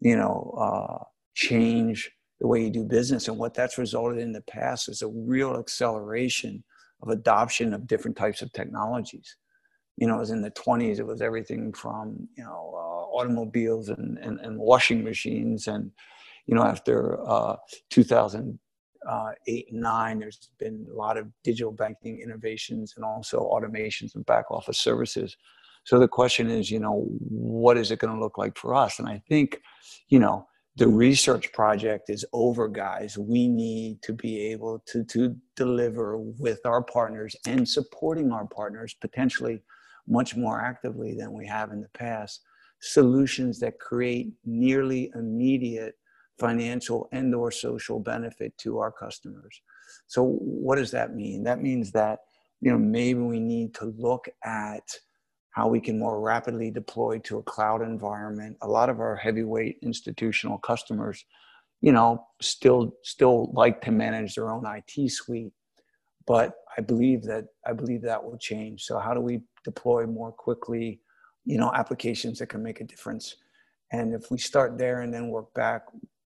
you 0.00 0.16
know 0.16 0.54
uh, 0.60 1.02
change 1.34 2.10
the 2.40 2.46
way 2.46 2.62
you 2.62 2.70
do 2.70 2.84
business. 2.84 3.28
And 3.28 3.38
what 3.38 3.54
that's 3.54 3.78
resulted 3.78 4.20
in 4.20 4.32
the 4.32 4.42
past 4.42 4.88
is 4.88 5.02
a 5.02 5.08
real 5.08 5.56
acceleration 5.56 6.62
of 7.02 7.08
adoption 7.08 7.74
of 7.74 7.86
different 7.86 8.16
types 8.16 8.42
of 8.42 8.52
technologies. 8.52 9.36
You 9.96 10.06
know, 10.06 10.16
it 10.16 10.20
was 10.20 10.30
in 10.30 10.42
the 10.42 10.50
20s, 10.52 10.98
it 10.98 11.06
was 11.06 11.20
everything 11.20 11.72
from, 11.72 12.28
you 12.36 12.44
know, 12.44 12.72
uh, 12.74 13.16
automobiles 13.16 13.88
and, 13.88 14.18
and, 14.18 14.38
and, 14.40 14.58
washing 14.58 15.02
machines. 15.02 15.66
And, 15.66 15.90
you 16.46 16.54
know, 16.54 16.62
after 16.62 17.20
uh, 17.28 17.56
2008 17.90 18.58
uh, 19.08 19.32
and 19.46 19.80
9, 19.80 20.18
there's 20.20 20.50
been 20.60 20.86
a 20.88 20.94
lot 20.94 21.16
of 21.16 21.26
digital 21.42 21.72
banking 21.72 22.20
innovations 22.20 22.94
and 22.96 23.04
also 23.04 23.38
automations 23.52 24.14
and 24.14 24.24
back 24.26 24.50
office 24.52 24.78
services. 24.78 25.36
So 25.84 25.98
the 25.98 26.06
question 26.06 26.48
is, 26.48 26.70
you 26.70 26.78
know, 26.78 27.06
what 27.18 27.76
is 27.76 27.90
it 27.90 27.98
going 27.98 28.14
to 28.14 28.20
look 28.20 28.38
like 28.38 28.56
for 28.56 28.74
us? 28.74 29.00
And 29.00 29.08
I 29.08 29.22
think, 29.28 29.60
you 30.08 30.20
know, 30.20 30.46
the 30.78 30.86
research 30.86 31.52
project 31.52 32.08
is 32.08 32.24
over, 32.32 32.68
guys. 32.68 33.18
We 33.18 33.48
need 33.48 34.00
to 34.02 34.12
be 34.12 34.40
able 34.52 34.80
to, 34.86 35.02
to 35.06 35.34
deliver 35.56 36.18
with 36.18 36.60
our 36.64 36.82
partners 36.82 37.34
and 37.48 37.68
supporting 37.68 38.30
our 38.30 38.46
partners 38.46 38.94
potentially 39.00 39.60
much 40.06 40.36
more 40.36 40.60
actively 40.60 41.16
than 41.18 41.32
we 41.32 41.48
have 41.48 41.72
in 41.72 41.80
the 41.80 41.88
past 41.94 42.42
solutions 42.80 43.58
that 43.58 43.80
create 43.80 44.32
nearly 44.44 45.10
immediate 45.16 45.96
financial 46.38 47.08
and 47.10 47.34
or 47.34 47.50
social 47.50 47.98
benefit 47.98 48.56
to 48.58 48.78
our 48.78 48.92
customers. 48.92 49.60
So 50.06 50.22
what 50.22 50.76
does 50.76 50.92
that 50.92 51.12
mean? 51.12 51.42
That 51.42 51.60
means 51.60 51.90
that 51.92 52.20
you 52.60 52.70
know 52.70 52.78
maybe 52.78 53.18
we 53.18 53.40
need 53.40 53.74
to 53.74 53.92
look 53.98 54.28
at 54.44 54.84
how 55.58 55.66
we 55.66 55.80
can 55.80 55.98
more 55.98 56.20
rapidly 56.20 56.70
deploy 56.70 57.18
to 57.18 57.38
a 57.38 57.42
cloud 57.42 57.82
environment. 57.82 58.56
A 58.62 58.68
lot 58.68 58.88
of 58.88 59.00
our 59.00 59.16
heavyweight 59.16 59.78
institutional 59.82 60.56
customers, 60.56 61.24
you 61.80 61.90
know, 61.90 62.24
still 62.40 62.94
still 63.02 63.50
like 63.52 63.80
to 63.80 63.90
manage 63.90 64.36
their 64.36 64.52
own 64.52 64.64
IT 64.64 65.10
suite, 65.10 65.52
but 66.28 66.54
I 66.76 66.82
believe 66.82 67.24
that 67.24 67.46
I 67.66 67.72
believe 67.72 68.02
that 68.02 68.22
will 68.22 68.38
change. 68.38 68.84
So 68.84 69.00
how 69.00 69.12
do 69.14 69.20
we 69.20 69.40
deploy 69.64 70.06
more 70.06 70.30
quickly, 70.30 71.00
you 71.44 71.58
know, 71.58 71.72
applications 71.74 72.38
that 72.38 72.50
can 72.50 72.62
make 72.62 72.80
a 72.80 72.84
difference? 72.84 73.34
And 73.90 74.14
if 74.14 74.30
we 74.30 74.38
start 74.38 74.78
there 74.78 75.00
and 75.00 75.12
then 75.12 75.26
work 75.26 75.52
back, 75.54 75.82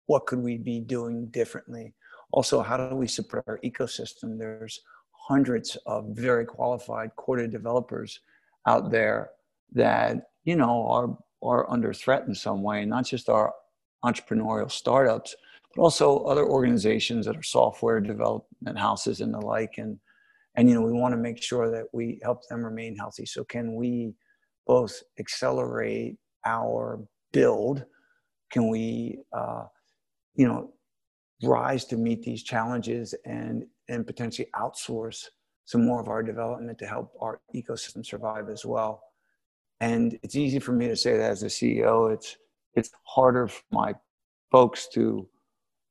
what 0.04 0.26
could 0.26 0.40
we 0.40 0.58
be 0.58 0.80
doing 0.80 1.28
differently? 1.28 1.94
Also, 2.30 2.60
how 2.60 2.76
do 2.76 2.94
we 2.94 3.08
support 3.08 3.44
our 3.46 3.58
ecosystem? 3.64 4.38
There's 4.38 4.80
hundreds 5.12 5.78
of 5.86 6.08
very 6.10 6.44
qualified 6.44 7.16
Corda 7.16 7.48
developers 7.48 8.20
out 8.66 8.90
there 8.90 9.30
that 9.72 10.28
you 10.44 10.56
know 10.56 10.86
are 10.88 11.16
are 11.42 11.70
under 11.70 11.92
threat 11.92 12.26
in 12.26 12.34
some 12.34 12.62
way, 12.62 12.84
not 12.84 13.04
just 13.06 13.28
our 13.28 13.52
entrepreneurial 14.04 14.70
startups, 14.70 15.34
but 15.74 15.82
also 15.82 16.18
other 16.24 16.46
organizations 16.46 17.26
that 17.26 17.36
are 17.36 17.42
software 17.42 18.00
development 18.00 18.78
houses 18.78 19.20
and 19.20 19.32
the 19.32 19.38
like. 19.38 19.74
And 19.78 19.98
and 20.56 20.68
you 20.68 20.74
know 20.74 20.82
we 20.82 20.92
want 20.92 21.12
to 21.12 21.18
make 21.20 21.42
sure 21.42 21.70
that 21.70 21.86
we 21.92 22.20
help 22.22 22.46
them 22.48 22.64
remain 22.64 22.96
healthy. 22.96 23.26
So 23.26 23.44
can 23.44 23.74
we 23.74 24.14
both 24.66 25.02
accelerate 25.18 26.16
our 26.44 27.00
build? 27.32 27.84
Can 28.50 28.68
we 28.68 29.18
uh, 29.32 29.64
you 30.34 30.46
know 30.46 30.72
rise 31.42 31.84
to 31.86 31.96
meet 31.96 32.22
these 32.22 32.42
challenges 32.42 33.14
and 33.24 33.64
and 33.88 34.06
potentially 34.06 34.48
outsource 34.54 35.26
some 35.64 35.84
more 35.84 36.00
of 36.00 36.08
our 36.08 36.22
development 36.22 36.78
to 36.78 36.86
help 36.86 37.12
our 37.20 37.40
ecosystem 37.54 38.04
survive 38.04 38.48
as 38.48 38.64
well. 38.64 39.02
And 39.80 40.18
it's 40.22 40.36
easy 40.36 40.58
for 40.58 40.72
me 40.72 40.88
to 40.88 40.96
say 40.96 41.16
that 41.16 41.30
as 41.30 41.42
a 41.42 41.46
CEO. 41.46 42.12
It's 42.12 42.36
it's 42.74 42.90
harder 43.04 43.48
for 43.48 43.62
my 43.70 43.94
folks 44.50 44.88
to 44.88 45.28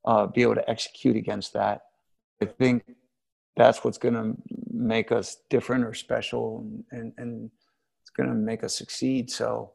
uh, 0.06 0.28
be 0.28 0.42
able 0.42 0.56
to 0.56 0.70
execute 0.70 1.16
against 1.16 1.54
that. 1.54 1.82
I 2.42 2.46
think 2.46 2.84
that's 3.56 3.84
what's 3.84 3.98
going 3.98 4.16
to 4.16 4.36
make 4.72 5.12
us 5.12 5.38
different 5.50 5.86
or 5.86 5.94
special, 5.94 6.60
and, 6.60 6.84
and, 6.92 7.14
and 7.18 7.52
it's 8.02 8.10
going 8.10 8.28
to 8.30 8.36
make 8.36 8.64
us 8.64 8.76
succeed. 8.76 9.30
So 9.32 9.72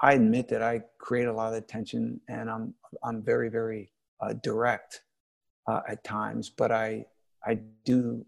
I 0.00 0.12
admit 0.14 0.48
that 0.48 0.62
I 0.62 0.82
create 0.98 1.26
a 1.26 1.32
lot 1.32 1.52
of 1.52 1.58
attention, 1.58 2.20
and 2.28 2.50
I'm 2.50 2.74
I'm 3.02 3.22
very 3.22 3.48
very 3.48 3.92
uh, 4.20 4.34
direct 4.42 5.02
uh, 5.68 5.80
at 5.88 6.04
times, 6.04 6.50
but 6.50 6.70
I 6.70 7.06
I 7.44 7.60
do 7.84 8.24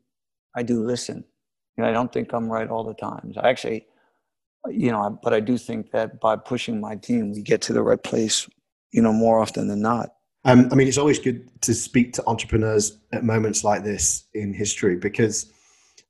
I 0.56 0.62
do 0.62 0.82
listen. 0.82 1.24
You 1.76 1.84
know, 1.84 1.90
I 1.90 1.92
don't 1.92 2.12
think 2.12 2.32
I'm 2.32 2.50
right 2.50 2.68
all 2.68 2.82
the 2.82 2.94
times. 2.94 3.36
I 3.36 3.50
actually, 3.50 3.86
you 4.68 4.90
know, 4.90 5.18
but 5.22 5.34
I 5.34 5.40
do 5.40 5.58
think 5.58 5.90
that 5.92 6.18
by 6.20 6.36
pushing 6.36 6.80
my 6.80 6.96
team, 6.96 7.32
we 7.32 7.42
get 7.42 7.60
to 7.62 7.74
the 7.74 7.82
right 7.82 8.02
place, 8.02 8.48
you 8.90 9.02
know, 9.02 9.12
more 9.12 9.38
often 9.40 9.68
than 9.68 9.82
not. 9.82 10.14
Um, 10.46 10.68
I 10.72 10.76
mean, 10.76 10.88
it's 10.88 10.96
always 10.98 11.18
good 11.18 11.50
to 11.62 11.74
speak 11.74 12.12
to 12.14 12.26
entrepreneurs 12.26 12.98
at 13.12 13.24
moments 13.24 13.64
like 13.64 13.84
this 13.84 14.24
in 14.32 14.54
history 14.54 14.96
because 14.96 15.52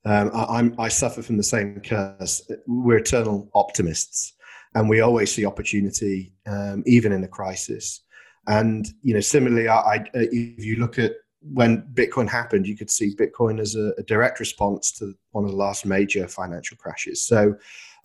um, 0.05 0.31
I, 0.35 0.71
I, 0.85 0.89
suffer 0.89 1.23
from 1.23 1.37
the 1.39 1.43
same 1.43 1.81
curse. 1.81 2.49
We're 2.67 2.99
eternal 2.99 3.51
optimists, 3.55 4.35
and 4.75 4.89
we 4.89 5.01
always 5.01 5.35
see 5.35 5.47
opportunity, 5.47 6.35
um, 6.47 6.85
even 6.87 7.13
in 7.13 7.25
a 7.25 7.29
crisis. 7.29 8.03
And 8.47 8.87
you 9.03 9.15
know, 9.15 9.21
similarly, 9.21 9.69
I, 9.69 9.79
I, 9.79 10.05
if 10.15 10.65
you 10.65 10.77
look 10.77 10.99
at 10.99 11.13
when 11.53 11.83
Bitcoin 11.95 12.29
happened, 12.29 12.67
you 12.67 12.77
could 12.77 12.91
see 12.91 13.15
Bitcoin 13.15 13.61
as 13.61 13.75
a, 13.75 13.93
a, 13.99 14.03
direct 14.03 14.41
response 14.41 14.91
to 14.93 15.15
one 15.33 15.45
of 15.45 15.51
the 15.51 15.57
last 15.57 15.87
major 15.87 16.27
financial 16.27 16.77
crashes. 16.77 17.23
So 17.23 17.57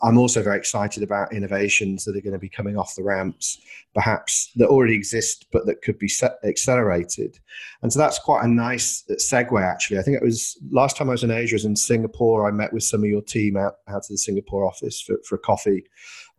I'm 0.03 0.17
also 0.17 0.41
very 0.41 0.57
excited 0.57 1.03
about 1.03 1.33
innovations 1.33 2.05
that 2.05 2.17
are 2.17 2.21
going 2.21 2.33
to 2.33 2.39
be 2.39 2.49
coming 2.49 2.77
off 2.77 2.95
the 2.95 3.03
ramps, 3.03 3.59
perhaps 3.93 4.51
that 4.55 4.67
already 4.67 4.95
exist, 4.95 5.45
but 5.51 5.65
that 5.67 5.81
could 5.83 5.99
be 5.99 6.07
set, 6.07 6.37
accelerated. 6.43 7.39
And 7.81 7.93
so 7.93 7.99
that's 7.99 8.17
quite 8.17 8.43
a 8.43 8.47
nice 8.47 9.03
uh, 9.09 9.13
segue, 9.13 9.61
actually. 9.61 9.99
I 9.99 10.01
think 10.01 10.17
it 10.17 10.23
was 10.23 10.57
last 10.71 10.97
time 10.97 11.09
I 11.09 11.13
was 11.13 11.23
in 11.23 11.31
Asia, 11.31 11.55
I 11.55 11.57
was 11.57 11.65
in 11.65 11.75
Singapore. 11.75 12.47
I 12.47 12.51
met 12.51 12.73
with 12.73 12.83
some 12.83 13.03
of 13.03 13.09
your 13.09 13.21
team 13.21 13.57
out, 13.57 13.75
out 13.87 14.03
to 14.03 14.13
the 14.13 14.17
Singapore 14.17 14.65
office 14.65 15.01
for, 15.01 15.17
for 15.27 15.37
coffee 15.37 15.83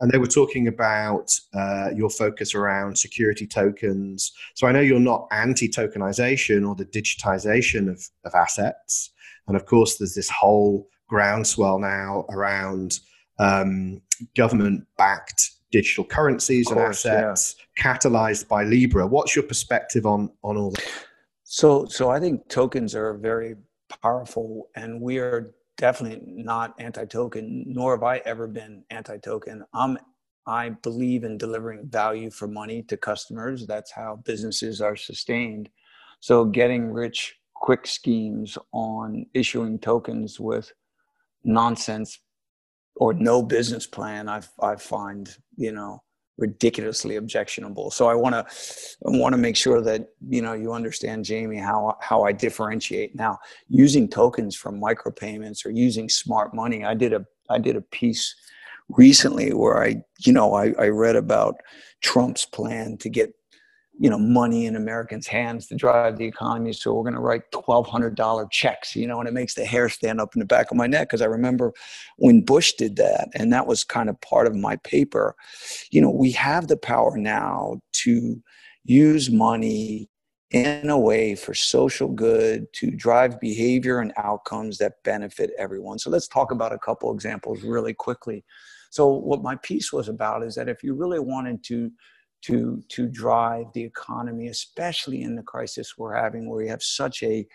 and 0.03 0.11
they 0.11 0.19
were 0.19 0.27
talking 0.27 0.67
about 0.67 1.31
uh, 1.55 1.91
your 1.95 2.11
focus 2.11 2.57
around 2.57 2.99
security 2.99 3.47
tokens. 3.47 4.33
So 4.55 4.67
I 4.67 4.73
know 4.73 4.81
you're 4.81 4.99
not 4.99 5.29
anti 5.31 5.69
tokenization 5.69 6.69
or 6.69 6.75
the 6.75 6.85
digitization 6.85 7.89
of, 7.89 8.05
of 8.25 8.35
assets. 8.35 9.11
And 9.47 9.57
of 9.57 9.65
course, 9.65 9.97
there's 9.97 10.15
this 10.15 10.29
whole 10.29 10.89
groundswell 11.07 11.79
now 11.79 12.27
around 12.31 12.99
um, 13.39 14.03
government 14.37 14.85
backed 14.99 15.53
digital 15.71 16.05
currencies 16.05 16.67
course, 16.67 17.05
and 17.05 17.15
assets 17.15 17.55
yeah. 17.79 17.95
catalyzed 17.95 18.49
by 18.49 18.65
Libra. 18.65 19.07
What's 19.07 19.37
your 19.37 19.45
perspective 19.45 20.05
on, 20.05 20.31
on 20.43 20.57
all 20.57 20.73
that? 20.73 20.93
So, 21.45 21.87
so 21.87 22.11
I 22.11 22.19
think 22.19 22.49
tokens 22.49 22.97
are 22.97 23.15
very 23.15 23.55
powerful, 24.03 24.69
and 24.75 25.01
we 25.01 25.19
are 25.19 25.55
definitely 25.83 26.23
not 26.25 26.75
anti-token, 26.79 27.65
nor 27.67 27.97
have 27.97 28.05
I 28.05 28.19
ever 28.19 28.47
been 28.47 28.85
anti-token. 28.91 29.65
I'm 29.75 29.99
I 30.47 30.69
believe 30.69 31.25
in 31.25 31.39
delivering 31.39 31.89
value 31.89 32.31
for 32.31 32.47
money 32.47 32.85
to 32.85 32.97
customers. 32.97 33.67
That's 33.67 33.91
how 33.91 34.21
businesses 34.25 34.81
are 34.81 34.95
sustained. 34.95 35.69
So 36.21 36.45
getting 36.45 36.93
rich 36.93 37.37
quick 37.55 37.85
schemes 37.89 38.57
on 38.73 39.27
issuing 39.35 39.81
tokens 39.81 40.39
with 40.39 40.73
nonsense 41.43 42.21
or 42.95 43.13
no 43.13 43.43
business 43.43 43.85
plan, 43.85 44.29
I 44.29 44.41
I 44.61 44.77
find 44.77 45.29
you 45.57 45.73
know 45.73 46.05
ridiculously 46.39 47.17
objectionable. 47.17 47.91
So 47.91 48.09
I 48.09 48.15
want 48.15 48.35
to 48.35 48.47
want 49.05 49.33
to 49.35 49.39
make 49.39 49.57
sure 49.57 49.81
that 49.83 50.09
you 50.29 50.43
know 50.43 50.53
you 50.53 50.73
understand, 50.73 51.25
Jamie, 51.25 51.59
how 51.59 51.97
how 52.01 52.23
I 52.23 52.33
differentiate. 52.33 53.15
Now, 53.15 53.39
using 53.69 54.09
tokens 54.09 54.57
from 54.57 54.81
micropayments 54.81 55.65
or 55.67 55.71
using 55.71 56.09
smart 56.09 56.55
money, 56.55 56.85
I 56.85 56.95
did 56.95 57.13
a 57.13 57.25
I 57.51 57.59
did 57.59 57.77
a 57.77 57.83
piece 57.83 58.35
recently 58.89 59.53
where 59.53 59.83
I 59.83 60.03
you 60.21 60.33
know 60.33 60.55
I, 60.55 60.75
I 60.79 60.89
read 60.89 61.17
about 61.17 61.57
Trump's 62.01 62.47
plan 62.47 62.97
to 62.99 63.09
get 63.09 63.35
you 64.03 64.11
know 64.11 64.19
money 64.19 64.67
in 64.67 64.75
Americans' 64.75 65.29
hands 65.29 65.69
to 65.69 65.77
drive 65.77 66.19
the 66.19 66.25
economy. 66.25 66.73
So 66.73 66.93
we're 66.93 67.05
going 67.05 67.15
to 67.15 67.21
write 67.21 67.53
twelve 67.53 67.87
hundred 67.87 68.17
dollar 68.17 68.49
checks, 68.51 68.97
you 68.97 69.07
know, 69.07 69.21
and 69.21 69.29
it 69.29 69.33
makes 69.33 69.55
the 69.55 69.65
hair 69.65 69.89
stand 69.89 70.21
up 70.21 70.35
in 70.35 70.41
the 70.41 70.45
back 70.45 70.73
of 70.73 70.77
my 70.77 70.89
neck 70.89 71.09
because 71.09 71.23
I 71.23 71.27
remember 71.27 71.73
when 72.17 72.45
Bush 72.45 72.73
did 72.73 72.97
that, 72.97 73.29
and 73.37 73.53
that 73.53 73.69
was 73.69 73.85
kind 73.85 74.11
of 74.11 74.21
part 74.21 74.49
of 74.49 74.57
my 74.57 74.75
paper. 74.79 75.37
You 75.93 76.01
know, 76.01 76.11
we 76.11 76.33
have 76.33 76.67
the 76.67 76.77
power 76.77 77.17
now 77.17 77.79
to 78.03 78.43
use 78.83 79.31
money 79.31 80.09
in 80.51 80.91
a 80.91 80.99
way 80.99 81.37
for 81.37 81.55
social 81.55 82.09
good 82.09 82.67
to 82.73 82.91
drive 82.91 83.39
behavior 83.39 84.01
and 84.01 84.13
outcomes 84.17 84.79
that 84.79 84.95
benefit 85.05 85.53
everyone. 85.57 86.01
So 86.01 86.11
let's 86.11 86.27
talk 86.27 86.51
about 86.51 86.73
a 86.73 86.79
couple 86.79 87.15
examples 87.15 87.63
really 87.63 87.95
quickly. 87.95 88.45
So 88.91 89.07
what 89.07 89.45
my 89.45 89.55
piece 89.57 89.93
was 89.93 90.09
about 90.09 90.43
is 90.43 90.57
that 90.57 90.69
if 90.69 90.83
you 90.83 90.95
really 90.95 91.21
wanted 91.21 91.63
to 91.65 91.93
to 92.43 92.83
to 92.89 93.09
drive 93.09 93.67
the 93.75 93.83
economy, 93.83 94.49
especially 94.49 95.23
in 95.23 95.35
the 95.35 95.43
crisis 95.43 95.97
we're 95.97 96.15
having, 96.15 96.49
where 96.49 96.59
we 96.59 96.69
have 96.69 96.83
such 96.83 97.23
a 97.23 97.47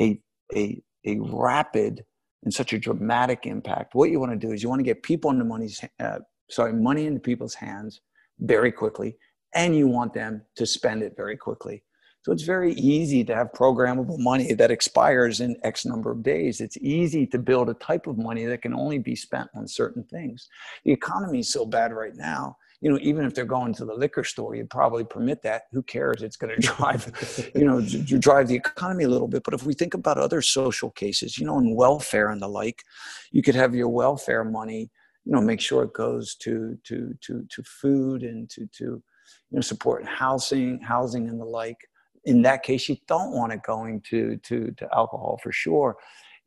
a 0.00 0.20
a, 0.54 0.82
a 1.06 1.18
rapid 1.20 2.04
and 2.42 2.52
such 2.52 2.72
a 2.72 2.78
dramatic 2.78 3.46
impact. 3.46 3.94
What 3.94 4.10
you 4.10 4.20
want 4.20 4.32
to 4.32 4.46
do 4.46 4.52
is 4.52 4.62
you 4.62 4.68
want 4.68 4.80
to 4.80 4.84
get 4.84 5.02
people 5.02 5.30
into 5.30 5.44
money's 5.44 5.82
uh, 6.00 6.18
sorry 6.50 6.72
money 6.72 7.06
into 7.06 7.20
people's 7.20 7.54
hands 7.54 8.00
very 8.40 8.72
quickly, 8.72 9.16
and 9.54 9.76
you 9.76 9.86
want 9.88 10.12
them 10.12 10.42
to 10.56 10.66
spend 10.66 11.02
it 11.02 11.14
very 11.16 11.36
quickly. 11.36 11.82
So 12.22 12.32
it's 12.32 12.42
very 12.42 12.72
easy 12.72 13.22
to 13.24 13.34
have 13.34 13.52
programmable 13.52 14.18
money 14.18 14.54
that 14.54 14.70
expires 14.70 15.40
in 15.40 15.58
X 15.62 15.84
number 15.84 16.10
of 16.10 16.22
days. 16.22 16.62
It's 16.62 16.78
easy 16.78 17.26
to 17.26 17.38
build 17.38 17.68
a 17.68 17.74
type 17.74 18.06
of 18.06 18.16
money 18.16 18.46
that 18.46 18.62
can 18.62 18.72
only 18.72 18.98
be 18.98 19.14
spent 19.14 19.50
on 19.54 19.68
certain 19.68 20.04
things. 20.04 20.48
The 20.86 20.92
economy 20.92 21.40
is 21.40 21.52
so 21.52 21.66
bad 21.66 21.92
right 21.92 22.16
now 22.16 22.56
you 22.84 22.90
know, 22.90 22.98
even 23.00 23.24
if 23.24 23.34
they're 23.34 23.46
going 23.46 23.72
to 23.72 23.86
the 23.86 23.94
liquor 23.94 24.22
store, 24.22 24.54
you'd 24.54 24.68
probably 24.68 25.04
permit 25.04 25.40
that. 25.40 25.62
Who 25.72 25.82
cares? 25.82 26.22
It's 26.22 26.36
going 26.36 26.54
to 26.60 26.60
drive, 26.60 27.50
you 27.54 27.64
know, 27.64 27.80
drive 27.80 28.46
the 28.46 28.56
economy 28.56 29.04
a 29.04 29.08
little 29.08 29.26
bit. 29.26 29.42
But 29.42 29.54
if 29.54 29.64
we 29.64 29.72
think 29.72 29.94
about 29.94 30.18
other 30.18 30.42
social 30.42 30.90
cases, 30.90 31.38
you 31.38 31.46
know, 31.46 31.58
in 31.58 31.74
welfare 31.74 32.28
and 32.28 32.42
the 32.42 32.46
like, 32.46 32.84
you 33.32 33.42
could 33.42 33.54
have 33.54 33.74
your 33.74 33.88
welfare 33.88 34.44
money, 34.44 34.90
you 35.24 35.32
know, 35.32 35.40
make 35.40 35.62
sure 35.62 35.84
it 35.84 35.94
goes 35.94 36.34
to 36.42 36.76
to 36.84 37.14
to 37.22 37.46
to 37.48 37.62
food 37.62 38.22
and 38.22 38.50
to 38.50 38.66
to 38.76 38.84
you 38.84 39.02
know 39.50 39.62
support 39.62 40.06
housing, 40.06 40.78
housing 40.80 41.30
and 41.30 41.40
the 41.40 41.46
like. 41.46 41.78
In 42.26 42.42
that 42.42 42.62
case, 42.62 42.86
you 42.90 42.98
don't 43.08 43.32
want 43.32 43.54
it 43.54 43.62
going 43.62 44.02
to 44.10 44.36
to 44.36 44.72
to 44.72 44.94
alcohol 44.94 45.40
for 45.42 45.52
sure. 45.52 45.96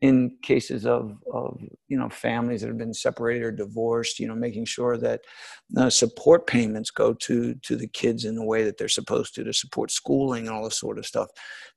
In 0.01 0.37
cases 0.43 0.85
of, 0.85 1.17
of 1.33 1.59
you 1.87 1.97
know 1.97 2.09
families 2.09 2.61
that 2.61 2.67
have 2.67 2.77
been 2.77 2.93
separated 2.93 3.43
or 3.43 3.51
divorced 3.51 4.19
you 4.19 4.27
know 4.27 4.35
making 4.35 4.65
sure 4.65 4.95
that 4.95 5.21
uh, 5.75 5.89
support 5.89 6.45
payments 6.45 6.91
go 6.91 7.13
to 7.13 7.55
to 7.55 7.75
the 7.75 7.87
kids 7.87 8.25
in 8.25 8.35
the 8.35 8.45
way 8.45 8.63
that 8.63 8.77
they're 8.77 8.87
supposed 8.87 9.33
to 9.33 9.43
to 9.43 9.53
support 9.53 9.89
schooling 9.89 10.47
and 10.47 10.55
all 10.55 10.63
this 10.63 10.79
sort 10.79 10.99
of 10.99 11.05
stuff. 11.05 11.27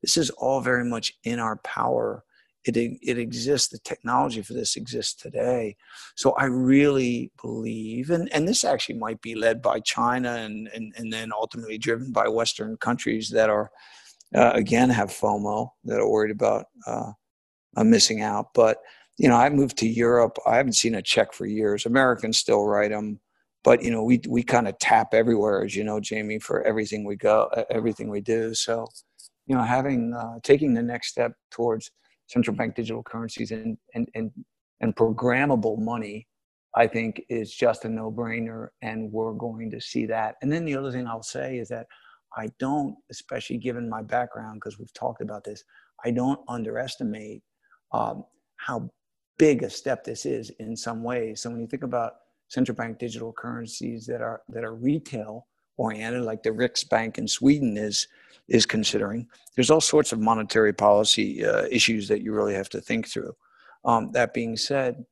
This 0.03 0.17
is 0.17 0.31
all 0.31 0.61
very 0.61 0.85
much 0.85 1.13
in 1.25 1.39
our 1.39 1.57
power. 1.59 2.25
It, 2.67 2.77
it 2.77 3.19
exists. 3.19 3.69
The 3.69 3.79
technology 3.79 4.43
for 4.43 4.53
this 4.53 4.77
exists 4.77 5.15
today. 5.15 5.77
So 6.15 6.33
i 6.33 6.45
really 6.45 7.33
believe 7.41 8.11
and, 8.11 8.31
and 8.35 8.47
this 8.47 8.65
actually 8.65 8.99
might 8.99 9.23
be 9.23 9.35
led 9.35 9.63
by 9.63 9.81
china 9.81 10.35
and, 10.35 10.69
and, 10.75 10.93
and 10.99 11.11
then 11.11 11.31
ultimately 11.33 11.79
driven 11.79 12.13
by 12.13 12.29
western 12.29 12.77
countries 12.77 13.31
that 13.31 13.49
are 13.49 13.71
uh, 14.35 14.53
again 14.55 14.91
have 14.91 15.09
fomo 15.09 15.71
that 15.85 16.01
are 16.01 16.09
worried 16.09 16.31
about 16.31 16.67
uh, 16.87 17.13
I'm 17.77 17.91
missing 17.91 18.23
out. 18.23 18.55
But 18.55 18.79
you 19.19 19.29
know, 19.29 19.37
I 19.37 19.51
moved 19.51 19.77
to 19.79 19.89
Europe. 19.89 20.39
I 20.47 20.57
haven't 20.57 20.75
seen 20.75 20.95
a 20.95 21.03
check 21.03 21.33
for 21.33 21.47
years. 21.47 21.85
Americans 21.85 22.39
still 22.39 22.65
write 22.65 22.91
them, 22.91 23.21
but 23.63 23.83
you 23.83 23.91
know, 23.91 24.03
we 24.03 24.21
we 24.29 24.43
kind 24.43 24.67
of 24.67 24.79
tap 24.79 25.13
everywhere, 25.13 25.63
as 25.65 25.77
you 25.77 25.85
know, 25.85 26.01
Jamie, 26.01 26.39
for 26.39 26.63
everything 26.63 27.05
we 27.05 27.17
go, 27.17 27.49
everything 27.71 28.09
we 28.09 28.23
do. 28.23 28.55
So, 28.55 28.87
you 29.47 29.55
know, 29.55 29.63
having 29.63 30.15
uh, 30.15 30.39
taking 30.43 30.73
the 30.75 30.83
next 30.83 31.09
step 31.09 31.33
towards 31.51 31.91
central 32.29 32.57
bank 32.57 32.77
digital 32.77 33.03
currencies 33.03 33.51
and 33.51 33.77
and 33.95 34.09
and 34.15 34.31
and 34.81 34.97
programmable 34.97 35.79
money, 35.79 36.27
I 36.75 36.87
think 36.87 37.23
is 37.29 37.53
just 37.55 37.85
a 37.85 37.89
no-brainer, 37.91 38.69
and 38.81 39.13
we're 39.13 39.35
going 39.35 39.71
to 39.71 39.81
see 39.81 40.07
that. 40.07 40.37
And 40.41 40.51
then 40.51 40.65
the 40.65 40.77
other 40.77 40.91
thing 40.91 41.07
I'll 41.07 41.23
say 41.23 41.59
is 41.59 41.69
that 41.69 41.87
I 42.39 42.49
don't, 42.59 42.95
especially 43.11 43.59
given 43.59 43.89
my 43.89 44.03
background, 44.03 44.61
because 44.61 44.79
we've 44.79 44.93
talked 44.95 45.21
about 45.21 45.45
this, 45.45 45.63
I 46.05 46.11
don't 46.11 46.41
underestimate 46.49 47.43
um, 47.93 48.25
how 48.57 48.91
big 49.39 49.63
a 49.63 49.71
step 49.71 50.05
this 50.05 50.27
is 50.27 50.51
in 50.59 50.77
some 50.77 51.03
ways. 51.03 51.41
So 51.41 51.51
when 51.51 51.61
you 51.61 51.67
think 51.67 51.83
about 51.83 52.17
central 52.49 52.77
bank 52.77 52.99
digital 52.99 53.33
currencies 53.33 54.07
that 54.07 54.21
are 54.21 54.43
that 54.49 54.65
are 54.65 54.75
retail 54.75 55.47
oriented, 55.77 56.23
like 56.23 56.43
the 56.43 56.51
Riksbank 56.51 57.19
in 57.19 57.27
Sweden 57.27 57.77
is 57.77 58.09
is 58.49 58.67
considering, 58.67 59.29
there's 59.55 59.71
all 59.71 59.81
sorts 59.81 60.13
of 60.13 60.19
monetary 60.19 60.73
policy 60.73 61.45
uh, 61.45 61.67
issues 61.71 62.09
that 62.09 62.21
you 62.21 62.33
really 62.33 62.55
have 62.55 62.69
to 62.71 62.81
think 62.81 63.09
through. 63.09 63.35
Um, 63.85 64.11
that 64.13 64.35
being 64.35 64.57
said, 64.57 65.05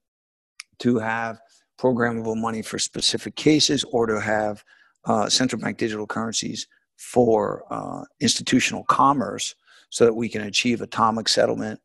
to 0.80 0.98
have 0.98 1.40
programmable 1.78 2.36
money 2.36 2.62
for 2.62 2.78
specific 2.78 3.36
cases 3.36 3.84
or 3.84 4.06
to 4.06 4.20
have 4.20 4.64
uh, 5.04 5.28
central 5.28 5.60
bank 5.60 5.78
digital 5.78 6.06
currencies 6.06 6.66
for 6.96 7.64
uh, 7.70 8.04
institutional 8.20 8.84
commerce 8.84 9.54
so 9.90 10.04
that 10.04 10.14
we 10.14 10.28
can 10.28 10.42
achieve 10.42 10.82
atomic 10.82 11.28
settlement 11.28 11.80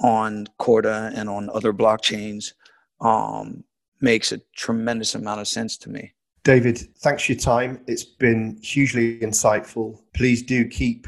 on 0.00 0.46
Corda 0.58 1.12
and 1.14 1.28
on 1.28 1.50
other 1.50 1.72
blockchains 1.72 2.52
um, 3.00 3.64
makes 4.00 4.32
a 4.32 4.40
tremendous 4.56 5.14
amount 5.14 5.40
of 5.40 5.48
sense 5.48 5.76
to 5.78 5.90
me. 5.90 6.12
David, 6.44 6.78
thanks 6.98 7.24
for 7.24 7.32
your 7.32 7.40
time. 7.40 7.80
It's 7.86 8.04
been 8.04 8.58
hugely 8.62 9.18
insightful. 9.18 10.00
Please 10.14 10.42
do 10.42 10.66
keep 10.66 11.06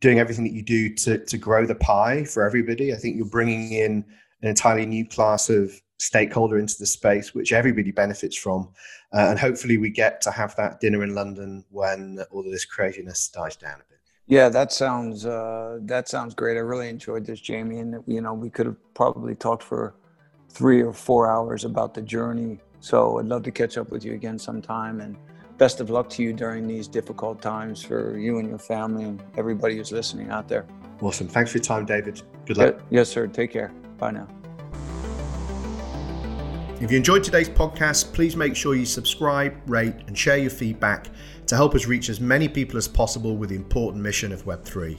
doing 0.00 0.18
everything 0.18 0.44
that 0.44 0.52
you 0.52 0.62
do 0.62 0.92
to, 0.96 1.24
to 1.24 1.38
grow 1.38 1.64
the 1.64 1.76
pie 1.76 2.24
for 2.24 2.44
everybody. 2.44 2.92
I 2.92 2.96
think 2.96 3.16
you're 3.16 3.24
bringing 3.24 3.72
in 3.72 4.04
an 4.42 4.48
entirely 4.48 4.84
new 4.84 5.06
class 5.06 5.48
of 5.48 5.72
stakeholder 5.98 6.58
into 6.58 6.74
the 6.78 6.86
space, 6.86 7.32
which 7.32 7.52
everybody 7.52 7.92
benefits 7.92 8.36
from. 8.36 8.68
Uh, 9.14 9.28
and 9.30 9.38
hopefully, 9.38 9.78
we 9.78 9.88
get 9.88 10.20
to 10.22 10.30
have 10.30 10.56
that 10.56 10.80
dinner 10.80 11.04
in 11.04 11.14
London 11.14 11.64
when 11.70 12.18
all 12.30 12.44
of 12.44 12.50
this 12.50 12.64
craziness 12.64 13.28
dies 13.28 13.56
down 13.56 13.74
a 13.74 13.88
bit. 13.88 14.00
Yeah, 14.26 14.48
that 14.48 14.72
sounds 14.72 15.26
uh, 15.26 15.78
that 15.82 16.08
sounds 16.08 16.34
great. 16.34 16.56
I 16.56 16.60
really 16.60 16.88
enjoyed 16.88 17.26
this, 17.26 17.40
Jamie, 17.40 17.80
and 17.80 18.02
you 18.06 18.20
know 18.20 18.34
we 18.34 18.50
could 18.50 18.66
have 18.66 18.94
probably 18.94 19.34
talked 19.34 19.62
for 19.62 19.94
three 20.48 20.82
or 20.82 20.92
four 20.92 21.30
hours 21.30 21.64
about 21.64 21.94
the 21.94 22.02
journey. 22.02 22.60
So 22.80 23.18
I'd 23.18 23.26
love 23.26 23.42
to 23.44 23.50
catch 23.50 23.78
up 23.78 23.90
with 23.90 24.04
you 24.04 24.12
again 24.14 24.38
sometime. 24.38 25.00
And 25.00 25.16
best 25.58 25.80
of 25.80 25.90
luck 25.90 26.08
to 26.10 26.22
you 26.22 26.32
during 26.32 26.66
these 26.66 26.88
difficult 26.88 27.40
times 27.40 27.82
for 27.82 28.18
you 28.18 28.38
and 28.38 28.48
your 28.48 28.58
family 28.58 29.04
and 29.04 29.22
everybody 29.36 29.76
who's 29.76 29.92
listening 29.92 30.30
out 30.30 30.48
there. 30.48 30.66
Awesome. 31.00 31.28
Thanks 31.28 31.52
for 31.52 31.58
your 31.58 31.64
time, 31.64 31.84
David. 31.84 32.22
Good 32.46 32.56
luck. 32.58 32.80
Yes, 32.90 33.08
sir. 33.08 33.26
Take 33.26 33.52
care. 33.52 33.72
Bye 33.98 34.12
now. 34.12 34.28
If 36.80 36.90
you 36.90 36.96
enjoyed 36.96 37.22
today's 37.22 37.48
podcast, 37.48 38.12
please 38.12 38.34
make 38.34 38.56
sure 38.56 38.74
you 38.74 38.84
subscribe, 38.84 39.54
rate, 39.66 39.94
and 40.08 40.18
share 40.18 40.36
your 40.36 40.50
feedback 40.50 41.06
to 41.52 41.56
help 41.56 41.74
us 41.74 41.84
reach 41.84 42.08
as 42.08 42.18
many 42.18 42.48
people 42.48 42.78
as 42.78 42.88
possible 42.88 43.36
with 43.36 43.50
the 43.50 43.54
important 43.54 44.02
mission 44.02 44.32
of 44.32 44.46
Web3. 44.46 44.98